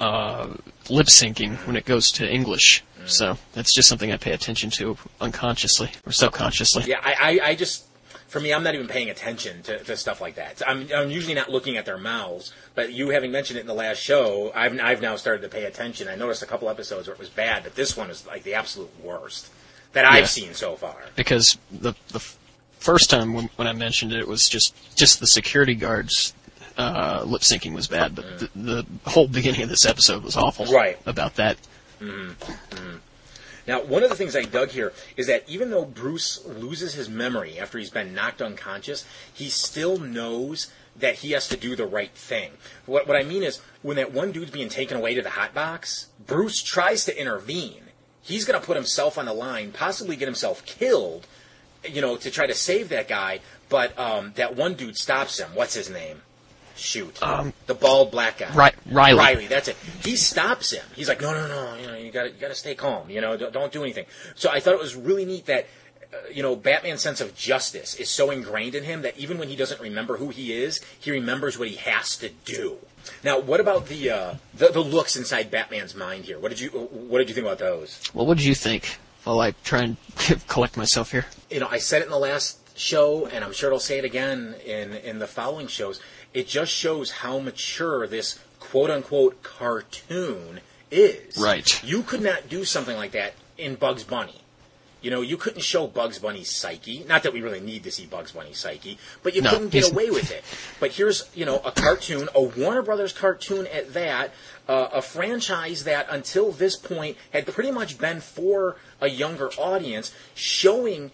uh, 0.00 0.48
lip 0.90 1.06
syncing 1.06 1.56
when 1.68 1.76
it 1.76 1.84
goes 1.84 2.10
to 2.12 2.28
English. 2.28 2.82
So 3.06 3.38
that's 3.52 3.72
just 3.72 3.88
something 3.88 4.12
I 4.12 4.16
pay 4.16 4.32
attention 4.32 4.70
to 4.70 4.98
unconsciously 5.20 5.90
or 6.04 6.12
subconsciously. 6.12 6.84
Yeah, 6.86 7.00
I, 7.02 7.14
I, 7.40 7.48
I 7.50 7.54
just, 7.54 7.86
for 8.26 8.38
me, 8.38 8.52
I'm 8.52 8.62
not 8.62 8.74
even 8.74 8.86
paying 8.86 9.08
attention 9.08 9.62
to, 9.62 9.78
to 9.84 9.96
stuff 9.96 10.20
like 10.20 10.34
that. 10.34 10.60
I'm, 10.66 10.88
I'm 10.94 11.10
usually 11.10 11.32
not 11.32 11.48
looking 11.48 11.78
at 11.78 11.86
their 11.86 11.96
mouths, 11.96 12.52
but 12.74 12.92
you 12.92 13.08
having 13.08 13.32
mentioned 13.32 13.56
it 13.56 13.62
in 13.62 13.66
the 13.66 13.72
last 13.72 13.98
show, 13.98 14.52
I've, 14.54 14.78
I've 14.78 15.00
now 15.00 15.16
started 15.16 15.40
to 15.42 15.48
pay 15.48 15.64
attention. 15.64 16.06
I 16.06 16.16
noticed 16.16 16.42
a 16.42 16.46
couple 16.46 16.68
episodes 16.68 17.06
where 17.06 17.14
it 17.14 17.20
was 17.20 17.30
bad, 17.30 17.62
but 17.62 17.76
this 17.76 17.96
one 17.96 18.10
is 18.10 18.26
like 18.26 18.42
the 18.42 18.54
absolute 18.54 18.90
worst 19.02 19.48
that 19.92 20.02
Yeah. 20.02 20.10
I've 20.10 20.30
seen 20.30 20.54
so 20.54 20.76
far. 20.76 20.96
Because 21.16 21.58
the 21.70 21.94
the 22.08 22.20
first 22.78 23.10
time 23.10 23.34
when, 23.34 23.50
when 23.56 23.66
I 23.68 23.72
mentioned 23.72 24.12
it, 24.12 24.20
it 24.20 24.28
was 24.28 24.48
just 24.48 24.74
just 24.96 25.20
the 25.20 25.26
security 25.26 25.74
guards. 25.74 26.34
Uh, 26.76 27.24
lip 27.26 27.42
syncing 27.42 27.74
was 27.74 27.88
bad, 27.88 28.14
but 28.14 28.24
mm-hmm. 28.24 28.66
the, 28.66 28.86
the 29.04 29.10
whole 29.10 29.26
beginning 29.26 29.62
of 29.62 29.68
this 29.68 29.84
episode 29.84 30.22
was 30.22 30.36
awful. 30.36 30.64
Right. 30.66 30.96
About 31.06 31.34
that. 31.34 31.56
Mm-hmm. 32.00 32.30
Mm-hmm. 32.30 32.96
Now, 33.66 33.82
one 33.82 34.04
of 34.04 34.08
the 34.08 34.16
things 34.16 34.36
I 34.36 34.44
dug 34.44 34.70
here 34.70 34.92
is 35.16 35.26
that 35.26 35.42
even 35.48 35.70
though 35.70 35.84
Bruce 35.84 36.46
loses 36.46 36.94
his 36.94 37.08
memory 37.08 37.58
after 37.58 37.78
he's 37.78 37.90
been 37.90 38.14
knocked 38.14 38.40
unconscious, 38.40 39.04
he 39.34 39.48
still 39.50 39.98
knows 39.98 40.72
that 40.96 41.16
he 41.16 41.32
has 41.32 41.48
to 41.48 41.56
do 41.56 41.76
the 41.76 41.84
right 41.84 42.12
thing. 42.12 42.52
What, 42.86 43.06
what 43.06 43.16
I 43.16 43.24
mean 43.24 43.42
is, 43.42 43.60
when 43.82 43.96
that 43.96 44.12
one 44.12 44.32
dude's 44.32 44.52
being 44.52 44.68
taken 44.68 44.96
away 44.96 45.14
to 45.14 45.22
the 45.22 45.30
hot 45.30 45.54
box, 45.54 46.06
Bruce 46.26 46.62
tries 46.62 47.04
to 47.04 47.20
intervene. 47.20 47.82
He's 48.28 48.44
going 48.44 48.60
to 48.60 48.64
put 48.64 48.76
himself 48.76 49.16
on 49.16 49.24
the 49.24 49.32
line, 49.32 49.72
possibly 49.72 50.14
get 50.14 50.26
himself 50.28 50.64
killed, 50.66 51.26
you 51.88 52.02
know, 52.02 52.16
to 52.18 52.30
try 52.30 52.46
to 52.46 52.52
save 52.54 52.90
that 52.90 53.08
guy. 53.08 53.40
But 53.70 53.98
um, 53.98 54.32
that 54.36 54.54
one 54.54 54.74
dude 54.74 54.96
stops 54.98 55.40
him. 55.40 55.48
What's 55.54 55.72
his 55.74 55.88
name? 55.88 56.20
Shoot, 56.76 57.20
Um, 57.22 57.54
the 57.66 57.74
bald 57.74 58.12
black 58.12 58.38
guy. 58.38 58.54
Ri- 58.54 58.92
Riley. 58.94 59.18
Riley, 59.18 59.46
that's 59.48 59.66
it. 59.68 59.76
He 60.04 60.14
stops 60.14 60.70
him. 60.70 60.84
He's 60.94 61.08
like, 61.08 61.20
no, 61.20 61.32
no, 61.32 61.48
no, 61.48 61.74
you 61.80 61.86
know, 61.88 61.94
you 61.96 62.10
got 62.12 62.22
to 62.24 62.28
you 62.28 62.36
got 62.38 62.48
to 62.48 62.54
stay 62.54 62.76
calm. 62.76 63.10
You 63.10 63.20
know, 63.20 63.36
don't, 63.36 63.52
don't 63.52 63.72
do 63.72 63.82
anything. 63.82 64.04
So 64.36 64.48
I 64.50 64.60
thought 64.60 64.74
it 64.74 64.80
was 64.80 64.94
really 64.94 65.24
neat 65.24 65.46
that. 65.46 65.66
Uh, 66.12 66.16
you 66.32 66.42
know, 66.42 66.56
Batman's 66.56 67.02
sense 67.02 67.20
of 67.20 67.36
justice 67.36 67.94
is 67.96 68.08
so 68.08 68.30
ingrained 68.30 68.74
in 68.74 68.84
him 68.84 69.02
that 69.02 69.18
even 69.18 69.36
when 69.36 69.48
he 69.48 69.56
doesn't 69.56 69.80
remember 69.80 70.16
who 70.16 70.30
he 70.30 70.54
is, 70.54 70.80
he 70.98 71.10
remembers 71.10 71.58
what 71.58 71.68
he 71.68 71.76
has 71.76 72.16
to 72.16 72.30
do. 72.46 72.78
Now, 73.22 73.38
what 73.38 73.60
about 73.60 73.88
the 73.88 74.10
uh, 74.10 74.34
the, 74.54 74.68
the 74.68 74.80
looks 74.80 75.16
inside 75.16 75.50
Batman's 75.50 75.94
mind 75.94 76.24
here? 76.24 76.38
What 76.38 76.48
did 76.48 76.60
you 76.60 76.70
What 76.70 77.18
did 77.18 77.28
you 77.28 77.34
think 77.34 77.46
about 77.46 77.58
those? 77.58 78.00
Well, 78.14 78.26
what 78.26 78.38
did 78.38 78.46
you 78.46 78.54
think? 78.54 78.98
While 79.24 79.40
I 79.40 79.50
try 79.64 79.82
and 79.82 79.96
collect 80.48 80.76
myself 80.78 81.10
here. 81.10 81.26
you 81.50 81.60
know, 81.60 81.68
I 81.70 81.78
said 81.78 82.00
it 82.00 82.06
in 82.06 82.10
the 82.10 82.18
last 82.18 82.78
show, 82.78 83.26
and 83.26 83.44
I'm 83.44 83.52
sure 83.52 83.72
I'll 83.72 83.78
say 83.78 83.98
it 83.98 84.04
again 84.04 84.54
in 84.64 84.94
in 84.94 85.18
the 85.18 85.26
following 85.26 85.66
shows. 85.66 86.00
It 86.32 86.46
just 86.46 86.72
shows 86.72 87.10
how 87.10 87.38
mature 87.38 88.06
this 88.06 88.38
quote 88.60 88.90
unquote 88.90 89.42
cartoon 89.42 90.60
is. 90.90 91.36
Right. 91.36 91.82
You 91.84 92.02
could 92.02 92.22
not 92.22 92.48
do 92.48 92.64
something 92.64 92.96
like 92.96 93.12
that 93.12 93.34
in 93.56 93.74
Bugs 93.74 94.04
Bunny. 94.04 94.40
You 95.00 95.10
know, 95.12 95.20
you 95.20 95.36
couldn't 95.36 95.62
show 95.62 95.86
Bugs 95.86 96.18
Bunny's 96.18 96.50
psyche. 96.50 97.04
Not 97.08 97.22
that 97.22 97.32
we 97.32 97.40
really 97.40 97.60
need 97.60 97.84
to 97.84 97.90
see 97.90 98.06
Bugs 98.06 98.32
Bunny's 98.32 98.58
psyche, 98.58 98.98
but 99.22 99.34
you 99.34 99.42
No, 99.42 99.50
couldn't 99.50 99.68
get 99.68 99.90
away 99.92 100.10
with 100.10 100.32
it. 100.32 100.42
But 100.80 100.92
here's, 100.92 101.28
you 101.34 101.44
know, 101.44 101.58
a 101.58 101.70
cartoon, 101.70 102.28
a 102.34 102.42
Warner 102.42 102.82
Brothers 102.82 103.12
cartoon 103.12 103.66
at 103.68 103.94
that, 103.94 104.32
uh, 104.68 104.88
a 104.92 105.02
franchise 105.02 105.84
that 105.84 106.08
until 106.10 106.50
this 106.50 106.76
point 106.76 107.16
had 107.32 107.46
pretty 107.46 107.70
much 107.70 107.98
been 107.98 108.20
for 108.20 108.76
a 109.00 109.08
younger 109.08 109.50
audience, 109.50 110.12
showing, 110.34 111.12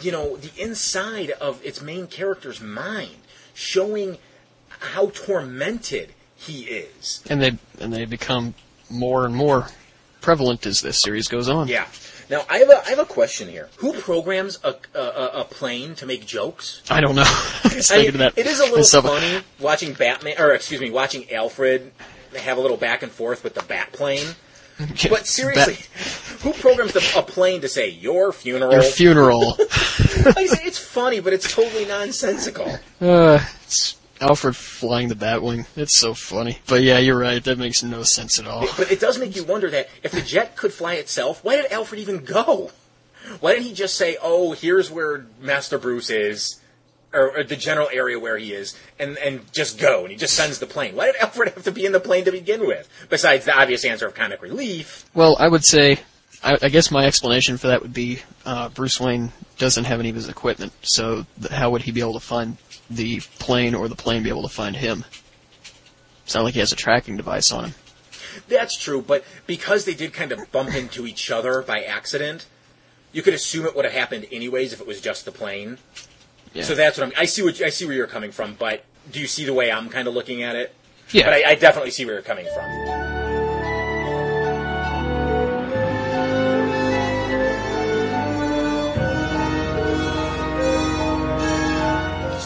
you 0.00 0.10
know, 0.10 0.36
the 0.36 0.50
inside 0.60 1.30
of 1.30 1.64
its 1.64 1.80
main 1.80 2.08
character's 2.08 2.60
mind, 2.60 3.16
showing 3.54 4.18
how 4.80 5.10
tormented 5.10 6.12
he 6.34 6.64
is. 6.64 7.22
And 7.30 7.40
they 7.40 7.56
and 7.80 7.92
they 7.92 8.04
become 8.04 8.54
more 8.90 9.24
and 9.24 9.34
more 9.34 9.68
prevalent 10.20 10.66
as 10.66 10.80
this 10.80 11.00
series 11.00 11.28
goes 11.28 11.48
on. 11.48 11.68
Yeah. 11.68 11.86
Now 12.28 12.42
I 12.48 12.58
have 12.58 12.70
a 12.70 12.84
I 12.84 12.90
have 12.90 12.98
a 12.98 13.04
question 13.04 13.48
here. 13.48 13.68
Who 13.78 13.92
programs 13.92 14.58
a 14.64 14.74
a, 14.94 15.40
a 15.40 15.44
plane 15.44 15.94
to 15.96 16.06
make 16.06 16.26
jokes? 16.26 16.82
I 16.90 17.00
don't 17.00 17.14
know. 17.14 17.22
I 17.26 17.82
I 17.92 17.98
mean, 18.02 18.18
that 18.18 18.34
it 18.36 18.46
is 18.46 18.58
a 18.60 18.64
little 18.64 18.78
myself. 18.78 19.04
funny 19.06 19.40
watching 19.60 19.92
Batman, 19.92 20.34
or 20.38 20.52
excuse 20.52 20.80
me, 20.80 20.90
watching 20.90 21.30
Alfred 21.32 21.92
have 22.36 22.58
a 22.58 22.60
little 22.60 22.76
back 22.76 23.02
and 23.02 23.12
forth 23.12 23.44
with 23.44 23.54
the 23.54 23.62
bat 23.62 23.92
plane. 23.92 24.26
But 25.08 25.26
seriously, 25.26 25.78
who 26.42 26.52
programs 26.52 26.92
the, 26.92 27.12
a 27.16 27.22
plane 27.22 27.62
to 27.62 27.68
say 27.68 27.88
your 27.88 28.30
funeral? 28.30 28.72
Your 28.72 28.82
funeral. 28.82 29.56
Like 29.56 29.60
I 30.36 30.46
say, 30.46 30.64
it's 30.64 30.78
funny, 30.78 31.20
but 31.20 31.32
it's 31.32 31.50
totally 31.54 31.86
nonsensical. 31.86 32.78
uh, 33.00 33.38
it's 33.64 33.96
Alfred 34.20 34.56
flying 34.56 35.08
the 35.08 35.14
Batwing. 35.14 35.66
It's 35.76 35.98
so 35.98 36.14
funny. 36.14 36.58
But 36.66 36.82
yeah, 36.82 36.98
you're 36.98 37.18
right. 37.18 37.42
That 37.42 37.58
makes 37.58 37.82
no 37.82 38.02
sense 38.02 38.38
at 38.38 38.46
all. 38.46 38.66
But 38.76 38.90
it 38.90 39.00
does 39.00 39.18
make 39.18 39.36
you 39.36 39.44
wonder 39.44 39.70
that 39.70 39.88
if 40.02 40.12
the 40.12 40.22
jet 40.22 40.56
could 40.56 40.72
fly 40.72 40.94
itself, 40.94 41.44
why 41.44 41.56
did 41.56 41.70
Alfred 41.70 42.00
even 42.00 42.24
go? 42.24 42.70
Why 43.40 43.54
didn't 43.54 43.66
he 43.66 43.74
just 43.74 43.96
say, 43.96 44.16
"Oh, 44.22 44.52
here's 44.52 44.90
where 44.90 45.26
Master 45.40 45.78
Bruce 45.78 46.10
is," 46.10 46.60
or, 47.12 47.38
or 47.38 47.44
the 47.44 47.56
general 47.56 47.88
area 47.92 48.18
where 48.18 48.38
he 48.38 48.52
is, 48.52 48.76
and 48.98 49.18
and 49.18 49.52
just 49.52 49.78
go? 49.78 50.02
And 50.02 50.10
he 50.10 50.16
just 50.16 50.34
sends 50.34 50.58
the 50.58 50.66
plane. 50.66 50.94
Why 50.94 51.06
did 51.06 51.16
Alfred 51.16 51.48
have 51.54 51.64
to 51.64 51.72
be 51.72 51.84
in 51.84 51.92
the 51.92 52.00
plane 52.00 52.24
to 52.24 52.32
begin 52.32 52.66
with? 52.66 52.88
Besides 53.10 53.44
the 53.44 53.58
obvious 53.58 53.84
answer 53.84 54.06
of 54.06 54.14
comic 54.14 54.42
relief. 54.42 55.06
Well, 55.12 55.36
I 55.38 55.48
would 55.48 55.64
say, 55.64 55.98
I, 56.46 56.58
I 56.62 56.68
guess 56.68 56.92
my 56.92 57.04
explanation 57.06 57.58
for 57.58 57.66
that 57.66 57.82
would 57.82 57.92
be 57.92 58.20
uh, 58.44 58.68
Bruce 58.68 59.00
Wayne 59.00 59.32
doesn't 59.58 59.84
have 59.84 59.98
any 59.98 60.10
of 60.10 60.14
his 60.14 60.28
equipment, 60.28 60.72
so 60.82 61.26
th- 61.40 61.52
how 61.52 61.70
would 61.70 61.82
he 61.82 61.90
be 61.90 62.00
able 62.00 62.12
to 62.12 62.20
find 62.20 62.56
the 62.88 63.20
plane 63.40 63.74
or 63.74 63.88
the 63.88 63.96
plane 63.96 64.22
be 64.22 64.28
able 64.28 64.42
to 64.42 64.48
find 64.48 64.76
him? 64.76 65.04
It's 66.24 66.34
not 66.34 66.44
like 66.44 66.54
he 66.54 66.60
has 66.60 66.72
a 66.72 66.76
tracking 66.76 67.16
device 67.16 67.50
on 67.50 67.64
him. 67.64 67.74
That's 68.48 68.78
true, 68.78 69.02
but 69.02 69.24
because 69.46 69.86
they 69.86 69.94
did 69.94 70.12
kind 70.12 70.30
of 70.30 70.52
bump 70.52 70.74
into 70.74 71.04
each 71.06 71.32
other 71.32 71.62
by 71.62 71.82
accident, 71.82 72.46
you 73.12 73.22
could 73.22 73.34
assume 73.34 73.66
it 73.66 73.74
would 73.74 73.84
have 73.84 73.94
happened 73.94 74.26
anyways 74.30 74.72
if 74.72 74.80
it 74.80 74.86
was 74.86 75.00
just 75.00 75.24
the 75.24 75.32
plane. 75.32 75.78
Yeah. 76.54 76.62
So 76.62 76.76
that's 76.76 76.96
what 76.96 77.08
I'm. 77.08 77.12
I 77.18 77.24
see 77.24 77.42
what 77.42 77.60
I 77.60 77.70
see 77.70 77.86
where 77.86 77.94
you're 77.94 78.06
coming 78.06 78.30
from, 78.30 78.54
but 78.54 78.84
do 79.10 79.18
you 79.20 79.26
see 79.26 79.44
the 79.44 79.54
way 79.54 79.72
I'm 79.72 79.88
kind 79.88 80.06
of 80.06 80.14
looking 80.14 80.42
at 80.44 80.54
it? 80.54 80.74
yeah. 81.10 81.24
But 81.24 81.34
I, 81.34 81.50
I 81.50 81.54
definitely 81.56 81.90
see 81.90 82.04
where 82.04 82.14
you're 82.14 82.22
coming 82.22 82.46
from. 82.54 83.15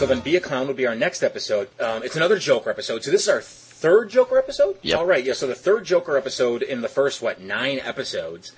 So 0.01 0.07
then, 0.07 0.21
Be 0.21 0.35
a 0.35 0.39
Clown 0.39 0.65
would 0.65 0.77
be 0.77 0.87
our 0.87 0.95
next 0.95 1.21
episode. 1.21 1.69
Um, 1.79 2.01
it's 2.01 2.15
another 2.15 2.39
Joker 2.39 2.71
episode. 2.71 3.03
So 3.03 3.11
this 3.11 3.21
is 3.21 3.29
our 3.29 3.39
third 3.39 4.09
Joker 4.09 4.39
episode. 4.39 4.77
Yep. 4.81 4.97
All 4.97 5.05
right. 5.05 5.23
Yeah. 5.23 5.33
So 5.33 5.45
the 5.45 5.53
third 5.53 5.85
Joker 5.85 6.17
episode 6.17 6.63
in 6.63 6.81
the 6.81 6.87
first 6.87 7.21
what 7.21 7.39
nine 7.39 7.79
episodes, 7.79 8.51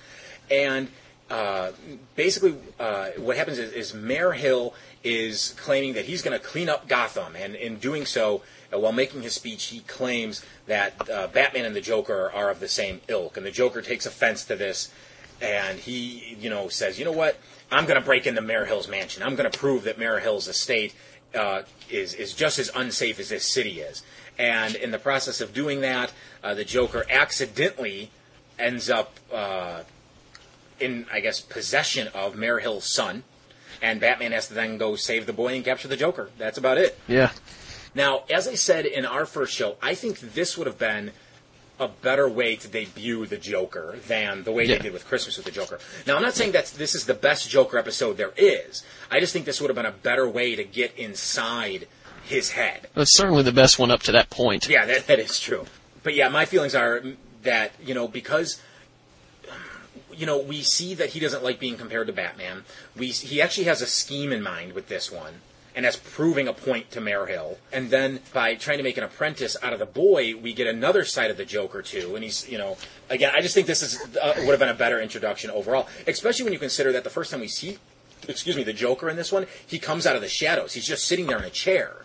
and 0.50 0.88
uh, 1.28 1.72
basically 2.16 2.56
uh, 2.80 3.08
what 3.18 3.36
happens 3.36 3.58
is, 3.58 3.72
is 3.74 3.92
Mayor 3.92 4.32
Hill 4.32 4.72
is 5.02 5.54
claiming 5.58 5.92
that 5.92 6.06
he's 6.06 6.22
going 6.22 6.32
to 6.32 6.42
clean 6.42 6.70
up 6.70 6.88
Gotham, 6.88 7.36
and 7.36 7.54
in 7.54 7.76
doing 7.76 8.06
so, 8.06 8.40
uh, 8.72 8.78
while 8.78 8.92
making 8.92 9.20
his 9.20 9.34
speech, 9.34 9.64
he 9.64 9.80
claims 9.80 10.42
that 10.64 11.10
uh, 11.10 11.26
Batman 11.26 11.66
and 11.66 11.76
the 11.76 11.82
Joker 11.82 12.32
are 12.34 12.48
of 12.48 12.58
the 12.58 12.68
same 12.68 13.02
ilk, 13.06 13.36
and 13.36 13.44
the 13.44 13.50
Joker 13.50 13.82
takes 13.82 14.06
offense 14.06 14.46
to 14.46 14.56
this, 14.56 14.90
and 15.42 15.78
he, 15.78 16.38
you 16.40 16.48
know, 16.48 16.68
says, 16.68 16.98
you 16.98 17.04
know 17.04 17.12
what, 17.12 17.36
I'm 17.70 17.84
going 17.84 18.00
to 18.00 18.04
break 18.04 18.26
into 18.26 18.40
Mayor 18.40 18.64
Hill's 18.64 18.88
mansion. 18.88 19.22
I'm 19.22 19.36
going 19.36 19.50
to 19.50 19.58
prove 19.58 19.84
that 19.84 19.98
Mayor 19.98 20.20
Hill's 20.20 20.48
estate 20.48 20.94
uh, 21.34 21.62
is 21.90 22.14
is 22.14 22.34
just 22.34 22.58
as 22.58 22.70
unsafe 22.74 23.18
as 23.20 23.28
this 23.28 23.44
city 23.44 23.80
is. 23.80 24.02
And 24.38 24.74
in 24.74 24.90
the 24.90 24.98
process 24.98 25.40
of 25.40 25.54
doing 25.54 25.80
that, 25.82 26.12
uh, 26.42 26.54
the 26.54 26.64
Joker 26.64 27.04
accidentally 27.08 28.10
ends 28.58 28.90
up 28.90 29.18
uh, 29.32 29.82
in, 30.80 31.06
I 31.12 31.20
guess, 31.20 31.40
possession 31.40 32.08
of 32.08 32.36
Mayor 32.36 32.58
Hill's 32.58 32.92
son. 32.92 33.22
And 33.80 34.00
Batman 34.00 34.32
has 34.32 34.48
to 34.48 34.54
then 34.54 34.78
go 34.78 34.96
save 34.96 35.26
the 35.26 35.32
boy 35.32 35.54
and 35.54 35.64
capture 35.64 35.88
the 35.88 35.96
Joker. 35.96 36.30
That's 36.38 36.58
about 36.58 36.78
it. 36.78 36.98
yeah. 37.06 37.30
Now, 37.94 38.24
as 38.28 38.48
I 38.48 38.54
said 38.54 38.86
in 38.86 39.06
our 39.06 39.24
first 39.24 39.54
show, 39.54 39.76
I 39.80 39.94
think 39.94 40.18
this 40.18 40.58
would 40.58 40.66
have 40.66 40.78
been 40.78 41.12
a 41.80 41.88
better 41.88 42.28
way 42.28 42.54
to 42.56 42.68
debut 42.68 43.26
the 43.26 43.36
Joker 43.36 43.96
than 44.06 44.44
the 44.44 44.52
way 44.52 44.64
Yeah. 44.64 44.76
they 44.76 44.82
did 44.84 44.92
with 44.92 45.06
Christmas 45.06 45.36
with 45.36 45.46
the 45.46 45.52
Joker. 45.52 45.78
Now, 46.06 46.16
I'm 46.16 46.22
not 46.22 46.34
saying 46.34 46.52
that 46.52 46.66
this 46.66 46.94
is 46.94 47.06
the 47.06 47.14
best 47.14 47.50
Joker 47.50 47.78
episode 47.78 48.16
there 48.16 48.32
is. 48.36 48.84
I 49.10 49.18
just 49.20 49.32
think 49.32 49.44
this 49.44 49.60
would 49.60 49.70
have 49.70 49.76
been 49.76 49.84
a 49.86 49.90
better 49.90 50.28
way 50.28 50.54
to 50.54 50.62
get 50.64 50.96
inside 50.96 51.88
his 52.24 52.52
head. 52.52 52.88
It's 52.94 53.16
certainly 53.16 53.42
the 53.42 53.52
best 53.52 53.78
one 53.78 53.90
up 53.90 54.02
to 54.04 54.12
that 54.12 54.30
point. 54.30 54.68
Yeah, 54.68 54.86
that, 54.86 55.06
that 55.08 55.18
is 55.18 55.40
true. 55.40 55.66
But 56.02 56.14
yeah, 56.14 56.28
my 56.28 56.44
feelings 56.44 56.74
are 56.74 57.02
that, 57.42 57.72
you 57.84 57.94
know, 57.94 58.06
because 58.08 58.60
you 60.16 60.26
know, 60.26 60.38
we 60.38 60.62
see 60.62 60.94
that 60.94 61.10
he 61.10 61.18
doesn't 61.20 61.42
like 61.42 61.58
being 61.58 61.76
compared 61.76 62.06
to 62.06 62.12
Batman. 62.12 62.64
We 62.96 63.08
he 63.08 63.42
actually 63.42 63.64
has 63.64 63.82
a 63.82 63.86
scheme 63.86 64.32
in 64.32 64.42
mind 64.42 64.72
with 64.72 64.88
this 64.88 65.10
one, 65.10 65.40
and 65.74 65.84
that's 65.84 65.96
proving 65.96 66.46
a 66.46 66.52
point 66.52 66.90
to 66.92 67.00
Mayor 67.00 67.26
Hill. 67.26 67.58
And 67.72 67.90
then 67.90 68.20
by 68.32 68.54
trying 68.54 68.78
to 68.78 68.84
make 68.84 68.96
an 68.96 69.04
apprentice 69.04 69.56
out 69.62 69.72
of 69.72 69.78
the 69.78 69.86
boy, 69.86 70.34
we 70.36 70.52
get 70.52 70.66
another 70.66 71.04
side 71.04 71.30
of 71.30 71.36
the 71.36 71.44
Joker 71.44 71.82
too. 71.82 72.14
And 72.14 72.22
he's, 72.22 72.48
you 72.48 72.58
know, 72.58 72.76
again, 73.10 73.32
I 73.34 73.40
just 73.40 73.54
think 73.54 73.66
this 73.66 73.82
is 73.82 74.00
uh, 74.16 74.34
would 74.38 74.50
have 74.50 74.60
been 74.60 74.68
a 74.68 74.74
better 74.74 75.00
introduction 75.00 75.50
overall, 75.50 75.88
especially 76.06 76.44
when 76.44 76.52
you 76.52 76.58
consider 76.58 76.92
that 76.92 77.04
the 77.04 77.10
first 77.10 77.30
time 77.30 77.40
we 77.40 77.48
see, 77.48 77.78
excuse 78.28 78.56
me, 78.56 78.62
the 78.62 78.72
Joker 78.72 79.08
in 79.08 79.16
this 79.16 79.32
one, 79.32 79.46
he 79.66 79.78
comes 79.78 80.06
out 80.06 80.14
of 80.14 80.22
the 80.22 80.28
shadows. 80.28 80.74
He's 80.74 80.86
just 80.86 81.06
sitting 81.06 81.26
there 81.26 81.38
in 81.38 81.44
a 81.44 81.50
chair. 81.50 82.04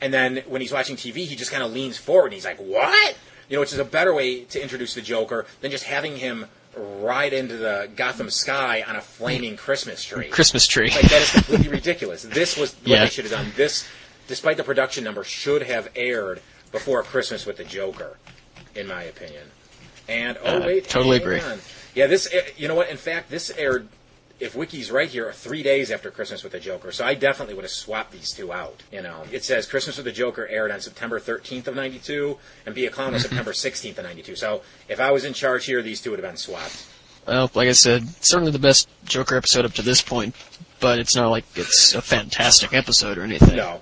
And 0.00 0.12
then 0.12 0.42
when 0.48 0.60
he's 0.60 0.72
watching 0.72 0.96
TV, 0.96 1.26
he 1.26 1.36
just 1.36 1.50
kind 1.50 1.62
of 1.62 1.72
leans 1.72 1.96
forward 1.96 2.26
and 2.26 2.34
he's 2.34 2.44
like, 2.44 2.58
"What?" 2.58 3.16
You 3.48 3.56
know, 3.56 3.60
which 3.60 3.72
is 3.72 3.78
a 3.78 3.84
better 3.84 4.12
way 4.12 4.44
to 4.44 4.62
introduce 4.62 4.94
the 4.94 5.00
Joker 5.00 5.46
than 5.60 5.70
just 5.70 5.84
having 5.84 6.16
him 6.16 6.46
ride 6.76 7.32
into 7.32 7.56
the 7.56 7.88
Gotham 7.96 8.30
sky 8.30 8.82
on 8.86 8.96
a 8.96 9.00
flaming 9.00 9.56
Christmas 9.56 10.02
tree. 10.04 10.28
Christmas 10.28 10.66
tree. 10.66 10.90
Like 10.90 11.02
that 11.10 11.22
is 11.22 11.30
completely 11.30 11.68
ridiculous. 11.80 12.22
This 12.22 12.56
was 12.56 12.74
what 12.74 12.86
Yeah. 12.88 13.04
they 13.04 13.10
should 13.10 13.24
have 13.24 13.32
done. 13.32 13.52
This, 13.56 13.86
despite 14.28 14.56
the 14.56 14.64
production 14.64 15.04
number, 15.04 15.22
should 15.24 15.62
have 15.62 15.88
aired 15.96 16.40
before 16.70 17.02
Christmas 17.02 17.44
with 17.44 17.58
the 17.58 17.64
Joker, 17.64 18.16
in 18.74 18.86
my 18.86 19.02
opinion. 19.02 19.44
And 20.08 20.38
oh 20.42 20.56
Uh, 20.62 20.66
wait, 20.66 20.88
totally 20.88 21.18
agree. 21.18 21.40
on. 21.40 21.58
Yeah, 21.94 22.06
this. 22.06 22.26
eh, 22.32 22.40
You 22.56 22.68
know 22.68 22.74
what? 22.74 22.88
In 22.88 22.96
fact, 22.96 23.30
this 23.30 23.50
aired. 23.50 23.88
If 24.42 24.56
Wiki's 24.56 24.90
right 24.90 25.08
here, 25.08 25.28
are 25.28 25.32
three 25.32 25.62
days 25.62 25.92
after 25.92 26.10
Christmas 26.10 26.42
with 26.42 26.50
the 26.50 26.58
Joker, 26.58 26.90
so 26.90 27.04
I 27.04 27.14
definitely 27.14 27.54
would 27.54 27.62
have 27.62 27.70
swapped 27.70 28.10
these 28.10 28.32
two 28.32 28.52
out. 28.52 28.82
You 28.90 29.00
know, 29.00 29.22
it 29.30 29.44
says 29.44 29.66
Christmas 29.66 29.98
with 29.98 30.04
the 30.04 30.10
Joker 30.10 30.48
aired 30.48 30.72
on 30.72 30.80
September 30.80 31.20
13th 31.20 31.68
of 31.68 31.76
'92, 31.76 32.36
and 32.66 32.74
Be 32.74 32.86
a 32.86 32.90
Clown 32.90 33.12
was 33.12 33.22
September 33.22 33.52
16th 33.52 33.98
of 33.98 34.04
'92. 34.04 34.34
So 34.34 34.62
if 34.88 34.98
I 34.98 35.12
was 35.12 35.24
in 35.24 35.32
charge 35.32 35.66
here, 35.66 35.80
these 35.80 36.00
two 36.00 36.10
would 36.10 36.18
have 36.18 36.28
been 36.28 36.36
swapped. 36.36 36.86
Well, 37.24 37.52
like 37.54 37.68
I 37.68 37.72
said, 37.72 38.08
certainly 38.24 38.50
the 38.50 38.58
best 38.58 38.88
Joker 39.04 39.36
episode 39.36 39.64
up 39.64 39.74
to 39.74 39.82
this 39.82 40.02
point, 40.02 40.34
but 40.80 40.98
it's 40.98 41.14
not 41.14 41.28
like 41.28 41.44
it's 41.54 41.94
a 41.94 42.02
fantastic 42.02 42.74
episode 42.74 43.18
or 43.18 43.22
anything. 43.22 43.54
No, 43.54 43.80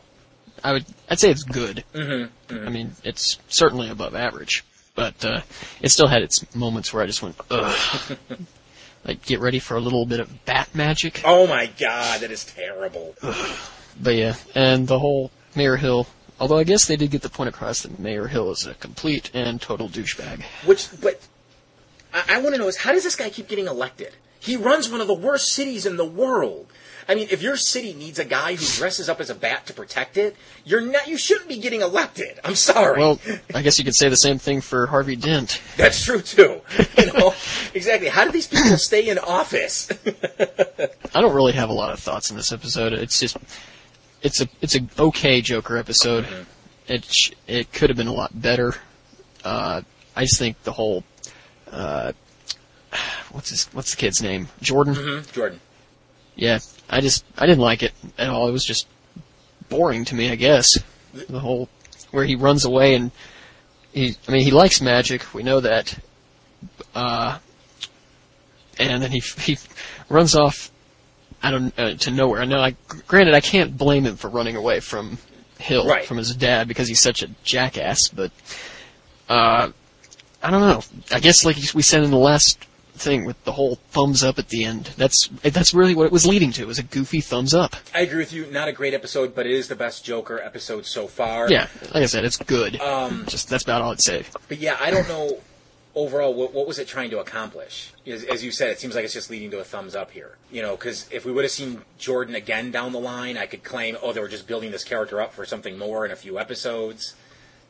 I 0.63 0.75
would, 0.75 0.85
I'd 1.09 1.19
say 1.19 1.31
it's 1.31 1.43
good. 1.43 1.85
Mm-hmm, 1.95 2.67
I 2.67 2.69
mean, 2.69 2.93
it's 3.03 3.39
certainly 3.49 3.89
above 3.89 4.15
average, 4.15 4.63
but 4.95 5.25
uh, 5.25 5.41
it 5.81 5.89
still 5.89 6.09
had 6.09 6.21
its 6.21 6.55
moments 6.55 6.93
where 6.93 7.03
I 7.03 7.07
just 7.07 7.23
went, 7.23 7.37
ugh. 7.51 8.19
like, 9.05 9.25
get 9.25 9.41
ready 9.41 9.59
for 9.59 9.77
a 9.77 9.81
little 9.81 10.07
bit 10.07 10.21
of 10.21 10.45
bat 10.45 10.75
magic. 10.75 11.23
Oh 11.25 11.47
my 11.47 11.67
god, 11.67 12.21
that 12.21 12.31
is 12.31 12.45
terrible. 12.45 13.15
But 14.01 14.15
yeah, 14.15 14.35
and 14.55 14.87
the 14.87 14.99
whole 14.99 15.31
Mayor 15.55 15.77
Hill. 15.77 16.07
Although 16.39 16.59
I 16.59 16.65
guess 16.65 16.87
they 16.87 16.97
did 16.97 17.11
get 17.11 17.21
the 17.23 17.29
point 17.29 17.49
across 17.49 17.83
that 17.83 17.99
Mayor 17.99 18.29
Hill 18.29 18.51
is 18.51 18.67
a 18.67 18.75
complete 18.75 19.31
and 19.35 19.61
total 19.61 19.89
douchebag. 19.89 20.43
Which, 20.65 20.89
but 21.03 21.21
I, 22.15 22.25
I 22.37 22.41
want 22.41 22.55
to 22.55 22.61
know 22.61 22.69
is 22.69 22.79
how 22.79 22.93
does 22.93 23.05
this 23.05 23.17
guy 23.17 23.29
keep 23.29 23.49
getting 23.49 23.67
elected? 23.67 24.15
He 24.41 24.57
runs 24.57 24.91
one 24.91 25.01
of 25.01 25.07
the 25.07 25.15
worst 25.15 25.53
cities 25.53 25.87
in 25.87 25.97
the 25.97 26.05
world. 26.05 26.67
I 27.09 27.15
mean, 27.15 27.29
if 27.31 27.43
your 27.43 27.57
city 27.57 27.93
needs 27.93 28.19
a 28.19 28.25
guy 28.25 28.55
who 28.55 28.65
dresses 28.65 29.09
up 29.09 29.21
as 29.21 29.31
a 29.31 29.35
bat 29.35 29.67
to 29.67 29.73
protect 29.73 30.17
it, 30.17 30.37
you're 30.65 30.81
not. 30.81 31.09
You 31.09 31.19
shouldn't 31.19 31.49
be 31.49 31.59
getting 31.59 31.81
elected. 31.81 32.39
I'm 32.45 32.55
sorry. 32.55 33.01
Well, 33.01 33.19
I 33.53 33.63
guess 33.63 33.79
you 33.79 33.85
could 33.85 33.97
say 33.97 34.09
the 34.09 34.17
same 34.17 34.39
thing 34.39 34.61
for 34.61 34.87
Harvey 34.87 35.17
Dent. 35.17 35.61
that's 35.77 36.05
true 36.05 36.21
too. 36.21 36.61
You 36.97 37.07
know 37.07 37.35
exactly. 37.75 38.09
How 38.09 38.25
do 38.25 38.31
these 38.31 38.47
people 38.47 38.77
stay 38.77 39.09
in 39.09 39.19
office? 39.19 39.91
I 41.15 41.21
don't 41.21 41.35
really 41.35 41.53
have 41.53 41.69
a 41.69 41.73
lot 41.73 41.93
of 41.93 41.99
thoughts 41.99 42.31
in 42.31 42.37
this 42.37 42.53
episode. 42.53 42.93
It's 42.93 43.19
just, 43.19 43.37
it's 44.23 44.41
a, 44.41 44.49
it's 44.61 44.77
a 44.77 44.87
okay 44.99 45.41
Joker 45.41 45.77
episode. 45.77 46.27
It, 46.87 47.35
it 47.49 47.73
could 47.73 47.91
have 47.91 47.97
been 47.97 48.07
a 48.07 48.15
lot 48.15 48.41
better. 48.41 48.75
Uh, 49.43 49.83
I 50.15 50.23
just 50.23 50.39
think 50.39 50.63
the 50.63 50.73
whole, 50.73 51.03
uh, 51.73 52.13
what's 53.33 53.51
his 53.51 53.65
what's 53.73 53.91
the 53.93 53.97
kid's 53.97 54.23
name? 54.23 54.49
Jordan. 54.61 54.95
Mhm, 54.95 55.33
Jordan. 55.33 55.61
Yeah, 56.37 56.59
I 56.89 57.01
just 57.01 57.25
I 57.39 57.47
didn't 57.47 57.61
like 57.63 57.83
it 57.83 57.93
at 58.19 58.29
all. 58.31 58.49
It 58.49 58.53
was 58.53 58.65
just 58.65 58.87
boring 59.69 60.05
to 60.07 60.15
me, 60.15 60.31
I 60.31 60.37
guess. 60.37 60.79
The 61.29 61.41
whole 61.41 61.69
where 62.11 62.25
he 62.25 62.35
runs 62.37 62.65
away 62.65 62.95
and 62.95 63.11
he 63.93 64.17
I 64.29 64.33
mean 64.33 64.43
he 64.43 64.51
likes 64.51 64.81
magic, 64.81 65.35
we 65.35 65.43
know 65.43 65.61
that. 65.61 65.99
Uh 66.95 67.39
and 68.79 69.03
then 69.03 69.11
he 69.11 69.21
he 69.21 69.59
runs 70.09 70.35
off 70.35 70.71
I 71.43 71.51
don't 71.51 71.79
uh, 71.79 71.95
to 71.95 72.11
nowhere. 72.11 72.45
Now, 72.45 72.61
I, 72.61 72.77
granted, 73.07 73.33
I 73.35 73.41
can't 73.41 73.77
blame 73.77 74.05
him 74.05 74.17
for 74.17 74.29
running 74.29 74.57
away 74.57 74.81
from 74.81 75.17
Hill 75.59 75.87
Right. 75.87 76.05
from 76.05 76.19
his 76.19 76.35
dad 76.35 76.69
because 76.69 76.87
he's 76.87 77.01
such 77.01 77.23
a 77.23 77.29
jackass. 77.45 78.09
But 78.09 78.31
uh, 79.29 79.71
I 80.43 80.51
don't 80.51 80.61
know. 80.61 80.83
I 81.11 81.19
guess 81.21 81.45
like 81.45 81.57
we 81.75 81.81
said 81.81 82.03
in 82.05 82.11
the 82.11 82.19
last 82.19 82.59
thing 83.01 83.25
with 83.25 83.43
the 83.45 83.53
whole 83.53 83.77
thumbs 83.91 84.23
up 84.23 84.39
at 84.39 84.49
the 84.49 84.65
end. 84.65 84.91
That's 84.97 85.29
that's 85.43 85.75
really 85.75 85.95
what 85.95 86.07
it 86.07 86.13
was 86.13 86.27
leading 86.27 86.53
to. 86.53 86.63
It 86.63 86.69
was 86.69 86.79
a 86.79 86.85
goofy 86.85 87.21
thumbs 87.21 87.55
up. 87.55 87.77
I 87.95 88.01
agree 88.01 88.19
with 88.19 88.33
you. 88.33 88.47
Not 88.47 88.69
a 88.69 88.73
great 88.73 88.95
episode, 88.95 89.35
but 89.35 89.47
it 89.47 89.53
is 89.53 89.69
the 89.69 89.75
best 89.75 90.05
Joker 90.05 90.39
episode 90.41 90.87
so 90.87 91.07
far. 91.07 91.51
Yeah, 91.51 91.69
like 91.95 92.03
I 92.03 92.07
said, 92.07 92.25
it's 92.25 92.37
good. 92.37 92.81
Um, 92.81 93.25
Just 93.27 93.49
that's 93.49 93.65
about 93.65 93.83
all 93.83 93.93
I'd 93.93 94.01
say. 94.01 94.25
But 94.49 94.59
yeah, 94.59 94.77
I 94.81 94.91
don't 94.91 95.09
know 95.09 95.41
overall 95.95 96.33
what, 96.35 96.55
what 96.55 96.67
was 96.67 96.79
it 96.79 96.87
trying 96.87 97.11
to 97.11 97.19
accomplish. 97.19 97.93
As, 98.07 98.25
as 98.25 98.45
you 98.45 98.51
said, 98.51 98.71
it 98.71 98.79
seems 98.79 98.95
like 98.95 99.05
it's 99.05 99.15
just 99.15 99.31
leading 99.31 99.51
to 99.51 99.59
a 99.59 99.65
thumbs 99.65 99.95
up 99.95 100.11
here. 100.11 100.37
You 100.51 100.63
know, 100.63 100.77
because 100.77 101.09
if 101.11 101.25
we 101.25 101.33
would 101.33 101.45
have 101.45 101.51
seen 101.51 101.83
Jordan 101.99 102.35
again 102.35 102.71
down 102.71 102.93
the 102.93 103.01
line, 103.01 103.37
I 103.37 103.47
could 103.47 103.65
claim, 103.65 103.97
oh, 104.03 104.13
they 104.13 104.21
were 104.21 104.29
just 104.29 104.47
building 104.47 104.71
this 104.71 104.85
character 104.85 105.21
up 105.21 105.33
for 105.33 105.45
something 105.45 105.79
more 105.79 106.05
in 106.05 106.13
a 106.13 106.17
few 106.17 106.39
episodes. 106.39 107.15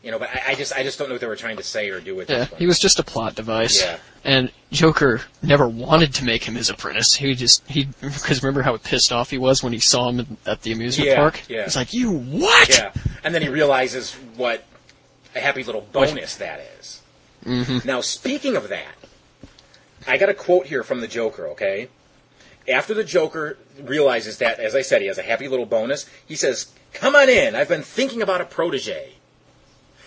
You 0.03 0.11
know, 0.11 0.19
but 0.19 0.31
I, 0.31 0.53
I 0.53 0.55
just 0.55 0.73
I 0.73 0.83
just 0.83 0.99
don't 0.99 1.09
know 1.09 1.15
what 1.15 1.21
they 1.21 1.27
were 1.27 1.37
trying 1.37 1.59
to 1.59 1.63
say 1.63 1.91
or 1.91 2.01
do 2.01 2.15
with 2.17 2.31
Yeah, 2.31 2.47
he 2.59 2.67
was 2.67 2.79
just 2.79 2.99
a 2.99 3.03
plot 3.03 3.35
device. 3.35 3.83
Yeah. 3.83 3.99
And 4.25 4.51
Joker 4.71 5.21
never 5.43 5.69
wanted 5.69 6.15
to 6.15 6.25
make 6.25 6.45
him 6.45 6.55
his 6.55 6.71
apprentice. 6.71 7.15
He 7.15 7.35
just 7.35 7.67
he 7.69 7.85
because 8.01 8.43
remember 8.43 8.63
how 8.63 8.77
pissed 8.79 9.13
off 9.13 9.31
he 9.31 9.37
was 9.39 9.63
when 9.63 9.73
he 9.75 9.79
saw 9.79 10.09
him 10.11 10.39
at 10.47 10.63
the 10.63 10.73
amusement 10.73 11.11
Yeah, 11.11 11.17
park. 11.17 11.43
yeah. 11.49 11.65
He's 11.65 11.77
like, 11.77 11.93
"You 11.93 12.13
what?" 12.13 12.69
Yeah, 12.71 12.93
and 13.25 13.35
then 13.35 13.43
he 13.43 13.49
realizes 13.49 14.15
what 14.37 14.65
a 15.35 15.41
happy 15.41 15.65
little 15.65 15.83
bonus 15.93 16.37
that 16.37 16.61
is. 16.81 17.03
Mm-hmm. 17.45 17.87
Now, 17.87 18.01
speaking 18.01 18.57
of 18.57 18.69
that, 18.69 18.95
I 20.07 20.17
got 20.17 20.29
a 20.29 20.35
quote 20.35 20.67
here 20.67 20.83
from 20.83 21.01
the 21.01 21.09
Joker. 21.09 21.47
Okay, 21.49 21.89
after 22.69 22.95
the 22.95 23.05
Joker 23.05 23.59
realizes 23.83 24.39
that, 24.39 24.59
as 24.61 24.75
I 24.75 24.81
said, 24.83 25.03
he 25.03 25.09
has 25.09 25.19
a 25.19 25.23
happy 25.23 25.47
little 25.47 25.67
bonus, 25.67 26.09
he 26.27 26.37
says, 26.37 26.73
"Come 26.95 27.15
on 27.15 27.29
in. 27.29 27.55
I've 27.55 27.69
been 27.69 27.83
thinking 27.83 28.23
about 28.23 28.41
a 28.41 28.47
protege." 28.47 29.15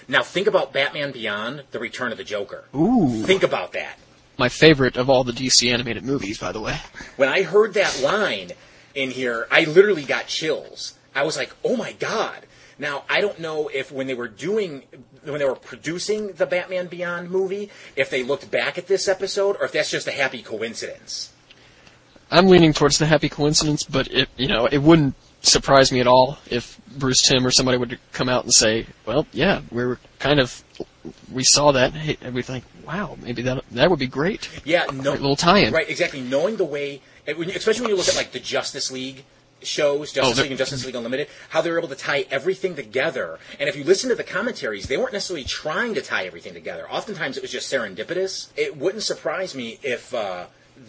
Now, 0.07 0.23
think 0.23 0.47
about 0.47 0.73
Batman 0.73 1.11
Beyond: 1.11 1.63
The 1.71 1.79
Return 1.79 2.11
of 2.11 2.17
the 2.17 2.23
Joker. 2.23 2.65
Ooh, 2.75 3.23
Think 3.23 3.43
about 3.43 3.73
that. 3.73 3.97
my 4.37 4.49
favorite 4.49 4.97
of 4.97 5.09
all 5.09 5.23
the 5.23 5.31
DC 5.31 5.71
animated 5.71 6.03
movies, 6.03 6.37
by 6.37 6.51
the 6.51 6.59
way. 6.59 6.77
When 7.17 7.29
I 7.29 7.43
heard 7.43 7.73
that 7.75 8.01
line 8.01 8.51
in 8.95 9.11
here, 9.11 9.47
I 9.51 9.63
literally 9.65 10.03
got 10.03 10.27
chills. 10.27 10.93
I 11.15 11.23
was 11.23 11.37
like, 11.37 11.51
"Oh 11.63 11.75
my 11.75 11.93
god!" 11.93 12.45
Now 12.79 13.03
I 13.09 13.21
don't 13.21 13.39
know 13.39 13.69
if 13.73 13.91
when 13.91 14.07
they 14.07 14.15
were 14.15 14.27
doing, 14.27 14.83
when 15.23 15.37
they 15.39 15.45
were 15.45 15.55
producing 15.55 16.29
the 16.33 16.45
Batman 16.47 16.87
Beyond 16.87 17.29
movie, 17.29 17.69
if 17.95 18.09
they 18.09 18.23
looked 18.23 18.49
back 18.49 18.77
at 18.79 18.87
this 18.87 19.07
episode 19.07 19.55
or 19.59 19.65
if 19.65 19.71
that's 19.71 19.91
just 19.91 20.07
a 20.07 20.11
happy 20.11 20.41
coincidence. 20.41 21.31
I'm 22.31 22.47
leaning 22.47 22.73
towards 22.73 22.97
the 22.97 23.05
happy 23.05 23.29
coincidence, 23.29 23.83
but 23.83 24.07
it 24.11 24.29
you 24.37 24.47
know 24.47 24.65
it 24.65 24.79
wouldn't 24.79 25.13
surprise 25.43 25.91
me 25.91 25.99
at 25.99 26.07
all 26.07 26.39
if 26.49 26.79
Bruce 26.97 27.21
Timm 27.21 27.45
or 27.45 27.51
somebody 27.51 27.77
would 27.77 27.99
come 28.11 28.29
out 28.29 28.43
and 28.43 28.53
say, 28.53 28.87
"Well, 29.05 29.27
yeah, 29.31 29.61
we 29.71 29.85
were 29.85 29.99
kind 30.19 30.39
of 30.39 30.63
we 31.31 31.43
saw 31.43 31.71
that 31.73 31.93
and 32.21 32.33
we 32.33 32.41
think, 32.41 32.63
wow, 32.85 33.17
maybe 33.21 33.41
that 33.43 33.63
that 33.71 33.89
would 33.89 33.99
be 33.99 34.07
great." 34.07 34.49
Yeah, 34.65 34.85
no, 34.91 35.11
Great 35.11 35.21
little 35.21 35.35
tie-in. 35.35 35.73
Right, 35.73 35.89
exactly. 35.89 36.21
Knowing 36.21 36.57
the 36.57 36.65
way, 36.65 37.01
and 37.27 37.37
when 37.37 37.49
you- 37.49 37.55
especially 37.55 37.81
when 37.81 37.91
you 37.91 37.97
look 37.97 38.07
at 38.07 38.15
like 38.15 38.31
the 38.31 38.39
Justice 38.39 38.89
League 38.91 39.25
shows, 39.61 40.11
Justice 40.11 40.39
Oh, 40.39 40.41
League 40.41 40.51
and 40.51 40.57
Justice 40.57 40.85
League 40.85 40.95
Unlimited, 40.95 41.27
how 41.49 41.61
they 41.61 41.71
were 41.71 41.77
able 41.77 41.87
to 41.89 41.95
tie 41.95 42.25
everything 42.29 42.75
together. 42.75 43.39
And 43.59 43.69
if 43.69 43.77
you 43.77 43.85
listen 43.85 44.09
to 44.09 44.15
the 44.15 44.23
commentaries, 44.23 44.87
they 44.87 44.97
weren't 44.97 45.13
necessarily 45.13 45.45
trying 45.45 45.93
to 45.93 46.01
tie 46.01 46.25
everything 46.25 46.53
together. 46.53 46.89
Oftentimes, 46.91 47.37
it 47.37 47.41
was 47.41 47.51
just 47.51 47.71
serendipitous. 47.71 48.47
It 48.57 48.75
wouldn't 48.77 49.03
surprise 49.03 49.55
me 49.55 49.79
if. 49.83 50.13
Uh, 50.13 50.45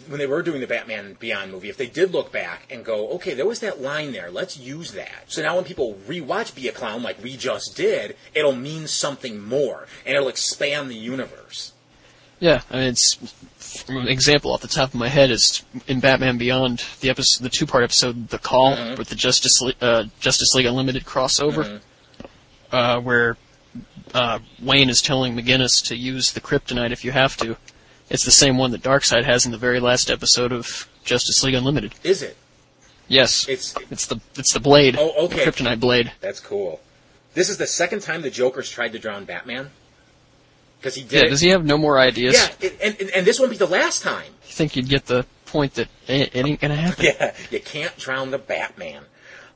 when 0.07 0.19
they 0.19 0.27
were 0.27 0.41
doing 0.41 0.61
the 0.61 0.67
Batman 0.67 1.15
Beyond 1.19 1.51
movie, 1.51 1.69
if 1.69 1.77
they 1.77 1.87
did 1.87 2.11
look 2.11 2.31
back 2.31 2.67
and 2.69 2.83
go, 2.83 3.09
okay, 3.11 3.33
there 3.33 3.45
was 3.45 3.59
that 3.59 3.81
line 3.81 4.11
there, 4.11 4.29
let's 4.29 4.57
use 4.57 4.91
that. 4.91 5.25
So 5.27 5.41
now 5.41 5.55
when 5.55 5.63
people 5.63 5.97
rewatch 6.07 6.55
Be 6.55 6.67
a 6.67 6.71
Clown 6.71 7.03
like 7.03 7.23
we 7.23 7.37
just 7.37 7.75
did, 7.75 8.15
it'll 8.33 8.55
mean 8.55 8.87
something 8.87 9.41
more, 9.41 9.87
and 10.05 10.15
it'll 10.15 10.29
expand 10.29 10.89
the 10.89 10.95
universe. 10.95 11.71
Yeah, 12.39 12.61
I 12.69 12.77
mean, 12.77 12.87
it's 12.89 13.17
an 13.87 14.07
example 14.07 14.51
off 14.51 14.61
the 14.61 14.67
top 14.67 14.89
of 14.89 14.95
my 14.95 15.07
head 15.07 15.31
is 15.31 15.63
in 15.87 16.01
Batman 16.01 16.37
Beyond, 16.37 16.83
the 16.99 17.09
episode, 17.09 17.43
the 17.43 17.49
two-part 17.49 17.83
episode, 17.83 18.27
The 18.29 18.37
Call, 18.39 18.75
Mhm. 18.75 18.97
with 18.97 19.09
the 19.09 19.15
Justice 19.15 19.61
Le- 19.61 19.73
uh, 19.81 20.03
Justice 20.19 20.53
League 20.53 20.65
Unlimited 20.65 21.05
crossover, 21.05 21.63
Mhm. 21.63 21.79
uh, 22.71 22.99
where 22.99 23.37
uh, 24.13 24.39
Wayne 24.61 24.89
is 24.89 25.01
telling 25.01 25.35
McGinnis 25.35 25.83
to 25.85 25.95
use 25.97 26.31
the 26.31 26.39
kryptonite 26.39 26.91
if 26.91 27.03
you 27.03 27.11
have 27.11 27.35
to. 27.37 27.57
It's 28.09 28.23
the 28.25 28.31
same 28.31 28.57
one 28.57 28.71
that 28.71 28.83
Darkseid 28.83 29.25
has 29.25 29.45
in 29.45 29.51
the 29.51 29.57
very 29.57 29.79
last 29.79 30.11
episode 30.11 30.51
of 30.51 30.87
Justice 31.03 31.43
League 31.43 31.55
Unlimited. 31.55 31.93
Is 32.03 32.21
it? 32.21 32.37
Yes, 33.07 33.47
It's 33.47 33.75
it's 33.91 34.07
the 34.07 34.19
it's 34.35 34.53
the 34.53 34.59
blade, 34.59 34.95
Oh, 34.97 35.25
okay. 35.25 35.45
the 35.45 35.51
kryptonite 35.51 35.79
blade. 35.79 36.11
That's 36.21 36.39
cool. 36.39 36.81
This 37.35 37.49
is 37.49 37.57
the 37.57 37.67
second 37.67 38.01
time 38.01 38.21
the 38.23 38.31
Joker's 38.31 38.69
tried 38.69 38.93
to 38.93 38.99
drown 38.99 39.25
Batman. 39.25 39.69
Because 40.79 40.95
he 40.95 41.03
did. 41.03 41.23
Yeah, 41.23 41.29
does 41.29 41.41
he 41.41 41.49
have 41.49 41.65
no 41.65 41.77
more 41.77 41.99
ideas? 41.99 42.33
Yeah, 42.59 42.69
and, 42.81 42.95
and 42.99 43.09
and 43.11 43.27
this 43.27 43.39
won't 43.39 43.51
be 43.51 43.57
the 43.57 43.67
last 43.67 44.01
time. 44.01 44.25
You 44.47 44.53
think 44.53 44.75
you'd 44.75 44.89
get 44.89 45.05
the 45.05 45.25
point 45.45 45.75
that 45.75 45.87
it, 46.07 46.35
it 46.35 46.45
ain't 46.45 46.59
gonna 46.59 46.75
happen? 46.75 47.05
Yeah, 47.19 47.33
you 47.51 47.59
can't 47.59 47.95
drown 47.97 48.31
the 48.31 48.37
Batman. 48.39 49.03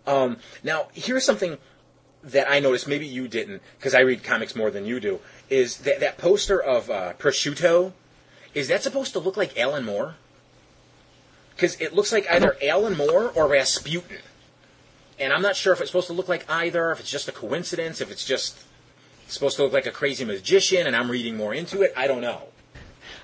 Um, 0.05 0.37
now, 0.63 0.87
here's 0.93 1.23
something 1.23 1.57
that 2.23 2.49
I 2.49 2.59
noticed. 2.59 2.87
Maybe 2.87 3.07
you 3.07 3.27
didn't, 3.27 3.61
because 3.77 3.93
I 3.95 3.99
read 4.01 4.23
comics 4.23 4.55
more 4.55 4.69
than 4.71 4.85
you 4.85 4.99
do. 4.99 5.19
Is 5.49 5.77
that 5.79 5.99
that 6.01 6.17
poster 6.17 6.61
of 6.61 6.89
uh, 6.89 7.13
prosciutto? 7.13 7.93
Is 8.53 8.67
that 8.67 8.83
supposed 8.83 9.13
to 9.13 9.19
look 9.19 9.37
like 9.37 9.57
Alan 9.57 9.85
Moore? 9.85 10.15
Because 11.55 11.79
it 11.81 11.93
looks 11.93 12.11
like 12.11 12.25
either 12.29 12.55
Alan 12.63 12.95
Moore 12.95 13.31
or 13.35 13.47
Rasputin, 13.47 14.19
and 15.19 15.33
I'm 15.33 15.41
not 15.41 15.55
sure 15.55 15.73
if 15.73 15.81
it's 15.81 15.89
supposed 15.89 16.07
to 16.07 16.13
look 16.13 16.29
like 16.29 16.49
either. 16.49 16.91
If 16.91 17.01
it's 17.01 17.11
just 17.11 17.27
a 17.27 17.33
coincidence, 17.33 17.99
if 17.99 18.09
it's 18.09 18.25
just 18.25 18.63
supposed 19.27 19.57
to 19.57 19.63
look 19.63 19.73
like 19.73 19.85
a 19.85 19.91
crazy 19.91 20.23
magician, 20.23 20.87
and 20.87 20.95
I'm 20.95 21.11
reading 21.11 21.35
more 21.35 21.53
into 21.53 21.81
it. 21.81 21.93
I 21.97 22.07
don't 22.07 22.21
know. 22.21 22.43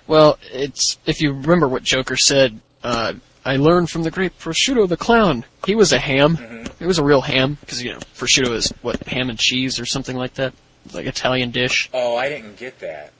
Well, 0.08 0.38
it's 0.52 0.98
if 1.06 1.22
you 1.22 1.34
remember 1.34 1.68
what 1.68 1.84
Joker 1.84 2.18
said. 2.18 2.60
Uh, 2.84 3.14
I 3.44 3.58
learned 3.58 3.92
from 3.92 4.02
the 4.04 4.12
great 4.12 4.38
prosciutto 4.40 4.88
the 4.88 4.98
clown. 4.98 5.46
He 5.66 5.76
was 5.76 5.94
a 5.94 6.00
ham. 6.00 6.38
Mm-hmm. 6.38 6.66
He 6.80 6.86
was 6.86 6.98
a 6.98 7.04
real 7.04 7.22
ham 7.22 7.58
because 7.62 7.84
you 7.84 7.94
know 7.94 8.00
prosciutto 8.18 8.52
is 8.52 8.72
what 8.82 9.04
ham 9.08 9.30
and 9.30 9.38
cheese 9.38 9.80
or 9.80 9.86
something 9.86 10.16
like 10.16 10.36
that, 10.36 10.54
like 10.94 11.06
Italian 11.06 11.52
dish. 11.52 11.90
Oh, 11.94 12.16
I 12.16 12.30
didn't 12.30 12.58
get 12.58 12.80
that. 12.80 13.14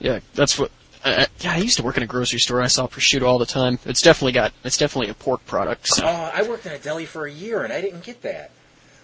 Yeah, 0.00 0.20
that's 0.34 0.58
what. 0.58 0.70
I, 1.08 1.26
yeah, 1.40 1.52
I 1.52 1.56
used 1.58 1.76
to 1.78 1.82
work 1.82 1.96
in 1.96 2.02
a 2.02 2.06
grocery 2.06 2.38
store. 2.38 2.60
I 2.60 2.66
saw 2.68 2.86
prosciutto 2.86 3.26
all 3.26 3.38
the 3.38 3.46
time. 3.46 3.78
It's 3.84 4.02
definitely 4.02 4.32
got. 4.32 4.52
It's 4.64 4.76
definitely 4.76 5.10
a 5.10 5.14
pork 5.14 5.44
product. 5.46 5.88
So. 5.88 6.04
Oh, 6.04 6.30
I 6.32 6.42
worked 6.42 6.66
in 6.66 6.72
a 6.72 6.78
deli 6.78 7.06
for 7.06 7.26
a 7.26 7.32
year 7.32 7.62
and 7.62 7.72
I 7.72 7.80
didn't 7.80 8.04
get 8.04 8.22
that. 8.22 8.50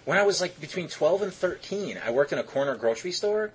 When 0.05 0.17
I 0.17 0.23
was 0.23 0.39
like 0.41 0.59
between 0.61 0.87
12 0.87 1.23
and 1.23 1.33
13, 1.33 1.99
I 2.03 2.11
worked 2.11 2.31
in 2.31 2.37
a 2.37 2.43
corner 2.43 2.75
grocery 2.75 3.11
store. 3.11 3.51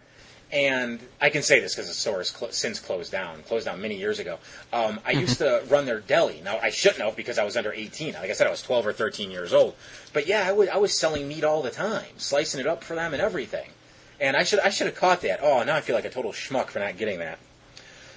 And 0.53 0.99
I 1.21 1.31
can 1.31 1.43
say 1.43 1.61
this 1.61 1.77
because 1.77 1.87
the 1.87 1.95
store 1.95 2.19
has 2.19 2.31
clo- 2.33 2.51
since 2.51 2.81
closed 2.81 3.13
down, 3.13 3.43
closed 3.45 3.67
down 3.67 3.81
many 3.81 3.97
years 3.97 4.19
ago. 4.19 4.41
Um, 4.73 4.99
I 5.07 5.13
used 5.13 5.39
to 5.39 5.63
run 5.69 5.87
their 5.87 6.01
deli. 6.01 6.41
Now, 6.43 6.59
I 6.59 6.71
shouldn't 6.71 7.03
have 7.03 7.15
because 7.15 7.39
I 7.39 7.45
was 7.45 7.57
under 7.57 7.73
18. 7.73 8.15
Like 8.15 8.31
I 8.31 8.33
said, 8.33 8.49
I 8.49 8.51
was 8.51 8.63
12 8.63 8.89
or 8.89 8.93
13 8.93 9.31
years 9.31 9.53
old. 9.53 9.77
But 10.13 10.27
yeah, 10.27 10.45
I 10.49 10.53
was, 10.53 10.69
I 10.69 10.77
was 10.79 10.99
selling 10.99 11.29
meat 11.29 11.45
all 11.45 11.63
the 11.63 11.71
time, 11.71 12.19
slicing 12.19 12.61
it 12.61 12.67
up 12.67 12.83
for 12.83 12.97
them 12.97 13.13
and 13.13 13.23
everything. 13.23 13.71
And 14.19 14.37
I 14.37 14.43
should, 14.43 14.59
I 14.61 14.71
should 14.71 14.89
have 14.89 14.97
caught 14.97 15.21
that. 15.23 15.39
Oh, 15.41 15.63
now 15.63 15.77
I 15.77 15.81
feel 15.83 15.95
like 15.95 16.05
a 16.05 16.11
total 16.11 16.33
schmuck 16.33 16.67
for 16.67 16.81
not 16.81 16.99
getting 16.99 17.21
that. 17.21 17.39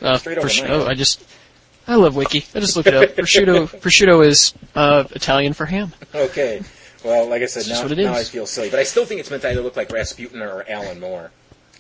Uh, 0.01 0.17
Straight 0.17 0.37
over 0.37 0.47
prosci- 0.47 0.67
my 0.67 0.73
oh, 0.73 0.79
head. 0.79 0.87
I 0.89 0.93
just. 0.93 1.23
I 1.85 1.95
love 1.95 2.15
Wiki. 2.15 2.45
I 2.55 2.59
just 2.61 2.77
looked 2.77 2.87
it 2.87 2.93
up. 2.93 3.09
prosciutto. 3.09 3.67
Prosciutto 3.81 4.25
is 4.25 4.53
uh, 4.73 5.03
Italian 5.11 5.53
for 5.53 5.65
ham. 5.65 5.91
Okay. 6.15 6.61
Well, 7.03 7.27
like 7.27 7.41
I 7.41 7.47
said, 7.47 7.67
now, 7.67 7.85
now 7.93 8.13
I 8.13 8.23
feel 8.23 8.45
silly. 8.45 8.69
But 8.69 8.79
I 8.79 8.83
still 8.83 9.05
think 9.05 9.19
it's 9.19 9.29
meant 9.29 9.41
to 9.41 9.49
either 9.49 9.61
look 9.61 9.75
like 9.75 9.91
Rasputin 9.91 10.41
or 10.41 10.63
Alan 10.69 11.01
Moore. 11.01 11.31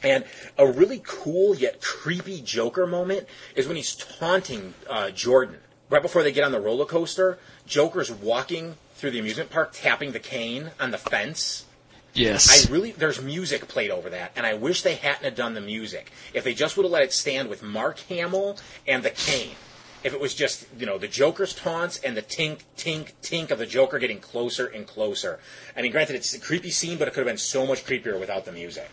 And 0.03 0.25
a 0.57 0.67
really 0.67 1.01
cool 1.03 1.55
yet 1.55 1.81
creepy 1.81 2.41
Joker 2.41 2.85
moment 2.85 3.27
is 3.55 3.67
when 3.67 3.77
he's 3.77 3.95
taunting 3.95 4.73
uh, 4.89 5.11
Jordan. 5.11 5.57
Right 5.89 6.01
before 6.01 6.23
they 6.23 6.31
get 6.31 6.43
on 6.43 6.51
the 6.51 6.59
roller 6.59 6.85
coaster, 6.85 7.37
Joker's 7.65 8.11
walking 8.11 8.75
through 8.95 9.11
the 9.11 9.19
amusement 9.19 9.49
park 9.49 9.71
tapping 9.73 10.11
the 10.11 10.19
cane 10.19 10.71
on 10.79 10.91
the 10.91 10.97
fence. 10.97 11.65
Yes. 12.13 12.67
I 12.67 12.71
really 12.71 12.91
there's 12.91 13.21
music 13.21 13.67
played 13.67 13.91
over 13.91 14.09
that, 14.09 14.31
and 14.35 14.45
I 14.45 14.53
wish 14.53 14.81
they 14.81 14.95
hadn't 14.95 15.23
have 15.23 15.35
done 15.35 15.53
the 15.53 15.61
music. 15.61 16.11
If 16.33 16.43
they 16.43 16.53
just 16.53 16.77
would 16.77 16.83
have 16.83 16.91
let 16.91 17.03
it 17.03 17.13
stand 17.13 17.49
with 17.49 17.63
Mark 17.63 17.99
Hamill 18.01 18.57
and 18.87 19.03
the 19.03 19.09
cane. 19.09 19.55
If 20.03 20.13
it 20.13 20.19
was 20.19 20.35
just, 20.35 20.65
you 20.77 20.85
know, 20.85 20.97
the 20.97 21.07
Joker's 21.07 21.55
taunts 21.55 21.97
and 21.99 22.17
the 22.17 22.21
tink, 22.21 22.59
tink, 22.75 23.13
tink 23.21 23.51
of 23.51 23.57
the 23.57 23.65
Joker 23.65 23.99
getting 23.99 24.19
closer 24.19 24.67
and 24.67 24.85
closer. 24.85 25.39
I 25.77 25.81
mean, 25.81 25.93
granted, 25.93 26.17
it's 26.17 26.33
a 26.33 26.39
creepy 26.41 26.71
scene, 26.71 26.97
but 26.97 27.07
it 27.07 27.11
could 27.11 27.21
have 27.21 27.27
been 27.27 27.37
so 27.37 27.65
much 27.65 27.85
creepier 27.85 28.19
without 28.19 28.43
the 28.43 28.51
music. 28.51 28.89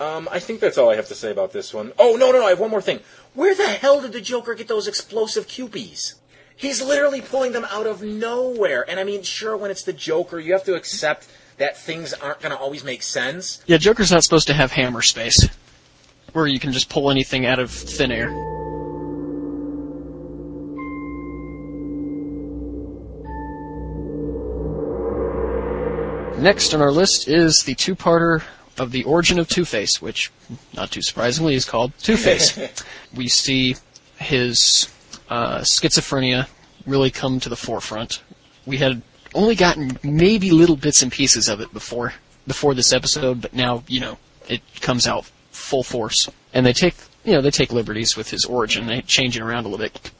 Um, 0.00 0.28
I 0.30 0.38
think 0.38 0.60
that's 0.60 0.78
all 0.78 0.90
I 0.90 0.96
have 0.96 1.08
to 1.08 1.14
say 1.14 1.30
about 1.30 1.52
this 1.52 1.72
one. 1.72 1.92
Oh 1.98 2.16
no, 2.16 2.30
no, 2.32 2.40
no! 2.40 2.46
I 2.46 2.50
have 2.50 2.60
one 2.60 2.70
more 2.70 2.82
thing. 2.82 3.00
Where 3.34 3.54
the 3.54 3.66
hell 3.66 4.00
did 4.00 4.12
the 4.12 4.20
Joker 4.20 4.54
get 4.54 4.68
those 4.68 4.88
explosive 4.88 5.46
cupies? 5.46 6.14
He's 6.54 6.82
literally 6.82 7.20
pulling 7.20 7.52
them 7.52 7.66
out 7.70 7.86
of 7.86 8.02
nowhere. 8.02 8.88
And 8.88 8.98
I 8.98 9.04
mean, 9.04 9.22
sure, 9.22 9.56
when 9.56 9.70
it's 9.70 9.82
the 9.82 9.92
Joker, 9.92 10.40
you 10.40 10.52
have 10.52 10.64
to 10.64 10.74
accept 10.74 11.28
that 11.58 11.76
things 11.76 12.12
aren't 12.12 12.40
going 12.40 12.52
to 12.52 12.58
always 12.58 12.84
make 12.84 13.02
sense. 13.02 13.62
Yeah, 13.66 13.78
Joker's 13.78 14.10
not 14.10 14.22
supposed 14.22 14.46
to 14.48 14.54
have 14.54 14.72
hammer 14.72 15.02
space, 15.02 15.48
where 16.32 16.46
you 16.46 16.60
can 16.60 16.72
just 16.72 16.88
pull 16.88 17.10
anything 17.10 17.46
out 17.46 17.58
of 17.58 17.70
thin 17.70 18.12
air. 18.12 18.30
Next 26.38 26.74
on 26.74 26.82
our 26.82 26.92
list 26.92 27.28
is 27.28 27.62
the 27.62 27.74
two-parter 27.74 28.42
of 28.78 28.92
the 28.92 29.04
origin 29.04 29.38
of 29.38 29.48
Two-Face, 29.48 30.02
which, 30.02 30.30
not 30.74 30.90
too 30.90 31.00
surprisingly, 31.00 31.54
is 31.54 31.64
called 31.64 31.92
Two-Face. 31.98 32.84
we 33.14 33.26
see 33.26 33.76
his 34.18 34.92
uh, 35.30 35.60
schizophrenia 35.60 36.46
really 36.86 37.10
come 37.10 37.40
to 37.40 37.48
the 37.48 37.56
forefront. 37.56 38.22
We 38.66 38.76
had 38.76 39.00
only 39.36 39.54
gotten 39.54 39.98
maybe 40.02 40.50
little 40.50 40.76
bits 40.76 41.02
and 41.02 41.12
pieces 41.12 41.48
of 41.48 41.60
it 41.60 41.72
before 41.72 42.14
before 42.46 42.74
this 42.74 42.92
episode, 42.92 43.40
but 43.40 43.52
now 43.52 43.84
you 43.86 44.00
know 44.00 44.18
it 44.48 44.62
comes 44.80 45.06
out 45.06 45.26
full 45.50 45.82
force, 45.82 46.28
and 46.52 46.64
they 46.64 46.72
take 46.72 46.94
you 47.24 47.32
know 47.32 47.40
they 47.40 47.50
take 47.50 47.72
liberties 47.72 48.16
with 48.16 48.30
his 48.30 48.44
origin. 48.44 48.86
They 48.86 49.02
change 49.02 49.36
it 49.36 49.42
around 49.42 49.66
a 49.66 49.68
little 49.68 49.84
bit. 49.84 50.10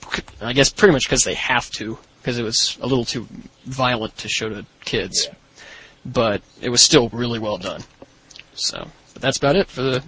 I 0.41 0.53
guess 0.53 0.71
pretty 0.71 0.93
much 0.93 1.07
because 1.07 1.25
they 1.25 1.35
have 1.35 1.71
to, 1.73 1.99
because 2.21 2.39
it 2.39 2.43
was 2.43 2.79
a 2.81 2.87
little 2.87 3.05
too 3.05 3.27
violent 3.65 4.17
to 4.19 4.29
show 4.29 4.49
to 4.49 4.67
kids. 4.85 5.27
Yeah. 5.27 5.35
But 6.05 6.43
it 6.61 6.69
was 6.69 6.83
still 6.83 7.09
really 7.09 7.39
well 7.39 7.59
done. 7.59 7.83
So, 8.55 8.89
but 9.13 9.23
that's 9.23 9.39
about 9.39 9.57
it 9.57 9.69
for 9.69 9.83
the 9.83 10.05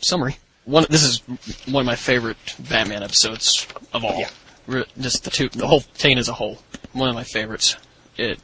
summary. 0.00 0.38
One, 0.64 0.86
this 0.88 1.02
is 1.02 1.18
one 1.66 1.82
of 1.82 1.86
my 1.86 1.96
favorite 1.96 2.38
Batman 2.58 3.02
episodes 3.02 3.66
of 3.92 4.04
all. 4.04 4.18
Yeah. 4.18 4.84
Just 4.98 5.24
the 5.24 5.30
two, 5.30 5.50
the 5.50 5.66
whole 5.66 5.80
Tane 5.80 6.16
as 6.16 6.28
a 6.30 6.32
whole. 6.32 6.58
One 6.92 7.10
of 7.10 7.14
my 7.14 7.24
favorites. 7.24 7.76
It, 8.16 8.38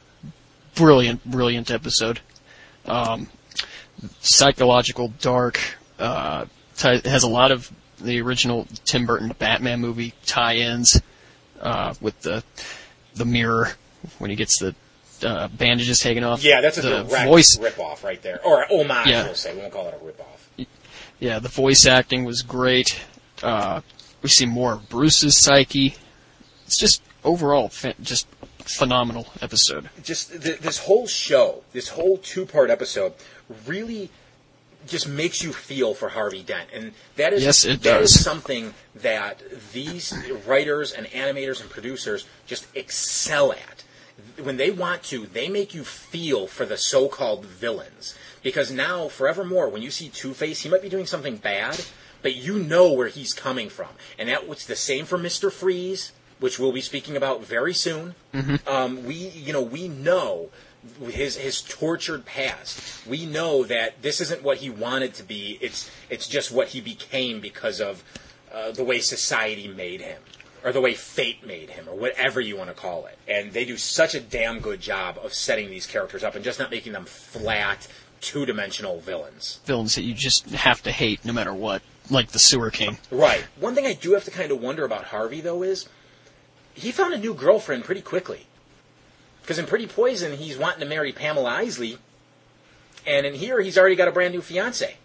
brilliant, 0.75 1.23
brilliant 1.25 1.71
episode. 1.71 2.19
Um, 2.85 3.27
psychological, 4.19 5.09
dark, 5.19 5.59
uh, 5.99 6.45
has 6.77 7.23
a 7.23 7.29
lot 7.29 7.51
of 7.51 7.71
the 7.99 8.21
original 8.21 8.67
Tim 8.85 9.05
Burton 9.05 9.33
Batman 9.37 9.79
movie 9.79 10.13
tie-ins, 10.25 11.01
uh, 11.59 11.93
with 12.01 12.19
the, 12.21 12.43
the 13.15 13.25
mirror 13.25 13.69
when 14.17 14.29
he 14.29 14.35
gets 14.35 14.59
the, 14.59 14.73
uh, 15.23 15.47
bandages 15.49 15.99
taken 15.99 16.23
off. 16.23 16.43
Yeah, 16.43 16.61
that's 16.61 16.79
a 16.79 16.81
the 16.81 17.03
direct 17.03 17.27
voice, 17.27 17.59
rip-off 17.59 18.03
right 18.03 18.21
there. 18.23 18.43
Or 18.43 18.65
homage, 18.71 19.07
Yeah. 19.07 19.25
we'll 19.25 19.35
say. 19.35 19.53
We 19.53 19.61
won't 19.61 19.71
call 19.73 19.87
it 19.87 19.99
a 20.01 20.03
rip-off. 20.03 20.49
Yeah, 21.19 21.37
the 21.37 21.49
voice 21.49 21.85
acting 21.85 22.25
was 22.25 22.41
great. 22.41 22.99
Uh, 23.43 23.81
we 24.23 24.29
see 24.29 24.47
more 24.47 24.73
of 24.73 24.89
Bruce's 24.89 25.37
psyche. 25.37 25.95
It's 26.65 26.79
just 26.79 27.03
overall 27.23 27.71
just 28.01 28.27
phenomenal 28.61 29.27
episode. 29.41 29.89
just 30.03 30.41
th- 30.41 30.59
this 30.59 30.79
whole 30.79 31.07
show, 31.07 31.63
this 31.73 31.89
whole 31.89 32.17
two-part 32.17 32.69
episode, 32.69 33.13
really 33.65 34.09
just 34.87 35.07
makes 35.07 35.43
you 35.43 35.53
feel 35.53 35.93
for 35.93 36.09
Harvey 36.09 36.41
Dent, 36.41 36.69
and 36.73 36.93
that 37.15 37.33
is 37.33 37.43
Yes, 37.43 37.65
it 37.65 37.83
that 37.83 38.01
is 38.01 38.11
does. 38.13 38.23
something 38.23 38.73
that 38.95 39.41
these 39.73 40.13
writers 40.47 40.91
and 40.91 41.05
animators 41.07 41.61
and 41.61 41.69
producers 41.69 42.25
just 42.47 42.65
excel 42.75 43.51
at. 43.51 43.83
When 44.43 44.57
they 44.57 44.71
want 44.71 45.03
to, 45.03 45.25
they 45.27 45.49
make 45.49 45.73
you 45.75 45.83
feel 45.83 46.47
for 46.47 46.65
the 46.65 46.77
so-called 46.77 47.45
villains. 47.45 48.15
Because 48.41 48.71
now, 48.71 49.07
forevermore, 49.07 49.69
when 49.69 49.83
you 49.83 49.91
see 49.91 50.09
Two 50.09 50.33
Face, 50.33 50.61
he 50.61 50.69
might 50.69 50.81
be 50.81 50.89
doing 50.89 51.05
something 51.05 51.37
bad, 51.37 51.85
but 52.23 52.35
you 52.35 52.57
know 52.57 52.91
where 52.91 53.07
he's 53.07 53.33
coming 53.33 53.69
from, 53.69 53.89
and 54.17 54.29
that 54.29 54.47
was 54.47 54.65
the 54.65 54.75
same 54.75 55.05
for 55.05 55.17
Mister 55.19 55.51
Freeze, 55.51 56.11
which 56.41 56.59
we'll 56.59 56.73
be 56.73 56.81
speaking 56.81 57.15
about 57.15 57.45
very 57.45 57.73
soon. 57.73 58.15
Um, 58.67 59.05
we, 59.05 59.13
you 59.15 59.53
know, 59.53 59.61
we 59.61 59.87
know 59.87 60.49
his 61.09 61.37
his 61.37 61.61
tortured 61.61 62.25
past. 62.25 63.05
We 63.07 63.25
know 63.25 63.63
that 63.63 64.01
this 64.01 64.19
isn't 64.19 64.43
what 64.43 64.57
he 64.57 64.69
wanted 64.69 65.13
to 65.15 65.23
be. 65.23 65.57
It's 65.61 65.89
it's 66.09 66.27
just 66.27 66.51
what 66.51 66.69
he 66.69 66.81
became 66.81 67.39
because 67.39 67.79
of 67.79 68.03
uh, 68.53 68.71
the 68.71 68.83
way 68.83 68.99
society 68.99 69.67
made 69.67 70.01
him, 70.01 70.21
or 70.63 70.71
the 70.71 70.81
way 70.81 70.95
fate 70.95 71.45
made 71.45 71.69
him, 71.69 71.87
or 71.87 71.95
whatever 71.95 72.41
you 72.41 72.57
want 72.57 72.69
to 72.69 72.75
call 72.75 73.05
it. 73.05 73.17
And 73.27 73.53
they 73.53 73.63
do 73.63 73.77
such 73.77 74.15
a 74.15 74.19
damn 74.19 74.59
good 74.59 74.81
job 74.81 75.19
of 75.23 75.33
setting 75.33 75.69
these 75.69 75.85
characters 75.85 76.23
up 76.23 76.35
and 76.35 76.43
just 76.43 76.59
not 76.59 76.71
making 76.71 76.93
them 76.93 77.05
flat, 77.05 77.87
two 78.19 78.45
dimensional 78.47 78.99
villains. 78.99 79.59
Villains 79.65 79.95
that 79.95 80.03
you 80.03 80.15
just 80.15 80.49
have 80.49 80.81
to 80.83 80.91
hate 80.91 81.23
no 81.23 81.33
matter 81.33 81.53
what, 81.53 81.83
like 82.09 82.29
the 82.29 82.39
Sewer 82.39 82.71
King. 82.71 82.97
Right. 83.11 83.45
One 83.59 83.75
thing 83.75 83.85
I 83.85 83.93
do 83.93 84.13
have 84.13 84.23
to 84.25 84.31
kind 84.31 84.51
of 84.51 84.59
wonder 84.59 84.83
about 84.83 85.05
Harvey, 85.05 85.41
though, 85.41 85.61
is 85.61 85.87
he 86.73 86.91
found 86.91 87.13
a 87.13 87.17
new 87.17 87.33
girlfriend 87.33 87.83
pretty 87.83 88.01
quickly. 88.01 88.47
Because 89.41 89.57
in 89.57 89.65
Pretty 89.65 89.87
Poison, 89.87 90.37
he's 90.37 90.57
wanting 90.57 90.81
to 90.81 90.85
marry 90.85 91.11
Pamela 91.11 91.49
Isley, 91.49 91.97
and 93.07 93.25
in 93.25 93.33
here, 93.33 93.59
he's 93.61 93.77
already 93.77 93.95
got 93.95 94.07
a 94.07 94.11
brand 94.11 94.33
new 94.33 94.41
fiance. 94.41 94.95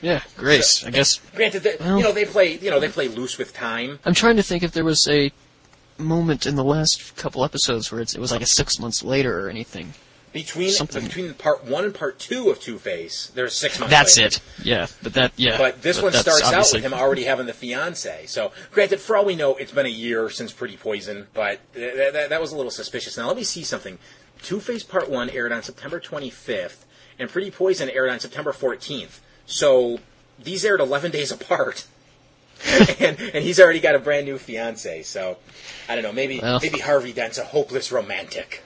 Yeah, 0.00 0.22
Grace. 0.36 0.84
I 0.84 0.90
guess 0.90 1.20
Granted, 1.34 1.62
that 1.62 1.80
Well- 1.80 1.98
you 1.98 2.02
know 2.02 2.12
they 2.12 2.24
play, 2.24 2.58
you 2.58 2.70
know 2.70 2.80
they 2.80 2.88
play 2.88 3.08
loose 3.08 3.38
with 3.38 3.54
time. 3.54 4.00
I'm 4.04 4.14
trying 4.14 4.36
to 4.36 4.42
think 4.42 4.62
if 4.62 4.72
there 4.72 4.84
was 4.84 5.06
a 5.08 5.30
moment 5.98 6.46
in 6.46 6.56
the 6.56 6.64
last 6.64 7.14
couple 7.16 7.44
episodes 7.44 7.92
where 7.92 8.00
it's, 8.00 8.14
it 8.14 8.20
was 8.20 8.32
like 8.32 8.40
a 8.42 8.46
six 8.46 8.80
months 8.80 9.04
later 9.04 9.46
or 9.46 9.48
anything. 9.48 9.94
Between 10.32 10.70
Something. 10.70 11.04
between 11.04 11.34
part 11.34 11.64
one 11.66 11.84
and 11.84 11.94
part 11.94 12.18
two 12.18 12.48
of 12.48 12.58
Two 12.58 12.78
Face, 12.78 13.30
there's 13.34 13.54
six 13.54 13.78
months. 13.78 13.90
That's 13.90 14.16
later. 14.16 14.28
it. 14.28 14.40
Yeah, 14.64 14.86
but 15.02 15.12
that 15.14 15.32
yeah. 15.36 15.58
But 15.58 15.82
this 15.82 16.00
one 16.00 16.12
that's 16.12 16.22
starts 16.22 16.42
out 16.50 16.70
with 16.72 16.82
him 16.82 16.94
already 16.94 17.24
having 17.24 17.44
the 17.46 17.52
fiance. 17.52 18.24
So, 18.26 18.50
granted, 18.70 18.98
for 19.00 19.16
all 19.16 19.26
we 19.26 19.36
know, 19.36 19.56
it's 19.56 19.72
been 19.72 19.84
a 19.84 19.90
year 19.90 20.30
since 20.30 20.50
Pretty 20.50 20.78
Poison, 20.78 21.26
but 21.34 21.60
th- 21.74 21.94
th- 21.94 22.12
th- 22.14 22.28
that 22.30 22.40
was 22.40 22.50
a 22.52 22.56
little 22.56 22.70
suspicious. 22.70 23.18
Now, 23.18 23.26
let 23.26 23.36
me 23.36 23.44
see 23.44 23.62
something. 23.62 23.98
Two 24.42 24.58
Face 24.58 24.82
Part 24.82 25.10
1 25.10 25.28
aired 25.30 25.52
on 25.52 25.62
September 25.62 26.00
25th, 26.00 26.84
and 27.18 27.28
Pretty 27.28 27.50
Poison 27.50 27.90
aired 27.90 28.08
on 28.10 28.18
September 28.18 28.52
14th. 28.52 29.20
So, 29.44 30.00
these 30.38 30.64
aired 30.64 30.80
11 30.80 31.10
days 31.10 31.30
apart. 31.38 31.84
and, 33.00 33.20
and 33.20 33.44
he's 33.44 33.60
already 33.60 33.80
got 33.80 33.94
a 33.96 33.98
brand 33.98 34.24
new 34.24 34.38
fiance. 34.38 35.02
So, 35.02 35.36
I 35.88 35.94
don't 35.94 36.04
know. 36.04 36.12
Maybe 36.12 36.38
Well. 36.40 36.58
maybe 36.62 36.78
Harvey 36.78 37.12
Dent's 37.12 37.36
a 37.38 37.44
hopeless 37.44 37.92
romantic. 37.92 38.62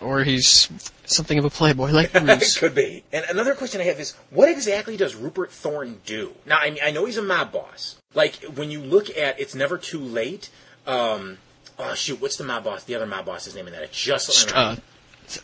Or 0.00 0.24
he's 0.24 0.68
something 1.04 1.38
of 1.38 1.44
a 1.44 1.50
playboy 1.50 1.90
like 1.90 2.12
Bruce. 2.24 2.58
Could 2.58 2.74
be. 2.74 3.04
And 3.12 3.24
another 3.28 3.54
question 3.54 3.80
I 3.80 3.84
have 3.84 4.00
is, 4.00 4.14
what 4.30 4.48
exactly 4.48 4.96
does 4.96 5.14
Rupert 5.14 5.50
Thorne 5.52 6.00
do? 6.04 6.32
Now, 6.46 6.58
I 6.60 6.70
mean, 6.70 6.80
I 6.84 6.90
know 6.90 7.04
he's 7.04 7.16
a 7.18 7.22
mob 7.22 7.52
boss. 7.52 7.96
Like 8.14 8.36
when 8.54 8.70
you 8.70 8.80
look 8.80 9.10
at 9.16 9.38
"It's 9.40 9.54
Never 9.54 9.78
Too 9.78 10.00
Late," 10.00 10.50
um, 10.86 11.38
oh 11.78 11.94
shoot, 11.94 12.20
what's 12.20 12.36
the 12.36 12.44
mob 12.44 12.64
boss? 12.64 12.84
The 12.84 12.94
other 12.94 13.06
mob 13.06 13.26
boss's 13.26 13.54
name 13.54 13.66
in 13.66 13.72
that? 13.74 13.82
It 13.82 13.92
just 13.92 14.26
St- 14.30 14.56
uh, 14.56 14.76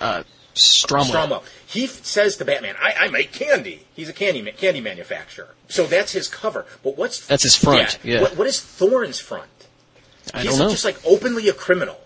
uh, 0.00 0.22
Stromwell. 0.54 1.04
Stromwell. 1.10 1.42
He 1.66 1.84
f- 1.84 2.04
says 2.04 2.36
to 2.38 2.44
Batman, 2.44 2.76
I, 2.80 2.94
"I 3.00 3.08
make 3.08 3.32
candy." 3.32 3.86
He's 3.94 4.08
a 4.08 4.12
candy 4.12 4.40
ma- 4.40 4.52
candy 4.56 4.80
manufacturer. 4.80 5.54
So 5.68 5.86
that's 5.86 6.12
his 6.12 6.28
cover. 6.28 6.64
But 6.82 6.96
what's 6.96 7.26
That's 7.26 7.42
his 7.42 7.56
front, 7.56 7.98
yeah. 8.04 8.22
What, 8.22 8.36
what 8.36 8.46
is 8.46 8.60
Thorne's 8.60 9.18
front? 9.20 9.48
I 10.32 10.40
He's 10.42 10.50
don't 10.50 10.58
know. 10.60 10.70
just 10.70 10.84
like 10.84 10.96
openly 11.04 11.48
a 11.48 11.52
criminal. 11.52 11.98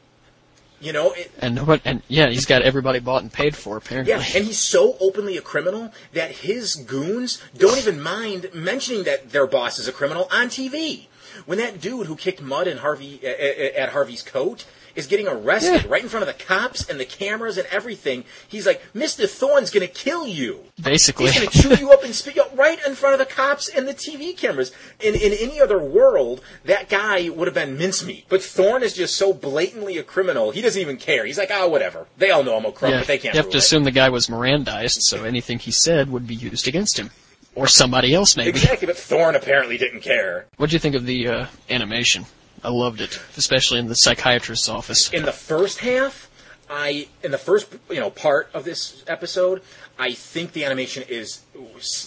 You 0.80 0.92
know, 0.92 1.10
it, 1.10 1.32
and 1.40 1.56
nobody, 1.56 1.82
And 1.84 2.02
yeah, 2.06 2.28
he's 2.28 2.46
got 2.46 2.62
everybody 2.62 3.00
bought 3.00 3.22
and 3.22 3.32
paid 3.32 3.56
for 3.56 3.76
apparently. 3.76 4.12
Yeah, 4.12 4.18
and 4.18 4.44
he's 4.44 4.58
so 4.58 4.96
openly 5.00 5.36
a 5.36 5.40
criminal 5.40 5.92
that 6.12 6.30
his 6.30 6.76
goons 6.76 7.42
don't 7.56 7.78
even 7.78 8.00
mind 8.00 8.50
mentioning 8.54 9.02
that 9.04 9.30
their 9.30 9.46
boss 9.46 9.80
is 9.80 9.88
a 9.88 9.92
criminal 9.92 10.28
on 10.30 10.48
TV. 10.48 11.06
When 11.46 11.58
that 11.58 11.80
dude 11.80 12.06
who 12.06 12.16
kicked 12.16 12.40
mud 12.40 12.68
in 12.68 12.78
Harvey 12.78 13.24
at 13.26 13.90
Harvey's 13.90 14.22
coat 14.22 14.66
is 14.98 15.06
getting 15.06 15.28
arrested 15.28 15.84
Yeah. 15.84 15.86
right 15.88 16.02
in 16.02 16.08
front 16.08 16.28
of 16.28 16.36
the 16.36 16.44
cops 16.44 16.86
and 16.88 17.00
the 17.00 17.04
cameras 17.06 17.56
and 17.56 17.66
everything, 17.70 18.24
he's 18.48 18.66
like, 18.66 18.82
"Mr. 18.94 19.28
Thorne's 19.28 19.70
gonna 19.70 19.86
kill 19.86 20.26
you. 20.26 20.64
Basically. 20.82 21.30
He's 21.30 21.38
gonna 21.40 21.50
chew 21.50 21.80
you 21.82 21.92
up 21.92 22.04
and 22.04 22.14
spit 22.14 22.36
you 22.36 22.42
out 22.42 22.56
right 22.56 22.78
in 22.86 22.94
front 22.94 23.14
of 23.14 23.18
the 23.18 23.32
cops 23.32 23.68
and 23.68 23.88
the 23.88 23.94
TV 23.94 24.32
cameras." 24.36 24.72
In 25.00 25.14
in 25.14 25.32
any 25.32 25.60
other 25.60 25.78
world, 25.78 26.40
that 26.64 26.88
guy 26.88 27.28
would 27.28 27.46
have 27.46 27.54
been 27.54 27.78
mincemeat, 27.78 28.24
but 28.28 28.42
Thorne 28.42 28.82
is 28.82 28.92
just 28.92 29.16
so 29.16 29.32
blatantly 29.32 29.96
a 29.96 30.02
criminal. 30.02 30.50
He 30.50 30.60
doesn't 30.60 30.80
even 30.80 30.96
care. 30.96 31.24
He's 31.24 31.38
like, 31.38 31.50
"Ah, 31.52 31.66
whatever. 31.66 32.06
They 32.18 32.30
all 32.30 32.42
know 32.42 32.56
I'm 32.56 32.66
a 32.66 32.72
crook, 32.72 32.90
yeah, 32.90 32.98
but 32.98 33.06
they 33.06 33.18
can't." 33.18 33.34
you 33.34 33.40
have 33.40 33.50
to 33.50 33.56
it." 33.56 33.60
assume 33.60 33.84
the 33.84 33.90
guy 33.90 34.08
was 34.08 34.26
Mirandized, 34.26 34.98
so 35.02 35.24
anything 35.24 35.58
he 35.58 35.70
said 35.70 36.10
would 36.10 36.26
be 36.26 36.34
used 36.34 36.66
against 36.68 36.98
him. 36.98 37.10
Or 37.54 37.66
somebody 37.66 38.14
else, 38.14 38.36
maybe. 38.36 38.50
Exactly, 38.50 38.86
but 38.86 38.96
Thorne 38.96 39.34
apparently 39.34 39.78
didn't 39.78 40.00
care. 40.02 40.46
What 40.58 40.70
do 40.70 40.74
you 40.74 40.78
think 40.78 40.94
of 40.94 41.06
the 41.06 41.26
uh, 41.28 41.46
animation? 41.68 42.26
I 42.64 42.70
loved 42.70 43.00
it, 43.00 43.20
especially 43.36 43.78
in 43.78 43.88
the 43.88 43.94
psychiatrist's 43.94 44.68
office. 44.68 45.12
In 45.12 45.24
the 45.24 45.32
first 45.32 45.80
half, 45.80 46.30
I 46.68 47.08
in 47.22 47.30
the 47.30 47.38
first 47.38 47.68
you 47.90 48.00
know 48.00 48.10
part 48.10 48.50
of 48.52 48.64
this 48.64 49.04
episode, 49.06 49.62
I 49.98 50.12
think 50.12 50.52
the 50.52 50.64
animation 50.64 51.04
is 51.08 51.40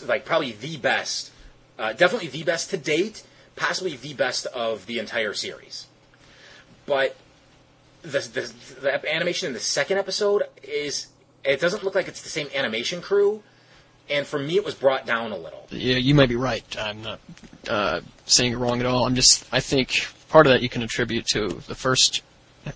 like 0.06 0.26
probably 0.26 0.52
the 0.52 0.78
best, 0.78 1.32
uh, 1.80 1.93
definitely 1.93 2.28
the 2.30 2.43
best 2.43 2.70
to 2.72 2.78
date, 2.78 3.24
possibly 3.56 3.95
the 3.95 4.14
best 4.14 4.45
of 4.47 4.86
the 4.86 4.99
entire 4.99 5.34
series. 5.34 5.88
But 6.86 7.16
the, 8.02 8.20
the 8.20 8.54
the 8.82 9.14
animation 9.16 9.47
in 9.47 9.54
the 9.54 9.60
second 9.60 9.97
episode 9.97 10.43
is 10.64 11.08
it 11.43 11.60
doesn't 11.60 11.84
look 11.84 11.95
like 11.95 12.08
it's 12.08 12.22
the 12.22 12.30
same 12.30 12.47
animation 12.54 13.02
crew. 13.02 13.41
and 14.10 14.28
for 14.28 14.39
me, 14.39 14.56
it 14.56 14.66
was 14.66 14.76
brought 14.76 15.06
down 15.06 15.32
a 15.32 15.38
little. 15.38 15.68
Yeah, 15.70 15.95
you 15.95 16.14
might 16.14 16.30
be 16.30 16.36
right. 16.36 16.66
I'm 16.78 17.02
not 17.02 17.20
uh, 17.70 18.02
saying 18.26 18.52
you're 18.52 18.60
wrong 18.60 18.80
at 18.80 18.86
all. 18.86 19.06
I'm 19.06 19.16
just, 19.16 19.45
I 19.52 19.60
think 19.60 20.08
part 20.32 20.47
of 20.47 20.53
that 20.53 20.61
you 20.61 20.69
can 20.69 20.82
attribute 20.82 21.25
to 21.34 21.61
the 21.67 21.75
first, 21.75 22.21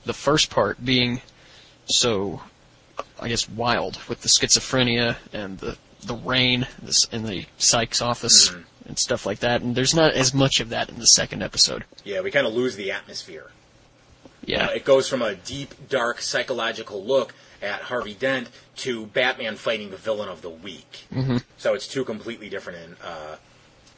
the 0.04 0.14
first 0.14 0.50
part 0.50 0.84
being 0.84 1.22
so, 1.86 2.42
I 3.20 3.30
guess, 3.30 3.48
wild 3.50 3.98
with 4.10 4.22
the 4.22 4.28
schizophrenia 4.30 5.16
and 5.34 5.58
the 5.60 5.78
the 6.04 6.16
rain 6.16 6.68
this, 6.84 7.06
in 7.12 7.26
the 7.26 7.46
psych's 7.58 8.02
office 8.02 8.54
and 8.86 9.00
stuff 9.00 9.26
like 9.26 9.40
that. 9.40 9.62
And 9.62 9.76
there's 9.76 9.96
not 9.96 10.14
as 10.14 10.34
much 10.36 10.60
of 10.60 10.70
that 10.70 10.90
in 10.90 11.00
the 11.00 11.08
second 11.08 11.42
episode. 11.42 11.84
Yeah, 12.04 12.22
we 12.22 12.30
kind 12.30 12.46
of 12.46 12.54
lose 12.54 12.76
the 12.76 12.92
atmosphere. 12.92 13.50
Yeah, 14.46 14.68
Uh, 14.68 14.72
it 14.74 14.86
goes 14.86 15.10
from 15.10 15.24
a 15.24 15.34
deep, 15.34 15.90
dark, 15.90 16.22
psychological 16.22 17.04
look 17.04 17.34
at 17.64 17.82
Harvey 17.82 18.14
Dent 18.14 18.50
to 18.78 19.08
Batman 19.08 19.56
fighting 19.56 19.90
the 19.90 19.98
villain 19.98 20.30
of 20.30 20.44
the 20.44 20.52
week. 20.52 21.08
Mm-hmm. 21.12 21.38
So 21.58 21.74
it's 21.74 21.88
two 21.88 22.06
completely 22.06 22.50
different 22.50 22.78
in, 22.80 22.96
uh, 23.04 23.38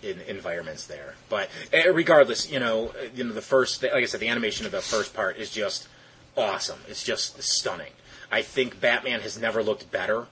in 0.01 0.19
environments 0.21 0.85
there. 0.85 1.15
But 1.29 1.49
uh, 1.73 1.91
regardless, 1.91 2.51
you 2.51 2.59
know, 2.59 2.93
you 3.15 3.23
know, 3.23 3.33
the 3.33 3.41
first, 3.41 3.83
like 3.83 3.93
I 3.93 4.05
said, 4.05 4.19
the 4.19 4.29
animation 4.29 4.65
of 4.65 4.71
the 4.71 4.81
first 4.81 5.13
part 5.13 5.37
is 5.37 5.51
just 5.51 5.87
awesome. 6.35 6.79
It's 6.87 7.03
just 7.03 7.41
stunning. 7.41 7.91
I 8.31 8.41
think 8.41 8.79
Batman 8.79 9.21
has 9.21 9.39
never 9.39 9.63
looked 9.63 9.91
better, 9.91 10.27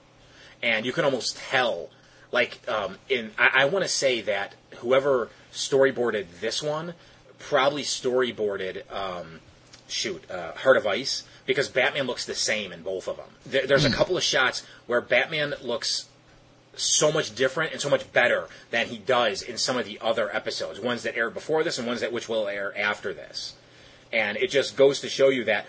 and 0.62 0.84
you 0.86 0.92
can 0.92 1.04
almost 1.04 1.36
tell. 1.36 1.90
Like, 2.32 2.60
um, 2.68 2.98
in 3.08 3.30
I, 3.38 3.62
I 3.62 3.64
want 3.66 3.84
to 3.84 3.88
say 3.88 4.20
that 4.22 4.54
whoever 4.78 5.30
storyboarded 5.52 6.26
this 6.40 6.62
one 6.62 6.94
probably 7.38 7.82
storyboarded. 7.82 8.90
Um, 8.92 9.40
shoot, 9.88 10.28
uh, 10.30 10.52
Heart 10.52 10.78
of 10.78 10.86
Ice, 10.86 11.24
because 11.46 11.68
Batman 11.68 12.06
looks 12.06 12.26
the 12.26 12.34
same 12.34 12.72
in 12.72 12.82
both 12.82 13.08
of 13.08 13.16
them. 13.16 13.28
There, 13.46 13.66
there's 13.66 13.84
a 13.84 13.90
couple 13.90 14.16
of 14.16 14.22
shots 14.22 14.66
where 14.86 15.00
Batman 15.00 15.54
looks 15.62 16.08
so 16.76 17.10
much 17.10 17.34
different 17.34 17.72
and 17.72 17.80
so 17.80 17.88
much 17.88 18.10
better 18.12 18.48
than 18.70 18.86
he 18.86 18.98
does 18.98 19.42
in 19.42 19.56
some 19.58 19.76
of 19.76 19.84
the 19.84 19.98
other 20.00 20.34
episodes, 20.34 20.80
ones 20.80 21.02
that 21.02 21.16
aired 21.16 21.34
before 21.34 21.62
this 21.62 21.78
and 21.78 21.86
ones 21.86 22.00
that 22.00 22.12
which 22.12 22.28
will 22.28 22.48
air 22.48 22.76
after 22.76 23.12
this. 23.12 23.54
And 24.12 24.36
it 24.36 24.50
just 24.50 24.76
goes 24.76 25.00
to 25.00 25.08
show 25.08 25.28
you 25.28 25.44
that 25.44 25.66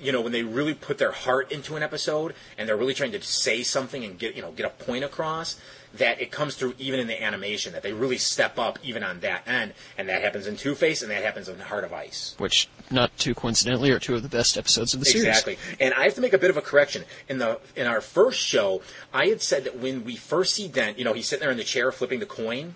you 0.00 0.12
know 0.12 0.20
when 0.20 0.32
they 0.32 0.42
really 0.42 0.74
put 0.74 0.98
their 0.98 1.12
heart 1.12 1.52
into 1.52 1.76
an 1.76 1.82
episode 1.82 2.34
and 2.56 2.68
they're 2.68 2.76
really 2.76 2.94
trying 2.94 3.12
to 3.12 3.22
say 3.22 3.62
something 3.62 4.04
and 4.04 4.18
get 4.18 4.34
you 4.34 4.42
know 4.42 4.50
get 4.52 4.66
a 4.66 4.84
point 4.84 5.04
across 5.04 5.60
that 5.94 6.20
it 6.20 6.30
comes 6.30 6.54
through 6.54 6.74
even 6.78 7.00
in 7.00 7.06
the 7.08 7.20
animation 7.22 7.72
that 7.72 7.82
they 7.82 7.92
really 7.92 8.16
step 8.18 8.58
up 8.58 8.78
even 8.82 9.02
on 9.02 9.20
that 9.20 9.46
end 9.48 9.72
and 9.98 10.08
that 10.08 10.22
happens 10.22 10.46
in 10.46 10.56
Two 10.56 10.74
Face 10.74 11.02
and 11.02 11.10
that 11.10 11.22
happens 11.24 11.48
in 11.48 11.58
Heart 11.58 11.82
of 11.84 11.92
Ice. 11.92 12.34
which 12.38 12.68
not 12.90 13.16
too 13.18 13.34
coincidentally 13.34 13.90
are 13.90 13.98
two 13.98 14.14
of 14.14 14.22
the 14.22 14.28
best 14.28 14.56
episodes 14.56 14.94
of 14.94 15.00
the 15.00 15.06
series. 15.06 15.26
Exactly. 15.26 15.58
And 15.80 15.92
I 15.94 16.04
have 16.04 16.14
to 16.14 16.20
make 16.20 16.32
a 16.32 16.38
bit 16.38 16.50
of 16.50 16.56
a 16.56 16.62
correction. 16.62 17.04
In 17.28 17.38
the 17.38 17.58
in 17.74 17.86
our 17.86 18.00
first 18.00 18.38
show, 18.40 18.82
I 19.12 19.26
had 19.26 19.42
said 19.42 19.64
that 19.64 19.78
when 19.78 20.04
we 20.04 20.14
first 20.16 20.54
see 20.54 20.68
Dent, 20.68 20.98
you 20.98 21.04
know, 21.04 21.12
he's 21.12 21.28
sitting 21.28 21.40
there 21.42 21.50
in 21.50 21.56
the 21.58 21.64
chair 21.64 21.90
flipping 21.90 22.20
the 22.20 22.26
coin, 22.26 22.74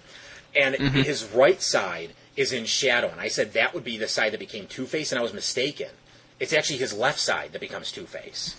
and 0.57 0.75
Mm-hmm. 0.75 0.97
his 1.03 1.25
right 1.33 1.61
side 1.62 2.11
is 2.37 2.53
in 2.53 2.65
shadow. 2.65 3.09
And 3.11 3.21
I 3.21 3.29
said 3.29 3.53
that 3.53 3.75
would 3.75 3.85
be 3.85 3.97
the 3.97 4.09
side 4.09 4.33
that 4.33 4.41
became 4.41 4.67
Two 4.67 4.87
Face, 4.87 5.12
and 5.12 5.19
I 5.19 5.23
was 5.23 5.33
mistaken. 5.33 5.89
It's 6.41 6.53
actually 6.53 6.79
his 6.79 6.93
left 6.93 7.21
side 7.21 7.53
that 7.53 7.61
becomes 7.61 7.93
Two 7.93 8.07
Face. 8.07 8.57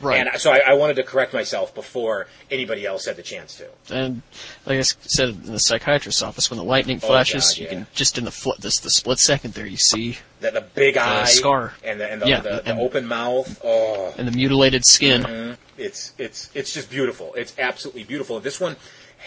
Right. 0.00 0.26
And 0.26 0.40
so 0.40 0.52
I, 0.52 0.60
I 0.66 0.74
wanted 0.74 0.96
to 0.96 1.02
correct 1.02 1.32
myself 1.32 1.74
before 1.74 2.26
anybody 2.50 2.86
else 2.86 3.06
had 3.06 3.16
the 3.16 3.22
chance 3.22 3.56
to. 3.56 3.68
And 3.94 4.22
like 4.66 4.78
I 4.78 4.82
said 4.82 5.30
in 5.30 5.52
the 5.52 5.58
psychiatrist's 5.58 6.22
office, 6.22 6.50
when 6.50 6.58
the 6.58 6.64
lightning 6.64 7.00
Oh, 7.02 7.06
flashes, 7.06 7.48
God, 7.48 7.58
you 7.58 7.64
yeah. 7.64 7.70
can 7.70 7.86
just 7.94 8.16
in 8.18 8.24
the 8.24 8.30
fl- 8.30 8.52
this 8.60 8.78
the 8.80 8.90
split 8.90 9.18
second 9.18 9.54
there, 9.54 9.66
you 9.66 9.76
see 9.76 10.18
The, 10.40 10.50
the 10.52 10.60
big 10.60 10.96
eye, 10.96 11.24
scar. 11.24 11.74
and 11.82 12.00
the, 12.00 12.10
and 12.10 12.22
the, 12.22 12.28
Yeah, 12.28 12.40
the, 12.40 12.48
the 12.50 12.70
and- 12.70 12.80
open 12.80 13.06
mouth. 13.06 13.60
Oh, 13.64 14.14
and 14.16 14.28
the 14.28 14.32
mutilated 14.32 14.84
skin. 14.84 15.22
Mm-hmm. 15.22 15.54
It's 15.76 16.12
it's 16.18 16.50
it's 16.54 16.72
just 16.72 16.90
beautiful. 16.90 17.34
It's 17.34 17.54
absolutely 17.58 18.04
beautiful. 18.04 18.40
This 18.40 18.60
one 18.60 18.76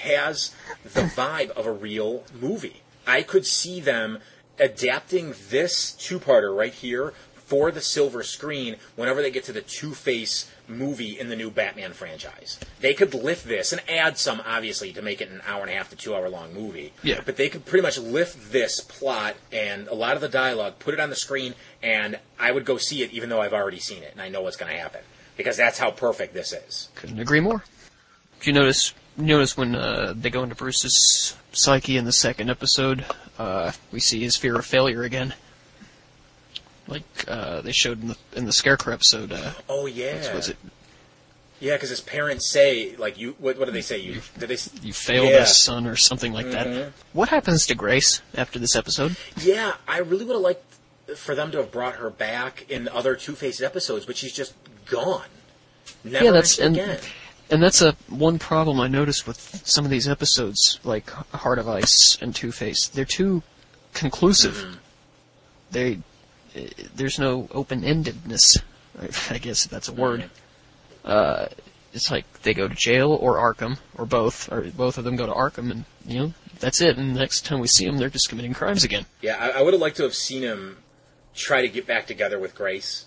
has 0.03 0.53
the 0.83 1.01
vibe 1.01 1.49
of 1.51 1.65
a 1.65 1.71
real 1.71 2.23
movie. 2.39 2.81
I 3.07 3.21
could 3.23 3.45
see 3.45 3.79
them 3.81 4.19
adapting 4.59 5.33
this 5.49 5.91
two-parter 5.93 6.55
right 6.55 6.73
here 6.73 7.13
for 7.51 7.69
the 7.69 7.81
silver 7.81 8.23
screen 8.23 8.77
whenever 8.95 9.21
they 9.21 9.29
get 9.29 9.43
to 9.43 9.51
the 9.51 9.59
Two-Face 9.59 10.49
movie 10.69 11.19
in 11.19 11.27
the 11.27 11.35
new 11.35 11.51
Batman 11.51 11.91
franchise. 11.91 12.57
They 12.79 12.93
could 12.93 13.13
lift 13.13 13.45
this 13.45 13.73
and 13.73 13.81
add 13.89 14.17
some 14.17 14.41
obviously 14.45 14.93
to 14.93 15.01
make 15.01 15.19
it 15.19 15.29
an 15.29 15.41
hour 15.45 15.59
and 15.59 15.69
a 15.69 15.73
half 15.73 15.89
to 15.89 15.97
2 15.97 16.15
hour 16.15 16.29
long 16.29 16.53
movie. 16.53 16.93
Yeah. 17.03 17.19
But 17.25 17.35
they 17.35 17.49
could 17.49 17.65
pretty 17.65 17.81
much 17.81 17.97
lift 17.97 18.53
this 18.53 18.79
plot 18.79 19.35
and 19.51 19.89
a 19.89 19.93
lot 19.93 20.15
of 20.15 20.21
the 20.21 20.29
dialogue, 20.29 20.79
put 20.79 20.93
it 20.93 21.01
on 21.01 21.09
the 21.09 21.15
screen 21.17 21.53
and 21.83 22.17
I 22.39 22.53
would 22.53 22.63
go 22.63 22.77
see 22.77 23.03
it 23.03 23.11
even 23.11 23.27
though 23.27 23.41
I've 23.41 23.51
already 23.51 23.79
seen 23.79 24.01
it 24.01 24.13
and 24.13 24.21
I 24.21 24.29
know 24.29 24.41
what's 24.41 24.55
going 24.55 24.71
to 24.71 24.79
happen 24.79 25.01
because 25.35 25.57
that's 25.57 25.77
how 25.77 25.91
perfect 25.91 26.33
this 26.33 26.53
is. 26.53 26.87
Couldn't 26.95 27.19
agree 27.19 27.41
more. 27.41 27.65
Did 28.39 28.47
you 28.47 28.53
notice? 28.53 28.93
Notice 29.17 29.57
when 29.57 29.75
uh, 29.75 30.13
they 30.15 30.29
go 30.29 30.43
into 30.43 30.55
Bruce's 30.55 31.35
psyche 31.51 31.97
in 31.97 32.05
the 32.05 32.13
second 32.13 32.49
episode, 32.49 33.03
uh, 33.37 33.73
we 33.91 33.99
see 33.99 34.21
his 34.21 34.37
fear 34.37 34.55
of 34.55 34.65
failure 34.65 35.03
again. 35.03 35.33
Like 36.91 37.03
uh, 37.27 37.61
they 37.61 37.71
showed 37.71 38.01
in 38.01 38.09
the 38.09 38.17
in 38.35 38.45
the 38.45 38.51
Scarecrow 38.53 38.93
episode. 38.93 39.31
Uh, 39.31 39.53
Oh 39.69 39.85
yeah. 39.87 40.35
was 40.35 40.49
it 40.49 40.57
Yeah, 41.59 41.73
because 41.75 41.89
his 41.89 42.01
parents 42.01 42.49
say 42.49 42.95
like 42.97 43.17
you. 43.17 43.35
What, 43.39 43.57
what 43.57 43.65
do 43.65 43.71
they 43.71 43.81
say? 43.81 43.97
You 43.99 44.21
did 44.37 44.49
they? 44.49 44.57
you 44.83 44.93
failed 44.93 45.29
Yeah. 45.29 45.37
us, 45.43 45.57
son, 45.57 45.87
or 45.87 45.95
something 45.95 46.33
like 46.33 46.51
that? 46.51 46.67
Mhm. 46.67 46.91
What 47.13 47.29
happens 47.29 47.65
to 47.67 47.75
Grace 47.75 48.21
after 48.35 48.59
this 48.59 48.75
episode? 48.75 49.15
Yeah, 49.41 49.73
I 49.87 49.99
really 49.99 50.25
would 50.25 50.33
have 50.35 50.41
liked 50.41 50.65
for 51.17 51.33
them 51.35 51.51
to 51.51 51.57
have 51.57 51.71
brought 51.71 51.95
her 51.95 52.09
back 52.09 52.65
in 52.69 52.87
other 52.87 53.15
Two 53.15 53.33
Face 53.35 53.61
episodes, 53.61 54.05
but 54.05 54.17
she's 54.17 54.33
just 54.33 54.53
gone. 54.85 55.25
Never 56.03 56.25
Yeah, 56.25 56.31
that's- 56.31 56.59
and- 56.59 56.75
again. 56.75 56.99
And 57.49 57.61
that's 57.61 57.81
a 57.81 57.97
one 58.07 58.39
problem 58.39 58.79
I 58.79 58.87
noticed 58.87 59.27
with 59.27 59.61
some 59.65 59.83
of 59.83 59.91
these 59.91 60.07
episodes, 60.07 60.79
like 60.85 61.09
Heart 61.09 61.59
of 61.59 61.67
Ice 61.67 62.17
and 62.21 62.33
Two 62.33 62.51
Face. 62.53 62.87
They're 62.87 63.03
too 63.03 63.43
conclusive. 63.93 64.55
Mm-hmm. 64.55 64.73
They 65.71 65.99
there's 66.95 67.19
no 67.19 67.47
open 67.51 67.81
endedness. 67.81 68.61
I 69.29 69.37
guess 69.37 69.65
that's 69.65 69.87
a 69.87 69.93
word. 69.93 70.29
Uh, 71.03 71.47
it's 71.93 72.11
like 72.11 72.41
they 72.43 72.53
go 72.53 72.67
to 72.67 72.75
jail 72.75 73.11
or 73.11 73.35
Arkham 73.35 73.77
or 73.97 74.05
both, 74.05 74.51
or 74.51 74.61
both 74.61 74.97
of 74.97 75.03
them 75.03 75.15
go 75.15 75.25
to 75.25 75.33
Arkham, 75.33 75.71
and 75.71 75.85
you 76.05 76.19
know 76.19 76.33
that's 76.59 76.81
it. 76.81 76.97
And 76.97 77.15
the 77.15 77.19
next 77.19 77.45
time 77.45 77.59
we 77.59 77.67
see 77.67 77.85
them, 77.85 77.97
they're 77.97 78.09
just 78.09 78.29
committing 78.29 78.53
crimes 78.53 78.83
again. 78.83 79.05
Yeah, 79.21 79.37
I, 79.37 79.59
I 79.59 79.61
would 79.61 79.73
have 79.73 79.81
liked 79.81 79.97
to 79.97 80.03
have 80.03 80.15
seen 80.15 80.43
him 80.43 80.77
try 81.35 81.61
to 81.61 81.69
get 81.69 81.87
back 81.87 82.07
together 82.07 82.39
with 82.39 82.55
Grace, 82.55 83.05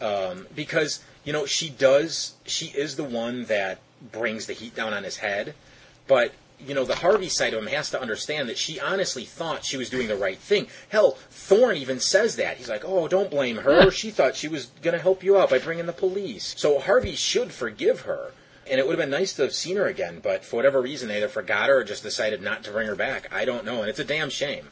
um, 0.00 0.46
because 0.54 1.02
you 1.24 1.32
know 1.32 1.46
she 1.46 1.68
does. 1.68 2.34
She 2.44 2.66
is 2.66 2.96
the 2.96 3.04
one 3.04 3.44
that 3.44 3.78
brings 4.12 4.46
the 4.46 4.52
heat 4.52 4.74
down 4.74 4.92
on 4.92 5.04
his 5.04 5.18
head, 5.18 5.54
but 6.06 6.32
you 6.58 6.74
know 6.74 6.84
the 6.84 6.96
Harvey 6.96 7.28
side 7.28 7.54
of 7.54 7.62
him 7.62 7.68
has 7.68 7.90
to 7.90 8.00
understand 8.00 8.48
that 8.48 8.58
she 8.58 8.80
honestly 8.80 9.24
thought 9.24 9.64
she 9.64 9.76
was 9.76 9.90
doing 9.90 10.08
the 10.08 10.16
right 10.16 10.38
thing. 10.38 10.66
Hell, 10.88 11.18
Thorne 11.30 11.76
even 11.76 12.00
says 12.00 12.36
that. 12.36 12.56
He's 12.56 12.68
like, 12.68 12.84
"Oh, 12.84 13.08
don't 13.08 13.30
blame 13.30 13.58
her. 13.58 13.90
She 13.90 14.10
thought 14.10 14.36
she 14.36 14.48
was 14.48 14.66
going 14.82 14.94
to 14.94 15.02
help 15.02 15.22
you 15.22 15.38
out 15.38 15.50
by 15.50 15.58
bringing 15.58 15.86
the 15.86 15.92
police." 15.92 16.54
So 16.56 16.78
Harvey 16.78 17.14
should 17.14 17.52
forgive 17.52 18.02
her. 18.02 18.32
And 18.66 18.80
it 18.80 18.86
would 18.86 18.98
have 18.98 19.02
been 19.02 19.10
nice 19.10 19.34
to 19.34 19.42
have 19.42 19.52
seen 19.52 19.76
her 19.76 19.86
again, 19.86 20.20
but 20.22 20.42
for 20.42 20.56
whatever 20.56 20.80
reason, 20.80 21.08
they 21.08 21.18
either 21.18 21.28
forgot 21.28 21.68
her 21.68 21.80
or 21.80 21.84
just 21.84 22.02
decided 22.02 22.40
not 22.40 22.64
to 22.64 22.70
bring 22.70 22.86
her 22.86 22.96
back. 22.96 23.28
I 23.30 23.44
don't 23.44 23.66
know, 23.66 23.80
and 23.80 23.90
it's 23.90 23.98
a 23.98 24.04
damn 24.04 24.30
shame. 24.30 24.68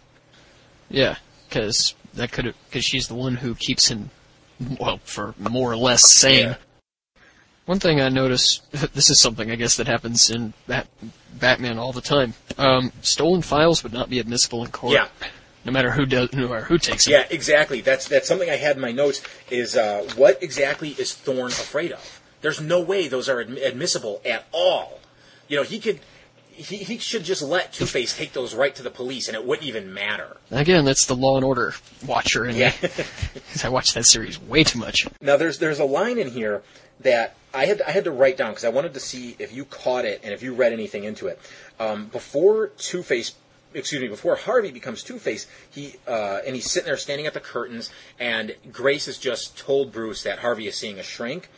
Yeah, 0.88 1.16
because 1.46 1.94
that 2.14 2.32
could 2.32 2.54
because 2.68 2.84
she's 2.84 3.08
the 3.08 3.14
one 3.14 3.36
who 3.36 3.54
keeps 3.54 3.88
him, 3.88 4.08
well, 4.80 4.98
for 5.04 5.34
more 5.38 5.70
or 5.70 5.76
less 5.76 6.10
sane. 6.10 6.46
Yeah. 6.46 6.54
One 7.66 7.78
thing 7.78 8.00
I 8.00 8.08
noticed, 8.08 8.70
this 8.94 9.10
is 9.10 9.20
something 9.20 9.50
I 9.50 9.54
guess 9.54 9.76
that 9.76 9.86
happens 9.86 10.30
in 10.30 10.52
Bat- 10.66 10.88
Batman 11.38 11.78
all 11.78 11.92
the 11.92 12.00
time. 12.00 12.34
Um, 12.58 12.92
stolen 13.02 13.42
files 13.42 13.82
would 13.82 13.92
not 13.92 14.10
be 14.10 14.18
admissible 14.18 14.64
in 14.64 14.70
court. 14.70 14.94
Yeah. 14.94 15.08
No 15.64 15.70
matter 15.70 15.92
who 15.92 16.06
does, 16.06 16.32
no 16.32 16.48
matter 16.48 16.64
who 16.64 16.76
takes 16.76 17.04
them. 17.04 17.12
Yeah, 17.12 17.26
exactly. 17.30 17.80
That's 17.82 18.08
that's 18.08 18.26
something 18.26 18.50
I 18.50 18.56
had 18.56 18.74
in 18.76 18.82
my 18.82 18.90
notes. 18.90 19.22
Is 19.48 19.76
uh, 19.76 20.08
what 20.16 20.42
exactly 20.42 20.88
is 20.90 21.14
Thorne 21.14 21.52
afraid 21.52 21.92
of? 21.92 22.20
There's 22.40 22.60
no 22.60 22.80
way 22.80 23.06
those 23.06 23.28
are 23.28 23.36
admi- 23.44 23.64
admissible 23.64 24.20
at 24.24 24.44
all. 24.50 24.98
You 25.46 25.56
know, 25.58 25.62
he 25.62 25.78
could. 25.78 26.00
He, 26.50 26.78
he 26.78 26.98
should 26.98 27.22
just 27.22 27.42
let 27.42 27.72
Two 27.72 27.86
Face 27.86 28.14
take 28.16 28.32
those 28.32 28.54
right 28.56 28.74
to 28.74 28.82
the 28.82 28.90
police, 28.90 29.28
and 29.28 29.36
it 29.36 29.44
wouldn't 29.46 29.66
even 29.66 29.94
matter. 29.94 30.36
Again, 30.50 30.84
that's 30.84 31.06
the 31.06 31.14
Law 31.16 31.36
and 31.36 31.44
Order 31.44 31.74
watcher 32.06 32.44
in 32.44 32.56
Yeah. 32.56 32.72
me. 32.82 32.88
I 33.62 33.68
watch 33.68 33.94
that 33.94 34.04
series 34.04 34.40
way 34.42 34.64
too 34.64 34.80
much. 34.80 35.06
Now 35.20 35.36
there's 35.36 35.58
there's 35.58 35.78
a 35.78 35.84
line 35.84 36.18
in 36.18 36.28
here 36.28 36.62
that 37.00 37.36
I 37.54 37.66
had 37.66 37.82
I 37.82 37.90
had 37.90 38.04
to 38.04 38.10
write 38.10 38.36
down 38.36 38.50
because 38.50 38.64
I 38.64 38.70
wanted 38.70 38.94
to 38.94 39.00
see 39.00 39.36
if 39.38 39.54
you 39.54 39.64
caught 39.64 40.04
it 40.04 40.20
and 40.22 40.32
if 40.32 40.42
you 40.42 40.54
read 40.54 40.72
anything 40.72 41.04
into 41.04 41.26
it. 41.26 41.38
Um, 41.78 42.06
before 42.06 42.68
Two 42.68 43.02
Face, 43.02 43.34
excuse 43.74 44.00
me, 44.00 44.08
before 44.08 44.36
Harvey 44.36 44.70
becomes 44.70 45.02
Two 45.02 45.18
Face, 45.18 45.46
he 45.70 45.96
uh, 46.06 46.40
and 46.46 46.54
he's 46.54 46.70
sitting 46.70 46.86
there 46.86 46.96
standing 46.96 47.26
at 47.26 47.34
the 47.34 47.40
curtains, 47.40 47.90
and 48.18 48.54
Grace 48.70 49.06
has 49.06 49.18
just 49.18 49.58
told 49.58 49.92
Bruce 49.92 50.22
that 50.22 50.38
Harvey 50.40 50.66
is 50.66 50.76
seeing 50.76 50.98
a 50.98 51.02
shrink. 51.02 51.48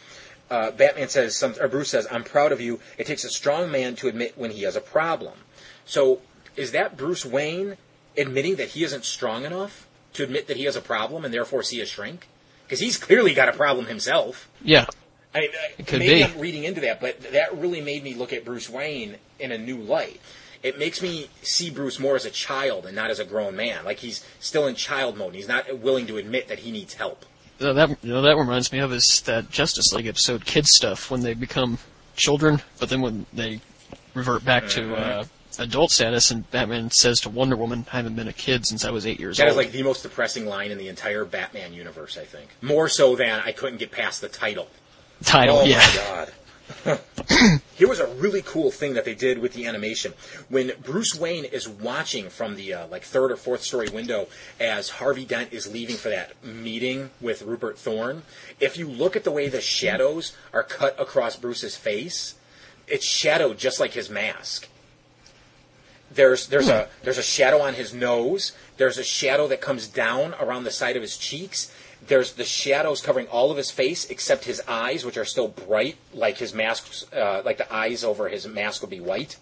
Uh, 0.50 0.70
Batman 0.70 1.08
says, 1.08 1.36
some, 1.36 1.54
or 1.60 1.68
Bruce 1.68 1.90
says, 1.90 2.06
"I'm 2.10 2.24
proud 2.24 2.52
of 2.52 2.60
you. 2.60 2.80
It 2.98 3.06
takes 3.06 3.24
a 3.24 3.30
strong 3.30 3.70
man 3.70 3.94
to 3.96 4.08
admit 4.08 4.36
when 4.36 4.50
he 4.50 4.62
has 4.62 4.76
a 4.76 4.80
problem." 4.80 5.34
So 5.86 6.20
is 6.56 6.72
that 6.72 6.96
Bruce 6.96 7.24
Wayne 7.24 7.76
admitting 8.16 8.56
that 8.56 8.68
he 8.68 8.84
isn't 8.84 9.04
strong 9.04 9.44
enough 9.44 9.86
to 10.14 10.22
admit 10.22 10.46
that 10.46 10.56
he 10.56 10.64
has 10.64 10.76
a 10.76 10.80
problem 10.80 11.24
and 11.24 11.32
therefore 11.32 11.62
see 11.62 11.80
a 11.80 11.86
shrink? 11.86 12.28
Because 12.64 12.80
he's 12.80 12.96
clearly 12.96 13.34
got 13.34 13.48
a 13.48 13.52
problem 13.52 13.86
himself. 13.86 14.48
Yeah. 14.62 14.86
I 15.34 15.40
mean, 15.40 15.50
maybe 15.78 16.06
be. 16.06 16.24
I'm 16.24 16.38
reading 16.38 16.64
into 16.64 16.80
that, 16.82 17.00
but 17.00 17.32
that 17.32 17.56
really 17.58 17.80
made 17.80 18.04
me 18.04 18.14
look 18.14 18.32
at 18.32 18.44
Bruce 18.44 18.70
Wayne 18.70 19.16
in 19.38 19.50
a 19.52 19.58
new 19.58 19.76
light. 19.78 20.20
It 20.62 20.78
makes 20.78 21.02
me 21.02 21.28
see 21.42 21.70
Bruce 21.70 21.98
more 21.98 22.16
as 22.16 22.24
a 22.24 22.30
child 22.30 22.86
and 22.86 22.96
not 22.96 23.10
as 23.10 23.18
a 23.18 23.24
grown 23.24 23.54
man. 23.54 23.84
Like 23.84 23.98
he's 23.98 24.24
still 24.40 24.66
in 24.66 24.74
child 24.76 25.16
mode. 25.16 25.28
And 25.28 25.36
he's 25.36 25.48
not 25.48 25.78
willing 25.80 26.06
to 26.06 26.16
admit 26.16 26.48
that 26.48 26.60
he 26.60 26.70
needs 26.70 26.94
help. 26.94 27.26
Uh, 27.60 27.72
that 27.72 27.90
you 28.02 28.12
know, 28.12 28.22
that 28.22 28.36
reminds 28.36 28.72
me 28.72 28.78
of 28.78 28.92
is 28.92 29.20
that 29.26 29.50
Justice 29.50 29.92
League 29.92 30.06
episode, 30.06 30.44
Kid 30.46 30.66
Stuff, 30.66 31.10
when 31.10 31.20
they 31.20 31.34
become 31.34 31.78
children, 32.16 32.62
but 32.78 32.88
then 32.88 33.00
when 33.00 33.26
they 33.32 33.60
revert 34.14 34.44
back 34.44 34.66
to 34.68 34.80
Mm-hmm. 34.80 35.20
uh, 35.20 35.24
adult 35.58 35.90
status, 35.90 36.30
and 36.30 36.50
Batman 36.50 36.90
says 36.90 37.20
to 37.20 37.28
Wonder 37.28 37.56
Woman, 37.56 37.86
"I 37.92 37.96
haven't 37.96 38.16
been 38.16 38.26
a 38.28 38.32
kid 38.32 38.66
since 38.66 38.84
I 38.84 38.90
was 38.90 39.06
eight 39.06 39.20
years 39.20 39.36
That 39.36 39.48
old." 39.48 39.56
That 39.56 39.60
is 39.60 39.66
like 39.66 39.72
the 39.72 39.82
most 39.82 40.02
depressing 40.02 40.46
line 40.46 40.70
in 40.70 40.78
the 40.78 40.88
entire 40.88 41.24
Batman 41.24 41.72
universe, 41.74 42.16
I 42.16 42.24
think. 42.24 42.48
More 42.62 42.88
so 42.88 43.14
than 43.14 43.40
I 43.44 43.52
couldn't 43.52 43.78
get 43.78 43.92
past 43.92 44.20
the 44.20 44.28
title. 44.28 44.68
Title. 45.24 45.58
Oh 45.58 45.64
yeah, 45.64 45.78
my 45.78 45.94
god. 45.94 46.32
Here 47.76 47.88
was 47.88 47.98
a 47.98 48.06
really 48.06 48.42
cool 48.42 48.70
thing 48.70 48.94
that 48.94 49.04
they 49.04 49.14
did 49.14 49.38
with 49.38 49.54
the 49.54 49.66
animation. 49.66 50.12
When 50.48 50.72
Bruce 50.82 51.14
Wayne 51.14 51.44
is 51.44 51.68
watching 51.68 52.28
from 52.28 52.56
the 52.56 52.74
uh, 52.74 52.86
like 52.88 53.02
third 53.02 53.32
or 53.32 53.36
fourth 53.36 53.62
story 53.62 53.88
window 53.88 54.28
as 54.60 54.90
Harvey 54.90 55.24
Dent 55.24 55.52
is 55.52 55.72
leaving 55.72 55.96
for 55.96 56.10
that 56.10 56.42
meeting 56.44 57.10
with 57.20 57.42
Rupert 57.42 57.78
Thorne, 57.78 58.22
if 58.60 58.76
you 58.76 58.88
look 58.88 59.16
at 59.16 59.24
the 59.24 59.30
way 59.30 59.48
the 59.48 59.60
shadows 59.60 60.36
are 60.52 60.62
cut 60.62 60.98
across 61.00 61.36
Bruce's 61.36 61.76
face, 61.76 62.34
it's 62.86 63.06
shadowed 63.06 63.58
just 63.58 63.80
like 63.80 63.92
his 63.92 64.10
mask. 64.10 64.68
There's 66.10 66.46
there's 66.46 66.68
a 66.68 66.88
there's 67.02 67.18
a 67.18 67.22
shadow 67.22 67.60
on 67.60 67.74
his 67.74 67.92
nose. 67.92 68.52
There's 68.76 68.98
a 68.98 69.04
shadow 69.04 69.48
that 69.48 69.60
comes 69.60 69.88
down 69.88 70.34
around 70.34 70.64
the 70.64 70.70
side 70.70 70.96
of 70.96 71.02
his 71.02 71.16
cheeks. 71.16 71.72
There's 72.06 72.32
the 72.34 72.44
shadows 72.44 73.00
covering 73.00 73.28
all 73.28 73.50
of 73.50 73.56
his 73.56 73.70
face 73.70 74.10
except 74.10 74.44
his 74.44 74.60
eyes, 74.68 75.04
which 75.04 75.16
are 75.16 75.24
still 75.24 75.48
bright, 75.48 75.96
like 76.12 76.38
his 76.38 76.54
mask, 76.54 77.06
uh, 77.14 77.42
like 77.44 77.58
the 77.58 77.72
eyes 77.72 78.04
over 78.04 78.28
his 78.28 78.46
mask 78.46 78.82
would 78.82 78.90
be 78.90 79.00
white. 79.00 79.36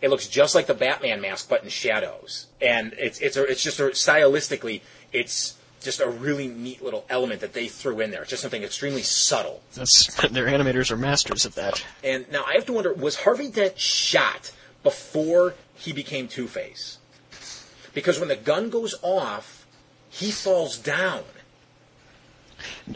It 0.00 0.10
looks 0.10 0.28
just 0.28 0.54
like 0.54 0.66
the 0.66 0.74
Batman 0.74 1.20
mask, 1.20 1.48
but 1.48 1.62
in 1.62 1.70
shadows. 1.70 2.46
And 2.60 2.92
it's 2.98 3.20
it's 3.20 3.36
a, 3.36 3.44
it's 3.44 3.62
just 3.62 3.80
a, 3.80 3.84
stylistically, 3.84 4.82
it's 5.12 5.56
just 5.80 6.00
a 6.00 6.08
really 6.08 6.48
neat 6.48 6.82
little 6.82 7.04
element 7.08 7.40
that 7.40 7.52
they 7.52 7.68
threw 7.68 8.00
in 8.00 8.10
there. 8.10 8.22
It's 8.22 8.30
just 8.30 8.42
something 8.42 8.62
extremely 8.62 9.02
subtle. 9.02 9.62
that's 9.74 10.14
their 10.30 10.46
animators 10.46 10.90
are 10.90 10.96
masters 10.96 11.44
of 11.44 11.54
that. 11.54 11.84
And 12.02 12.30
now 12.30 12.44
I 12.46 12.54
have 12.54 12.66
to 12.66 12.72
wonder: 12.72 12.92
was 12.92 13.20
Harvey 13.20 13.48
Dent 13.48 13.78
shot 13.78 14.52
before 14.82 15.54
he 15.74 15.92
became 15.92 16.28
Two 16.28 16.48
Face? 16.48 16.98
Because 17.92 18.18
when 18.18 18.28
the 18.28 18.36
gun 18.36 18.70
goes 18.70 18.94
off, 19.02 19.66
he 20.10 20.30
falls 20.30 20.76
down. 20.76 21.22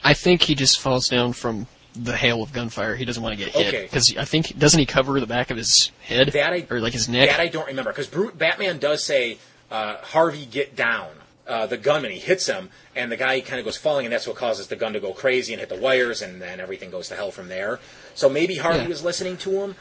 I 0.04 0.14
think 0.14 0.42
he 0.42 0.54
just 0.54 0.80
falls 0.80 1.08
down 1.08 1.32
from 1.32 1.66
the 1.94 2.16
hail 2.16 2.42
of 2.42 2.52
gunfire. 2.52 2.94
He 2.94 3.04
doesn't 3.04 3.22
want 3.22 3.36
to 3.38 3.44
get 3.44 3.54
hit 3.54 3.68
Okay. 3.68 3.82
because 3.82 4.16
I 4.16 4.24
think 4.24 4.56
doesn't 4.58 4.78
he 4.78 4.86
cover 4.86 5.18
the 5.18 5.26
back 5.26 5.50
of 5.50 5.56
his 5.56 5.90
head 6.02 6.28
That 6.32 6.52
I 6.52 6.66
or 6.70 6.80
like 6.80 6.92
his 6.92 7.08
neck? 7.08 7.28
That 7.30 7.40
I 7.40 7.48
don't 7.48 7.66
remember 7.66 7.92
because 7.92 8.08
Batman 8.34 8.78
does 8.78 9.02
say, 9.04 9.38
uh, 9.70 9.96
"Harvey, 10.02 10.46
get 10.46 10.76
down." 10.76 11.08
Uh, 11.46 11.64
the 11.66 11.78
gunman 11.78 12.10
he 12.10 12.18
hits 12.18 12.46
him, 12.46 12.68
and 12.94 13.10
the 13.10 13.16
guy 13.16 13.40
kind 13.40 13.58
of 13.58 13.64
goes 13.64 13.78
falling, 13.78 14.04
and 14.04 14.12
that's 14.12 14.26
what 14.26 14.36
causes 14.36 14.66
the 14.66 14.76
gun 14.76 14.92
to 14.92 15.00
go 15.00 15.14
crazy 15.14 15.54
and 15.54 15.60
hit 15.60 15.70
the 15.70 15.76
wires, 15.80 16.20
and 16.20 16.42
then 16.42 16.60
everything 16.60 16.90
goes 16.90 17.08
to 17.08 17.16
hell 17.16 17.30
from 17.30 17.48
there. 17.48 17.80
So 18.14 18.28
maybe 18.28 18.56
Harvey 18.56 18.80
Yeah. 18.80 18.88
was 18.88 19.02
listening 19.02 19.38
to 19.38 19.62
him, 19.62 19.74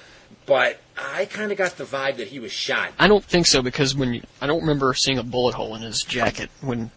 but 0.45 0.79
I 0.97 1.25
kind 1.25 1.51
of 1.51 1.57
got 1.57 1.75
the 1.75 1.83
vibe 1.83 2.15
that 2.17 2.29
he 2.29 2.39
was 2.39 2.53
shot. 2.53 2.93
I 2.97 3.09
don't 3.09 3.23
think 3.23 3.47
so 3.47 3.61
because 3.61 3.93
when 3.95 4.13
you, 4.13 4.21
I 4.41 4.47
don't 4.47 4.61
remember 4.61 4.93
seeing 4.93 5.17
a 5.17 5.23
bullet 5.23 5.55
hole 5.55 5.75
in 5.75 5.81
his 5.81 6.03
jacket 6.03 6.49
when 6.61 6.89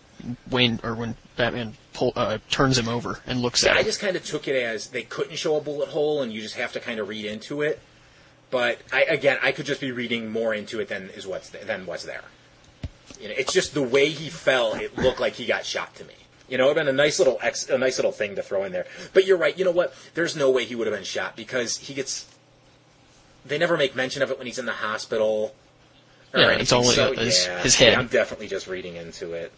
Wayne 0.50 0.80
or 0.82 0.94
when 0.94 1.16
Batman 1.36 1.74
pull, 1.92 2.12
uh, 2.16 2.38
turns 2.50 2.76
him 2.78 2.88
over 2.88 3.20
and 3.26 3.40
looks 3.40 3.64
at 3.64 3.76
I 3.76 3.80
him. 3.80 3.84
just 3.86 4.00
kind 4.00 4.16
of 4.16 4.24
took 4.24 4.46
it 4.48 4.54
as 4.60 4.88
they 4.88 5.02
couldn't 5.02 5.36
show 5.36 5.56
a 5.56 5.60
bullet 5.60 5.88
hole, 5.90 6.22
and 6.22 6.32
you 6.32 6.40
just 6.42 6.54
have 6.56 6.72
to 6.72 6.80
kind 6.80 6.98
of 7.00 7.08
read 7.08 7.24
into 7.24 7.62
it. 7.62 7.80
But 8.50 8.78
I, 8.92 9.02
again, 9.04 9.38
I 9.42 9.52
could 9.52 9.66
just 9.66 9.80
be 9.80 9.92
reading 9.92 10.30
more 10.30 10.52
into 10.54 10.80
it 10.80 10.88
than 10.88 11.10
is 11.10 11.26
what's 11.26 11.50
th- 11.50 11.64
than 11.64 11.86
what's 11.86 12.04
there. 12.04 12.24
You 13.20 13.28
know, 13.28 13.34
it's 13.36 13.52
just 13.52 13.74
the 13.74 13.82
way 13.82 14.08
he 14.08 14.28
fell. 14.28 14.74
It 14.74 14.96
looked 14.98 15.20
like 15.20 15.34
he 15.34 15.46
got 15.46 15.64
shot 15.64 15.94
to 15.96 16.04
me. 16.04 16.14
You 16.48 16.58
know, 16.58 16.64
it'd 16.64 16.76
been 16.76 16.88
a 16.88 16.92
nice 16.92 17.18
little 17.20 17.38
ex, 17.42 17.68
a 17.68 17.78
nice 17.78 17.96
little 17.98 18.10
thing 18.10 18.34
to 18.34 18.42
throw 18.42 18.64
in 18.64 18.72
there. 18.72 18.86
But 19.12 19.24
you're 19.24 19.36
right. 19.36 19.56
You 19.56 19.64
know 19.64 19.70
what? 19.70 19.94
There's 20.14 20.34
no 20.34 20.50
way 20.50 20.64
he 20.64 20.74
would 20.74 20.88
have 20.88 20.96
been 20.96 21.04
shot 21.04 21.36
because 21.36 21.76
he 21.78 21.94
gets. 21.94 22.26
They 23.44 23.56
never 23.56 23.76
make 23.76 23.94
mention 23.94 24.22
of 24.22 24.30
it 24.30 24.38
when 24.38 24.46
he's 24.48 24.58
in 24.58 24.66
the 24.66 24.72
hospital. 24.72 25.54
or 26.34 26.40
Yeah, 26.40 26.46
anything. 26.46 26.62
it's 26.62 26.72
only 26.72 26.94
So, 26.94 27.12
his- 27.12 27.46
yeah, 27.46 27.62
his 27.62 27.74
head. 27.76 27.92
yeah, 27.92 27.98
I'm 28.00 28.06
definitely 28.08 28.48
just 28.48 28.66
reading 28.66 28.96
into 28.96 29.32
it. 29.32 29.52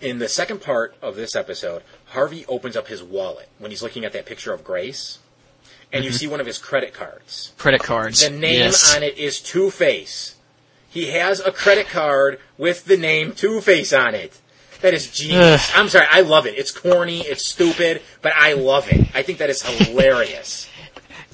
In 0.00 0.18
the 0.18 0.28
second 0.28 0.60
part 0.60 0.94
of 1.02 1.16
this 1.16 1.34
episode, 1.34 1.82
Harvey 2.06 2.44
opens 2.46 2.76
up 2.76 2.88
his 2.88 3.02
wallet 3.02 3.48
when 3.58 3.70
he's 3.70 3.82
looking 3.82 4.04
at 4.04 4.12
that 4.12 4.26
picture 4.26 4.52
of 4.52 4.62
Grace, 4.62 5.18
and 5.92 6.04
you 6.04 6.10
mm-hmm. 6.10 6.16
see 6.16 6.26
one 6.26 6.40
of 6.40 6.46
his 6.46 6.58
credit 6.58 6.94
cards. 6.94 7.52
Credit 7.58 7.82
cards. 7.82 8.22
The 8.22 8.30
name 8.30 8.58
yes. 8.60 8.94
on 8.94 9.02
it 9.02 9.18
is 9.18 9.40
Two 9.40 9.70
Face. 9.70 10.36
He 10.88 11.10
has 11.10 11.40
a 11.40 11.52
credit 11.52 11.88
card 11.88 12.40
with 12.56 12.84
the 12.84 12.96
name 12.96 13.32
Two 13.32 13.60
Face 13.60 13.92
on 13.92 14.14
it. 14.14 14.40
That 14.80 14.94
is 14.94 15.10
genius. 15.10 15.70
I'm 15.74 15.88
sorry, 15.88 16.06
I 16.08 16.20
love 16.20 16.46
it. 16.46 16.56
It's 16.56 16.70
corny, 16.70 17.20
it's 17.22 17.44
stupid, 17.44 18.00
but 18.22 18.32
I 18.36 18.52
love 18.52 18.88
it. 18.90 19.08
I 19.14 19.22
think 19.22 19.38
that 19.38 19.50
is 19.50 19.62
hilarious. 19.62 20.68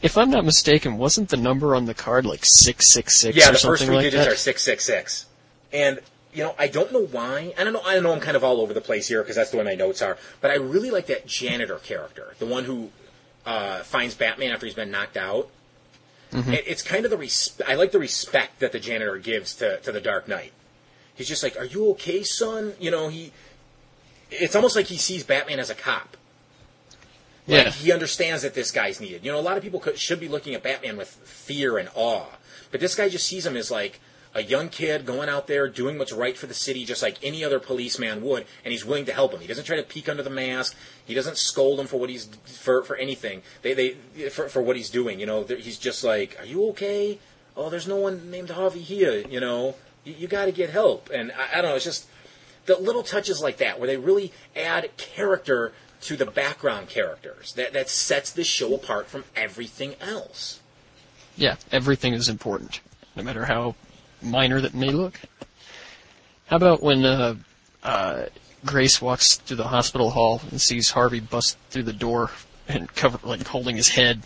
If 0.02 0.18
I'm 0.18 0.30
not 0.30 0.44
mistaken, 0.44 0.98
wasn't 0.98 1.30
the 1.30 1.38
number 1.38 1.74
on 1.74 1.86
the 1.86 1.94
card 1.94 2.26
like 2.26 2.44
six 2.44 2.92
six 2.92 3.18
six 3.18 3.38
yeah, 3.38 3.50
the 3.50 3.56
first 3.56 3.84
three 3.86 3.96
like 3.96 4.04
digits 4.04 4.24
that? 4.26 4.32
are 4.34 4.36
six 4.36 4.60
six 4.60 4.84
six. 4.84 5.24
And 5.72 5.98
you 6.34 6.42
know, 6.42 6.54
I 6.58 6.66
don't 6.66 6.92
know 6.92 7.06
why. 7.06 7.54
I 7.56 7.64
don't 7.64 7.72
know. 7.72 7.82
I 7.84 7.98
know 8.00 8.12
I'm 8.12 8.20
kind 8.20 8.36
of 8.36 8.42
all 8.44 8.60
over 8.60 8.74
the 8.74 8.80
place 8.80 9.08
here 9.08 9.22
because 9.22 9.36
that's 9.36 9.50
the 9.50 9.56
way 9.56 9.64
my 9.64 9.74
notes 9.74 10.02
are. 10.02 10.18
But 10.40 10.50
I 10.50 10.56
really 10.56 10.90
like 10.90 11.06
that 11.06 11.26
janitor 11.26 11.76
character, 11.78 12.34
the 12.38 12.46
one 12.46 12.64
who 12.64 12.90
uh, 13.46 13.80
finds 13.80 14.14
Batman 14.14 14.52
after 14.52 14.66
he's 14.66 14.74
been 14.74 14.90
knocked 14.90 15.16
out. 15.16 15.48
Mm-hmm. 16.32 16.52
It, 16.52 16.64
it's 16.66 16.82
kind 16.82 17.04
of 17.04 17.12
the 17.12 17.16
res- 17.16 17.60
I 17.66 17.76
like 17.76 17.92
the 17.92 18.00
respect 18.00 18.58
that 18.58 18.72
the 18.72 18.80
janitor 18.80 19.16
gives 19.18 19.54
to 19.56 19.78
to 19.78 19.92
the 19.92 20.00
Dark 20.00 20.26
Knight. 20.26 20.52
He's 21.14 21.28
just 21.28 21.44
like, 21.44 21.56
"Are 21.56 21.64
you 21.64 21.90
okay, 21.90 22.24
son?" 22.24 22.74
You 22.80 22.90
know, 22.90 23.08
he. 23.08 23.32
It's 24.30 24.56
almost 24.56 24.74
like 24.74 24.86
he 24.86 24.96
sees 24.96 25.22
Batman 25.22 25.60
as 25.60 25.70
a 25.70 25.74
cop. 25.74 26.16
Like 27.46 27.66
yeah. 27.66 27.70
he 27.70 27.92
understands 27.92 28.42
that 28.42 28.54
this 28.54 28.72
guy's 28.72 29.00
needed. 29.00 29.24
You 29.24 29.30
know, 29.30 29.38
a 29.38 29.42
lot 29.42 29.56
of 29.56 29.62
people 29.62 29.78
could, 29.78 29.98
should 29.98 30.18
be 30.18 30.28
looking 30.28 30.54
at 30.54 30.62
Batman 30.62 30.96
with 30.96 31.08
fear 31.08 31.76
and 31.76 31.90
awe, 31.94 32.26
but 32.72 32.80
this 32.80 32.94
guy 32.94 33.08
just 33.08 33.26
sees 33.26 33.44
him 33.46 33.56
as 33.56 33.70
like 33.70 34.00
a 34.34 34.42
young 34.42 34.68
kid 34.68 35.06
going 35.06 35.28
out 35.28 35.46
there 35.46 35.68
doing 35.68 35.96
what's 35.96 36.12
right 36.12 36.36
for 36.36 36.46
the 36.46 36.54
city, 36.54 36.84
just 36.84 37.02
like 37.02 37.16
any 37.22 37.44
other 37.44 37.60
policeman 37.60 38.20
would, 38.22 38.44
and 38.64 38.72
he's 38.72 38.84
willing 38.84 39.04
to 39.04 39.12
help 39.12 39.32
him. 39.32 39.40
He 39.40 39.46
doesn't 39.46 39.64
try 39.64 39.76
to 39.76 39.82
peek 39.82 40.08
under 40.08 40.22
the 40.22 40.30
mask. 40.30 40.76
He 41.06 41.14
doesn't 41.14 41.38
scold 41.38 41.78
him 41.78 41.86
for 41.86 42.00
what 42.00 42.10
he's 42.10 42.26
for 42.44 42.82
for 42.82 42.96
anything. 42.96 43.42
They 43.62 43.74
they 43.74 44.28
for 44.28 44.48
for 44.48 44.60
what 44.60 44.76
he's 44.76 44.90
doing. 44.90 45.20
You 45.20 45.26
know, 45.26 45.44
he's 45.44 45.78
just 45.78 46.02
like, 46.02 46.36
"Are 46.40 46.44
you 46.44 46.66
okay? 46.70 47.20
Oh, 47.56 47.70
there's 47.70 47.86
no 47.86 47.96
one 47.96 48.30
named 48.30 48.50
Harvey 48.50 48.80
here. 48.80 49.24
You 49.28 49.38
know, 49.38 49.76
you, 50.02 50.14
you 50.14 50.26
got 50.26 50.46
to 50.46 50.52
get 50.52 50.70
help." 50.70 51.10
And 51.10 51.30
I, 51.32 51.58
I 51.58 51.62
don't 51.62 51.70
know. 51.70 51.76
It's 51.76 51.84
just 51.84 52.06
the 52.66 52.76
little 52.76 53.04
touches 53.04 53.40
like 53.40 53.58
that 53.58 53.78
where 53.78 53.86
they 53.86 53.96
really 53.96 54.32
add 54.56 54.96
character 54.96 55.72
to 56.02 56.16
the 56.16 56.26
background 56.26 56.88
characters 56.88 57.52
that 57.54 57.72
that 57.72 57.88
sets 57.88 58.32
this 58.32 58.48
show 58.48 58.74
apart 58.74 59.06
from 59.06 59.24
everything 59.36 59.94
else. 60.00 60.60
Yeah, 61.36 61.56
everything 61.72 62.14
is 62.14 62.28
important, 62.28 62.80
no 63.16 63.22
matter 63.22 63.44
how 63.44 63.74
minor 64.24 64.60
that 64.60 64.74
may 64.74 64.90
look. 64.90 65.20
How 66.46 66.56
about 66.56 66.82
when 66.82 67.04
uh, 67.04 67.36
uh, 67.82 68.24
Grace 68.64 69.00
walks 69.00 69.36
through 69.36 69.56
the 69.56 69.68
hospital 69.68 70.10
hall 70.10 70.40
and 70.50 70.60
sees 70.60 70.90
Harvey 70.90 71.20
bust 71.20 71.56
through 71.70 71.84
the 71.84 71.92
door 71.92 72.30
and 72.68 72.92
cover 72.94 73.18
like 73.22 73.46
holding 73.46 73.76
his 73.76 73.88
head, 73.88 74.22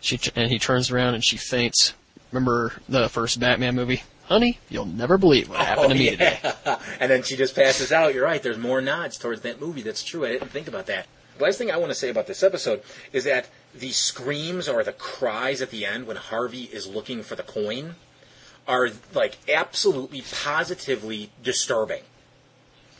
she 0.00 0.18
and 0.36 0.50
he 0.50 0.58
turns 0.58 0.90
around 0.90 1.14
and 1.14 1.24
she 1.24 1.36
faints. 1.36 1.94
Remember 2.32 2.74
the 2.88 3.08
first 3.08 3.40
Batman 3.40 3.74
movie? 3.74 4.02
Honey, 4.26 4.58
you'll 4.68 4.84
never 4.84 5.16
believe 5.16 5.48
what 5.48 5.60
happened 5.60 5.92
to 5.92 5.98
me 5.98 6.10
today. 6.10 6.38
and 7.00 7.10
then 7.10 7.22
she 7.22 7.34
just 7.34 7.54
passes 7.54 7.90
out. 7.90 8.12
You're 8.12 8.24
right. 8.24 8.42
There's 8.42 8.58
more 8.58 8.82
nods 8.82 9.16
towards 9.16 9.40
that 9.40 9.58
movie. 9.58 9.80
That's 9.80 10.02
true. 10.02 10.26
I 10.26 10.32
didn't 10.32 10.50
think 10.50 10.68
about 10.68 10.84
that. 10.86 11.06
The 11.38 11.44
last 11.44 11.56
thing 11.56 11.70
I 11.70 11.78
want 11.78 11.90
to 11.90 11.94
say 11.94 12.10
about 12.10 12.26
this 12.26 12.42
episode 12.42 12.82
is 13.12 13.24
that 13.24 13.48
the 13.74 13.90
screams 13.90 14.68
or 14.68 14.84
the 14.84 14.92
cries 14.92 15.62
at 15.62 15.70
the 15.70 15.86
end 15.86 16.06
when 16.06 16.16
Harvey 16.16 16.64
is 16.64 16.86
looking 16.86 17.22
for 17.22 17.36
the 17.36 17.42
coin 17.42 17.94
are 18.68 18.90
like 19.14 19.38
absolutely 19.48 20.22
positively 20.44 21.30
disturbing. 21.42 22.02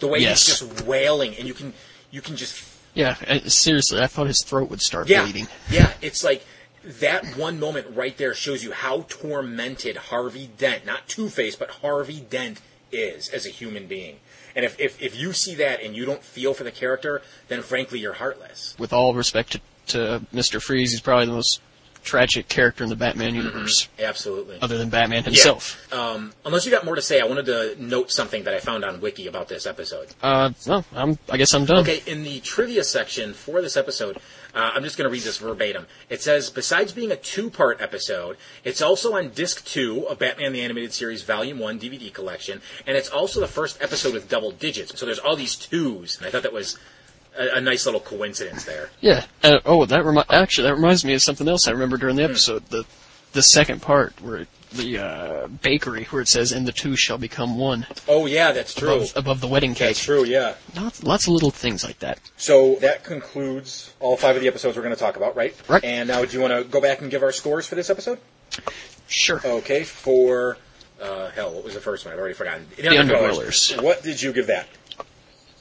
The 0.00 0.06
way 0.08 0.20
Yes. 0.20 0.46
he's 0.46 0.58
just 0.60 0.82
wailing 0.86 1.36
and 1.36 1.46
you 1.46 1.54
can 1.54 1.74
you 2.10 2.22
can 2.22 2.36
just 2.36 2.64
Yeah, 2.94 3.16
uh, 3.28 3.40
seriously, 3.48 4.00
I 4.00 4.06
thought 4.06 4.26
his 4.26 4.42
throat 4.42 4.70
would 4.70 4.80
start 4.80 5.08
yeah, 5.08 5.22
bleeding. 5.22 5.46
Yeah, 5.70 5.92
it's 6.00 6.24
like 6.24 6.44
that 6.82 7.36
one 7.36 7.60
moment 7.60 7.94
right 7.94 8.16
there 8.16 8.32
shows 8.34 8.64
you 8.64 8.72
how 8.72 9.04
tormented 9.08 9.96
Harvey 9.96 10.48
Dent, 10.56 10.86
not 10.86 11.06
Two 11.06 11.28
Face, 11.28 11.54
but 11.54 11.70
Harvey 11.70 12.20
Dent 12.20 12.60
is 12.90 13.28
as 13.28 13.44
a 13.44 13.50
human 13.50 13.86
being. 13.86 14.20
And 14.56 14.64
if, 14.64 14.80
if, 14.80 15.00
if 15.02 15.14
you 15.16 15.32
see 15.34 15.54
that 15.56 15.82
and 15.82 15.94
you 15.94 16.06
don't 16.06 16.22
feel 16.24 16.54
for 16.54 16.64
the 16.64 16.70
character, 16.72 17.20
then 17.48 17.60
frankly 17.62 17.98
you're 18.00 18.14
heartless. 18.14 18.74
With 18.78 18.92
all 18.92 19.14
respect 19.14 19.52
to, 19.52 19.60
to 19.88 20.26
Mr. 20.34 20.60
Freeze, 20.62 20.92
he's 20.92 21.00
probably 21.02 21.26
the 21.26 21.32
most 21.32 21.60
tragic 22.08 22.48
character 22.48 22.82
in 22.82 22.88
the 22.88 22.96
Batman 22.96 23.34
universe, 23.34 23.86
Absolutely. 23.98 24.58
other 24.62 24.78
than 24.78 24.88
Batman 24.88 25.24
himself. 25.24 25.92
Um, 25.92 26.32
unless 26.46 26.64
you 26.64 26.72
got 26.72 26.86
more 26.86 26.94
to 26.94 27.02
say, 27.02 27.20
I 27.20 27.26
wanted 27.26 27.44
to 27.46 27.76
note 27.78 28.10
something 28.10 28.44
that 28.44 28.54
I 28.54 28.60
found 28.60 28.82
on 28.82 29.02
Wiki 29.02 29.26
about 29.26 29.48
this 29.48 29.66
episode. 29.66 30.08
Uh, 30.22 30.52
no, 30.66 30.84
I'm, 30.94 31.18
I 31.28 31.36
guess 31.36 31.52
I'm 31.52 31.66
done. 31.66 31.80
Okay, 31.80 32.02
in 32.06 32.22
the 32.22 32.40
trivia 32.40 32.82
section 32.82 33.34
for 33.34 33.60
this 33.60 33.76
episode, 33.76 34.16
uh, 34.54 34.70
I'm 34.74 34.82
just 34.82 34.96
going 34.96 35.06
to 35.06 35.12
read 35.12 35.22
this 35.22 35.36
verbatim. 35.36 35.86
It 36.08 36.22
says, 36.22 36.48
besides 36.48 36.92
being 36.92 37.12
a 37.12 37.16
two-part 37.16 37.82
episode, 37.82 38.38
it's 38.64 38.80
also 38.80 39.14
on 39.14 39.28
disc 39.28 39.66
two 39.66 40.06
of 40.08 40.18
Batman 40.18 40.54
the 40.54 40.62
Animated 40.62 40.94
Series 40.94 41.22
Volume 41.22 41.58
One 41.58 41.78
DVD 41.78 42.10
collection, 42.10 42.62
and 42.86 42.96
it's 42.96 43.10
also 43.10 43.38
the 43.38 43.46
first 43.46 43.82
episode 43.82 44.14
with 44.14 44.30
double 44.30 44.50
digits. 44.50 44.98
So 44.98 45.04
there's 45.04 45.18
all 45.18 45.36
these 45.36 45.56
twos, 45.56 46.16
and 46.16 46.26
I 46.26 46.30
thought 46.30 46.44
that 46.44 46.54
was 46.54 46.78
a, 47.38 47.56
a 47.56 47.60
nice 47.60 47.86
little 47.86 48.00
coincidence 48.00 48.64
there. 48.64 48.90
Yeah. 49.00 49.24
Uh, 49.42 49.60
oh, 49.64 49.84
that 49.86 50.04
remi- 50.04 50.24
actually 50.28 50.68
that 50.68 50.74
reminds 50.74 51.04
me 51.04 51.14
of 51.14 51.22
something 51.22 51.48
else 51.48 51.68
I 51.68 51.72
remember 51.72 51.96
during 51.96 52.16
the 52.16 52.24
episode. 52.24 52.66
The 52.66 52.84
the 53.32 53.42
second 53.42 53.82
part 53.82 54.20
where 54.20 54.38
it, 54.38 54.48
the 54.72 54.98
uh, 54.98 55.46
bakery 55.46 56.04
where 56.04 56.22
it 56.22 56.28
says, 56.28 56.52
"And 56.52 56.66
the 56.66 56.72
two 56.72 56.96
shall 56.96 57.18
become 57.18 57.58
one" 57.58 57.86
Oh 58.06 58.26
yeah, 58.26 58.52
that's 58.52 58.74
true. 58.74 58.94
above, 58.94 59.12
above 59.16 59.40
the 59.40 59.48
wedding 59.48 59.74
cake. 59.74 59.88
That's 59.88 60.04
true. 60.04 60.24
Yeah. 60.24 60.54
Lots, 60.76 61.02
lots 61.02 61.26
of 61.26 61.32
little 61.34 61.50
things 61.50 61.84
like 61.84 62.00
that. 62.00 62.18
So 62.36 62.76
that 62.76 63.04
concludes 63.04 63.94
all 64.00 64.16
five 64.16 64.36
of 64.36 64.42
the 64.42 64.48
episodes 64.48 64.76
we're 64.76 64.82
going 64.82 64.94
to 64.94 65.00
talk 65.00 65.16
about, 65.16 65.36
right? 65.36 65.54
Right. 65.68 65.84
And 65.84 66.08
now, 66.08 66.24
do 66.24 66.36
you 66.36 66.42
want 66.42 66.52
to 66.52 66.64
go 66.64 66.80
back 66.80 67.00
and 67.00 67.10
give 67.10 67.22
our 67.22 67.32
scores 67.32 67.66
for 67.66 67.74
this 67.74 67.90
episode? 67.90 68.18
Sure. 69.06 69.40
Okay, 69.44 69.84
for 69.84 70.58
uh, 71.00 71.30
hell, 71.30 71.52
what 71.52 71.64
was 71.64 71.74
the 71.74 71.80
first 71.80 72.04
one? 72.04 72.12
I've 72.12 72.20
already 72.20 72.34
forgotten. 72.34 72.66
The, 72.76 72.82
Underdwellers. 72.82 73.80
What 73.82 74.02
did 74.02 74.20
you 74.20 74.32
give 74.32 74.48
that? 74.48 74.68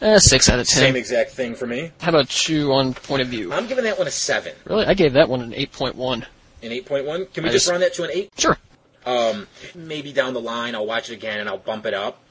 Uh, 0.01 0.19
six 0.19 0.47
out 0.49 0.59
of 0.59 0.67
ten. 0.67 0.79
Same 0.81 0.95
exact 0.95 1.31
thing 1.31 1.55
for 1.55 1.65
me. 1.65 1.91
How 2.01 2.09
about 2.09 2.47
you 2.47 2.71
on 2.73 2.93
point 2.93 3.21
of 3.23 3.29
view? 3.29 3.51
I'm 3.51 3.67
giving 3.67 3.83
that 3.85 3.97
one 3.97 4.07
a 4.07 4.11
seven, 4.11 4.53
Really, 4.65 4.85
I 4.85 4.93
gave 4.93 5.13
that 5.13 5.27
one 5.29 5.41
an 5.41 5.53
eight 5.55 5.71
point 5.71 5.95
one. 5.95 6.25
an 6.61 6.71
eight 6.71 6.85
point 6.85 7.05
one. 7.05 7.25
Can 7.27 7.43
we 7.43 7.49
I 7.49 7.53
just 7.53 7.65
just- 7.65 7.71
run 7.71 7.81
that 7.81 7.93
to 7.95 8.03
an 8.03 8.11
eight? 8.13 8.29
Sure. 8.37 8.57
Um, 9.05 9.47
maybe 9.73 10.11
down 10.11 10.33
the 10.33 10.41
line 10.41 10.75
I'll 10.75 10.85
watch 10.85 11.09
it 11.09 11.13
again 11.13 11.39
and 11.39 11.47
I'll 11.49 11.57
bump 11.57 11.85
it 11.85 11.93
up, 11.93 12.21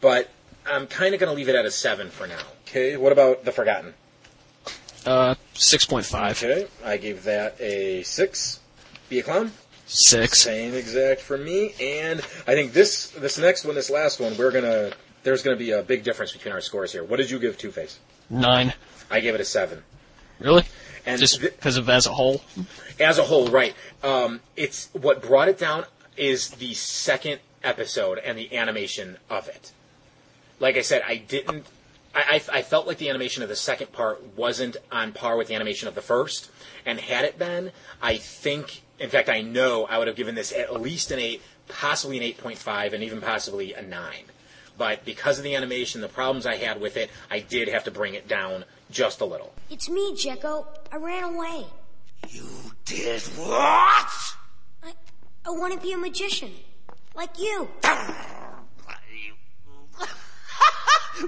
but 0.00 0.30
I'm 0.64 0.86
kind 0.86 1.12
of 1.12 1.18
going 1.20 1.28
to 1.30 1.36
leave 1.36 1.48
it 1.48 1.56
at 1.56 1.64
a 1.66 1.70
seven 1.72 2.08
for 2.08 2.26
now. 2.26 2.38
Okay. 2.68 2.96
What 2.96 3.10
about 3.12 3.44
the 3.44 3.50
Forgotten? 3.52 3.94
Uh, 5.04 5.34
six 5.54 5.84
point 5.84 6.06
five. 6.06 6.42
Okay, 6.42 6.68
I 6.84 6.96
gave 6.98 7.24
that 7.24 7.60
a 7.60 8.02
six. 8.04 8.60
Be 9.08 9.18
a 9.18 9.22
clown. 9.22 9.52
Six. 9.86 10.40
Same 10.42 10.74
exact 10.74 11.20
for 11.20 11.36
me, 11.36 11.74
and 11.80 12.20
I 12.46 12.54
think 12.54 12.72
this 12.74 13.08
this 13.10 13.36
next 13.38 13.64
one, 13.64 13.74
this 13.74 13.90
last 13.90 14.20
one, 14.20 14.36
we're 14.38 14.52
gonna 14.52 14.92
there's 15.22 15.42
gonna 15.42 15.56
be 15.56 15.70
a 15.72 15.82
big 15.82 16.02
difference 16.02 16.32
between 16.32 16.52
our 16.52 16.60
scores 16.60 16.92
here. 16.92 17.04
What 17.04 17.16
did 17.18 17.30
you 17.30 17.38
give 17.38 17.58
Two 17.58 17.70
Face? 17.70 17.98
Nine. 18.28 18.74
I 19.10 19.20
gave 19.20 19.34
it 19.34 19.40
a 19.40 19.44
seven. 19.44 19.82
Really? 20.38 20.64
And 21.06 21.18
Just 21.20 21.40
th- 21.40 21.54
because 21.56 21.76
of 21.76 21.88
as 21.88 22.06
a 22.06 22.12
whole? 22.12 22.42
as 22.98 23.18
a 23.18 23.22
whole, 23.22 23.48
right? 23.48 23.74
Um, 24.02 24.40
it's 24.56 24.88
what 24.92 25.22
brought 25.22 25.48
it 25.48 25.58
down 25.58 25.84
is 26.16 26.50
the 26.50 26.74
second 26.74 27.40
episode 27.64 28.18
and 28.18 28.36
the 28.38 28.56
animation 28.56 29.16
of 29.28 29.48
it. 29.48 29.72
Like 30.58 30.76
I 30.76 30.82
said, 30.82 31.02
I 31.06 31.16
didn't. 31.16 31.66
I, 32.14 32.40
I, 32.52 32.58
I 32.58 32.62
felt 32.62 32.86
like 32.86 32.98
the 32.98 33.08
animation 33.08 33.42
of 33.42 33.48
the 33.48 33.56
second 33.56 33.92
part 33.92 34.36
wasn't 34.36 34.76
on 34.90 35.12
par 35.12 35.36
with 35.36 35.48
the 35.48 35.54
animation 35.54 35.88
of 35.88 35.94
the 35.94 36.02
first, 36.02 36.50
and 36.84 36.98
had 37.00 37.24
it 37.24 37.38
been, 37.38 37.72
I 38.02 38.16
think, 38.16 38.82
in 38.98 39.08
fact, 39.10 39.28
I 39.28 39.40
know 39.42 39.86
I 39.86 39.96
would 39.98 40.06
have 40.08 40.16
given 40.16 40.34
this 40.34 40.52
at 40.52 40.80
least 40.80 41.10
an 41.12 41.18
eight, 41.18 41.40
possibly 41.68 42.16
an 42.18 42.22
eight 42.22 42.38
point 42.38 42.58
five, 42.58 42.92
and 42.92 43.02
even 43.02 43.20
possibly 43.20 43.72
a 43.74 43.82
nine. 43.82 44.24
But 44.80 45.04
because 45.04 45.36
of 45.36 45.44
the 45.44 45.56
animation, 45.56 46.00
the 46.00 46.08
problems 46.08 46.46
I 46.46 46.56
had 46.56 46.80
with 46.80 46.96
it, 46.96 47.10
I 47.30 47.40
did 47.40 47.68
have 47.68 47.84
to 47.84 47.90
bring 47.90 48.14
it 48.14 48.26
down 48.26 48.64
just 48.90 49.20
a 49.20 49.26
little. 49.26 49.52
It's 49.68 49.90
me, 49.90 50.14
Jekko. 50.14 50.66
I 50.90 50.96
ran 50.96 51.22
away. 51.22 51.66
You 52.30 52.46
did 52.86 53.20
what? 53.36 54.08
I, 54.82 54.94
I 55.44 55.50
want 55.50 55.74
to 55.74 55.80
be 55.80 55.92
a 55.92 55.98
magician. 55.98 56.52
Like 57.14 57.38
you. 57.38 57.68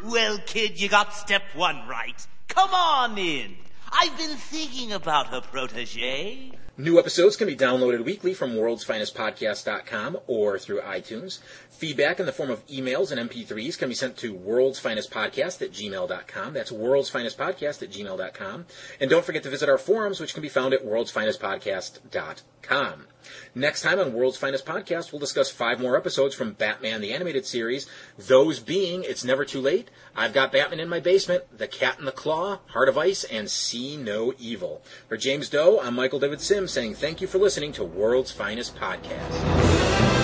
well, 0.04 0.38
kid, 0.46 0.80
you 0.80 0.88
got 0.88 1.12
step 1.12 1.42
one 1.52 1.86
right. 1.86 2.26
Come 2.48 2.70
on 2.70 3.18
in. 3.18 3.56
I've 3.92 4.16
been 4.16 4.38
thinking 4.38 4.94
about 4.94 5.26
her 5.26 5.42
protege. 5.42 6.52
New 6.78 6.98
episodes 6.98 7.36
can 7.36 7.46
be 7.46 7.54
downloaded 7.54 8.02
weekly 8.02 8.32
from 8.32 8.54
worldsfinestpodcast.com 8.54 10.16
or 10.26 10.58
through 10.58 10.80
iTunes. 10.80 11.40
Feedback 11.72 12.20
in 12.20 12.26
the 12.26 12.32
form 12.32 12.50
of 12.50 12.64
emails 12.68 13.10
and 13.10 13.18
MP3s 13.28 13.76
can 13.78 13.88
be 13.88 13.94
sent 13.94 14.16
to 14.18 14.34
worldsfinestpodcast 14.34 15.62
at 15.62 15.72
gmail.com. 15.72 16.52
That's 16.52 16.70
worldsfinestpodcast 16.70 17.82
at 17.82 17.90
gmail.com. 17.90 18.66
And 19.00 19.10
don't 19.10 19.24
forget 19.24 19.42
to 19.42 19.50
visit 19.50 19.68
our 19.68 19.78
forums, 19.78 20.20
which 20.20 20.34
can 20.34 20.42
be 20.42 20.48
found 20.48 20.74
at 20.74 20.86
worldsfinestpodcast.com. 20.86 23.06
Next 23.54 23.82
time 23.82 23.98
on 23.98 24.12
World's 24.12 24.36
Finest 24.36 24.66
Podcast, 24.66 25.12
we'll 25.12 25.20
discuss 25.20 25.50
five 25.50 25.80
more 25.80 25.96
episodes 25.96 26.34
from 26.34 26.52
Batman 26.52 27.00
the 27.00 27.12
Animated 27.12 27.46
Series. 27.46 27.88
Those 28.18 28.60
being 28.60 29.04
It's 29.04 29.24
Never 29.24 29.44
Too 29.44 29.60
Late, 29.60 29.90
I've 30.14 30.32
Got 30.32 30.52
Batman 30.52 30.80
in 30.80 30.88
My 30.88 31.00
Basement, 31.00 31.44
The 31.56 31.68
Cat 31.68 31.98
and 31.98 32.06
the 32.06 32.12
Claw, 32.12 32.60
Heart 32.68 32.88
of 32.88 32.98
Ice, 32.98 33.24
and 33.24 33.50
See 33.50 33.96
No 33.96 34.34
Evil. 34.38 34.82
For 35.08 35.16
James 35.16 35.48
Doe, 35.48 35.80
I'm 35.80 35.94
Michael 35.94 36.20
David 36.20 36.40
Sims 36.40 36.72
saying 36.72 36.94
thank 36.94 37.20
you 37.20 37.26
for 37.26 37.38
listening 37.38 37.72
to 37.72 37.84
World's 37.84 38.32
Finest 38.32 38.76
Podcast. 38.76 40.21